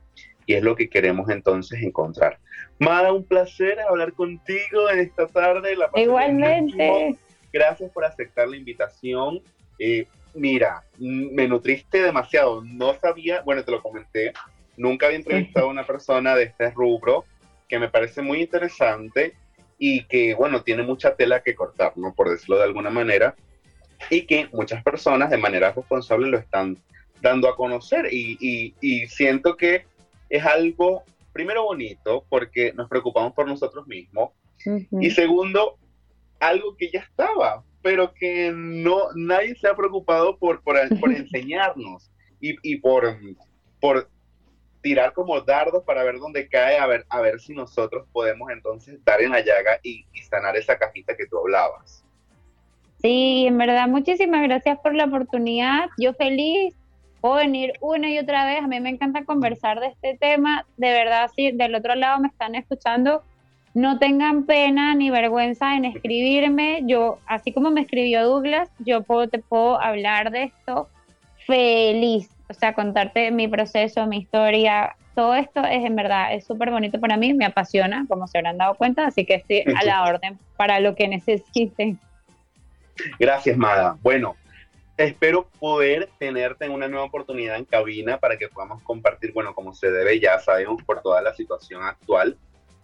Y 0.46 0.54
es 0.54 0.64
lo 0.64 0.76
que 0.76 0.90
queremos 0.90 1.30
entonces 1.30 1.82
encontrar. 1.82 2.40
Mada, 2.80 3.14
un 3.14 3.24
placer 3.24 3.80
hablar 3.80 4.14
contigo 4.14 4.90
en 4.90 5.00
esta 5.00 5.28
tarde. 5.28 5.76
La 5.76 5.90
Igualmente. 5.96 7.16
Gracias 7.54 7.92
por 7.92 8.06
aceptar 8.06 8.48
la 8.48 8.58
invitación. 8.58 9.42
Eh, 9.78 10.08
Mira, 10.34 10.84
me 10.98 11.48
nutriste 11.48 12.02
demasiado. 12.02 12.64
No 12.64 12.94
sabía, 13.00 13.42
bueno, 13.42 13.64
te 13.64 13.72
lo 13.72 13.82
comenté, 13.82 14.34
nunca 14.78 15.08
había 15.08 15.18
entrevistado 15.18 15.68
a 15.68 15.70
una 15.70 15.86
persona 15.86 16.36
de 16.36 16.44
este 16.44 16.72
rubro 16.72 17.26
que 17.68 17.80
me 17.80 17.90
parece 17.90 18.22
muy 18.22 18.42
interesante 18.42 19.34
y 19.78 20.06
que, 20.06 20.36
bueno, 20.36 20.62
tiene 20.64 20.84
mucha 20.84 21.16
tela 21.16 21.42
que 21.42 21.56
cortar, 21.56 21.94
¿no? 21.98 22.14
Por 22.14 22.30
decirlo 22.30 22.58
de 22.58 22.64
alguna 22.64 22.90
manera, 22.90 23.36
y 24.10 24.26
que 24.26 24.48
muchas 24.54 24.84
personas 24.84 25.30
de 25.30 25.38
manera 25.38 25.72
responsable 25.72 26.30
lo 26.30 26.38
están 26.38 26.78
dando 27.22 27.48
a 27.50 27.56
conocer 27.56 28.08
y, 28.12 28.74
siento 29.08 29.56
que 29.58 29.86
es 30.30 30.46
algo, 30.46 31.04
primero, 31.34 31.64
bonito 31.64 32.26
porque 32.30 32.74
nos 32.74 32.90
preocupamos 32.90 33.34
por 33.34 33.48
nosotros 33.48 33.88
mismos 33.88 34.32
y 34.92 35.10
segundo, 35.12 35.78
algo 36.40 36.76
que 36.78 36.92
ya 36.92 37.00
estaba, 37.00 37.64
pero 37.82 38.14
que 38.14 38.52
no 38.54 39.08
nadie 39.16 39.56
se 39.56 39.68
ha 39.68 39.76
preocupado 39.76 40.38
por, 40.38 40.62
por, 40.64 40.78
enseñarnos 41.12 42.12
y, 42.40 42.56
y, 42.62 42.78
por, 42.78 43.18
por 43.80 44.10
tirar 44.82 45.14
como 45.14 45.40
dardos 45.42 45.84
para 45.84 46.04
ver 46.04 46.18
dónde 46.20 46.48
cae, 46.48 46.78
a 46.78 46.88
ver, 46.88 47.06
a 47.10 47.22
ver 47.22 47.40
si 47.40 47.54
nosotros 47.54 48.08
podemos 48.12 48.50
entonces 48.52 49.00
dar 49.06 49.22
en 49.22 49.32
la 49.32 49.42
llaga 49.42 49.80
y, 49.84 50.06
sanar 50.30 50.56
esa 50.56 50.78
cajita 50.78 51.16
que 51.16 51.28
tú 51.28 51.38
hablabas. 51.40 52.06
Sí, 53.02 53.46
en 53.48 53.58
verdad, 53.58 53.88
muchísimas 53.88 54.44
gracias 54.44 54.80
por 54.80 54.96
la 54.96 55.06
oportunidad. 55.06 55.90
Yo 55.98 56.14
feliz 56.14 56.76
puedo 57.22 57.36
venir 57.36 57.74
una 57.80 58.10
y 58.10 58.18
otra 58.18 58.46
vez. 58.46 58.62
A 58.62 58.68
mí 58.68 58.80
me 58.80 58.90
encanta 58.90 59.24
conversar 59.24 59.80
de 59.80 59.88
este 59.88 60.18
tema. 60.18 60.66
De 60.78 60.92
verdad, 60.92 61.30
si 61.34 61.52
del 61.52 61.76
otro 61.76 61.96
lado 61.96 62.20
me 62.20 62.28
están 62.28 62.56
escuchando, 62.56 63.24
no 63.74 64.00
tengan 64.00 64.46
pena 64.46 64.96
ni 64.96 65.10
vergüenza 65.12 65.76
en 65.76 65.86
escribirme. 65.86 66.82
Yo, 66.86 67.20
así 67.28 67.54
como 67.54 67.72
me 67.72 67.82
escribió 67.82 68.26
Douglas, 68.26 68.70
yo 68.80 69.04
puedo, 69.04 69.30
te 69.30 69.40
puedo 69.40 69.80
hablar 69.80 70.32
de 70.32 70.44
esto 70.44 70.90
feliz. 71.46 72.30
O 72.50 72.54
sea, 72.54 72.74
contarte 72.74 73.32
mi 73.32 73.48
proceso, 73.48 74.06
mi 74.08 74.18
historia. 74.18 74.96
Todo 75.16 75.36
esto 75.36 75.64
es 75.64 75.86
en 75.86 75.96
verdad, 75.96 76.34
es 76.34 76.46
súper 76.46 76.72
bonito 76.72 77.00
para 77.00 77.18
mí, 77.18 77.34
me 77.34 77.46
apasiona, 77.46 78.06
como 78.08 78.28
se 78.28 78.38
habrán 78.38 78.58
dado 78.58 78.76
cuenta, 78.76 79.06
así 79.06 79.26
que 79.26 79.36
estoy 79.36 79.64
a 79.76 79.84
la 79.84 80.04
orden 80.10 80.40
para 80.58 80.80
lo 80.80 80.96
que 80.96 81.08
necesiten. 81.08 82.00
Gracias, 83.20 83.58
Mada. 83.58 83.98
Bueno, 84.02 84.36
espero 85.04 85.48
poder 85.60 86.10
tenerte 86.20 86.66
en 86.66 86.72
una 86.72 86.88
nueva 86.88 87.06
oportunidad 87.06 87.58
en 87.58 87.66
cabina 87.66 88.20
para 88.20 88.38
que 88.38 88.50
podamos 88.50 88.82
compartir, 88.84 89.34
bueno, 89.34 89.54
como 89.54 89.74
se 89.74 89.92
debe, 89.92 90.20
ya 90.20 90.40
sabemos 90.40 90.84
por 90.84 91.02
toda 91.02 91.22
la 91.22 91.34
situación 91.34 91.84
actual, 91.84 92.38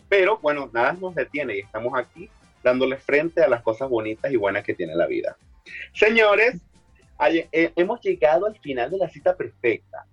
pero 0.09 0.37
bueno, 0.39 0.69
nada 0.73 0.93
nos 0.93 1.15
detiene 1.15 1.57
y 1.57 1.59
estamos 1.59 1.93
aquí 1.97 2.29
dándole 2.63 2.97
frente 2.97 3.41
a 3.43 3.47
las 3.47 3.61
cosas 3.61 3.89
bonitas 3.89 4.31
y 4.31 4.35
buenas 4.35 4.63
que 4.63 4.73
tiene 4.73 4.95
la 4.95 5.07
vida. 5.07 5.37
Señores, 5.93 6.61
eh, 7.29 7.71
hemos 7.75 8.01
llegado 8.01 8.45
al 8.45 8.57
final 8.59 8.91
de 8.91 8.97
la 8.97 9.09
cita 9.09 9.35
perfecta 9.35 10.05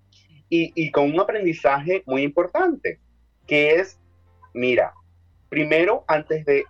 y, 0.49 0.71
y 0.75 0.91
con 0.91 1.11
un 1.11 1.19
aprendizaje 1.19 2.03
muy 2.05 2.23
importante, 2.23 2.99
que 3.47 3.75
es, 3.75 3.99
mira, 4.53 4.93
primero 5.49 6.03
antes 6.07 6.45
de 6.45 6.65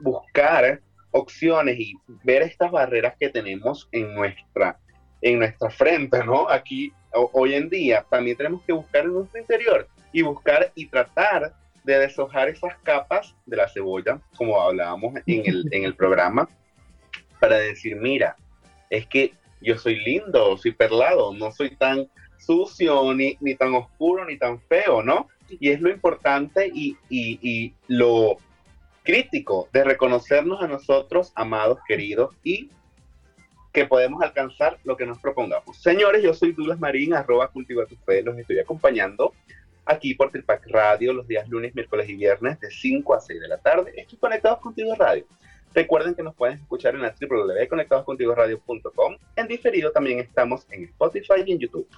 buscar 0.00 0.80
opciones 1.10 1.78
y 1.78 1.94
ver 2.24 2.42
estas 2.42 2.70
barreras 2.70 3.14
que 3.18 3.28
tenemos 3.28 3.88
en 3.92 4.14
nuestra, 4.14 4.78
en 5.22 5.38
nuestra 5.38 5.70
frente, 5.70 6.24
¿no? 6.24 6.48
Aquí, 6.48 6.92
hoy 7.12 7.54
en 7.54 7.68
día, 7.68 8.04
también 8.08 8.36
tenemos 8.36 8.62
que 8.62 8.72
buscar 8.72 9.04
en 9.04 9.14
nuestro 9.14 9.40
interior 9.40 9.88
y 10.12 10.22
buscar 10.22 10.72
y 10.74 10.86
tratar 10.86 11.52
de 11.84 11.98
deshojar 11.98 12.48
esas 12.48 12.76
capas 12.82 13.34
de 13.46 13.56
la 13.56 13.68
cebolla, 13.68 14.20
como 14.36 14.60
hablábamos 14.60 15.14
en 15.26 15.46
el, 15.46 15.68
en 15.72 15.84
el 15.84 15.94
programa, 15.94 16.48
para 17.40 17.58
decir, 17.58 17.96
mira, 17.96 18.36
es 18.90 19.06
que 19.06 19.32
yo 19.60 19.76
soy 19.78 19.96
lindo, 19.96 20.56
soy 20.56 20.72
perlado, 20.72 21.32
no 21.34 21.50
soy 21.50 21.74
tan 21.76 22.08
sucio, 22.38 23.14
ni, 23.14 23.36
ni 23.40 23.54
tan 23.54 23.74
oscuro, 23.74 24.24
ni 24.24 24.36
tan 24.38 24.60
feo, 24.60 25.02
¿no? 25.02 25.28
Y 25.48 25.70
es 25.70 25.80
lo 25.80 25.90
importante 25.90 26.70
y, 26.72 26.96
y, 27.08 27.38
y 27.42 27.74
lo 27.88 28.38
crítico 29.08 29.70
de 29.72 29.84
reconocernos 29.84 30.60
a 30.60 30.66
nosotros, 30.66 31.32
amados, 31.34 31.78
queridos, 31.88 32.36
y 32.44 32.68
que 33.72 33.86
podemos 33.86 34.20
alcanzar 34.20 34.76
lo 34.84 34.98
que 34.98 35.06
nos 35.06 35.18
propongamos. 35.18 35.80
Señores, 35.80 36.22
yo 36.22 36.34
soy 36.34 36.52
Douglas 36.52 36.78
Marín, 36.78 37.14
arroba 37.14 37.48
cultiva 37.48 37.86
tu 37.86 37.96
fe, 37.96 38.22
los 38.22 38.36
estoy 38.36 38.58
acompañando 38.58 39.32
aquí 39.86 40.12
por 40.12 40.30
Tripac 40.30 40.66
Radio 40.66 41.14
los 41.14 41.26
días 41.26 41.48
lunes, 41.48 41.74
miércoles 41.74 42.06
y 42.06 42.16
viernes 42.16 42.60
de 42.60 42.70
5 42.70 43.14
a 43.14 43.20
6 43.20 43.40
de 43.40 43.48
la 43.48 43.56
tarde. 43.56 43.94
Estoy 43.96 44.18
conectados 44.18 44.58
contigo 44.58 44.94
radio. 44.94 45.24
Recuerden 45.72 46.14
que 46.14 46.22
nos 46.22 46.34
pueden 46.34 46.58
escuchar 46.58 46.94
en 46.94 47.00
la 47.00 47.14
www.conectadoscontigoradio.com. 47.18 49.16
En 49.36 49.48
diferido 49.48 49.90
también 49.90 50.18
estamos 50.18 50.66
en 50.70 50.84
Spotify 50.84 51.44
y 51.46 51.52
en 51.52 51.60
YouTube. 51.60 51.88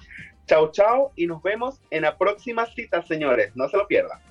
Chao, 0.45 0.71
chao 0.71 1.11
y 1.17 1.27
nos 1.27 1.43
vemos 1.43 1.81
en 1.89 2.03
la 2.03 2.17
próxima 2.17 2.65
cita, 2.67 3.01
señores. 3.01 3.53
No 3.53 3.67
se 3.67 3.75
lo 3.75 3.85
pierdan. 3.85 4.30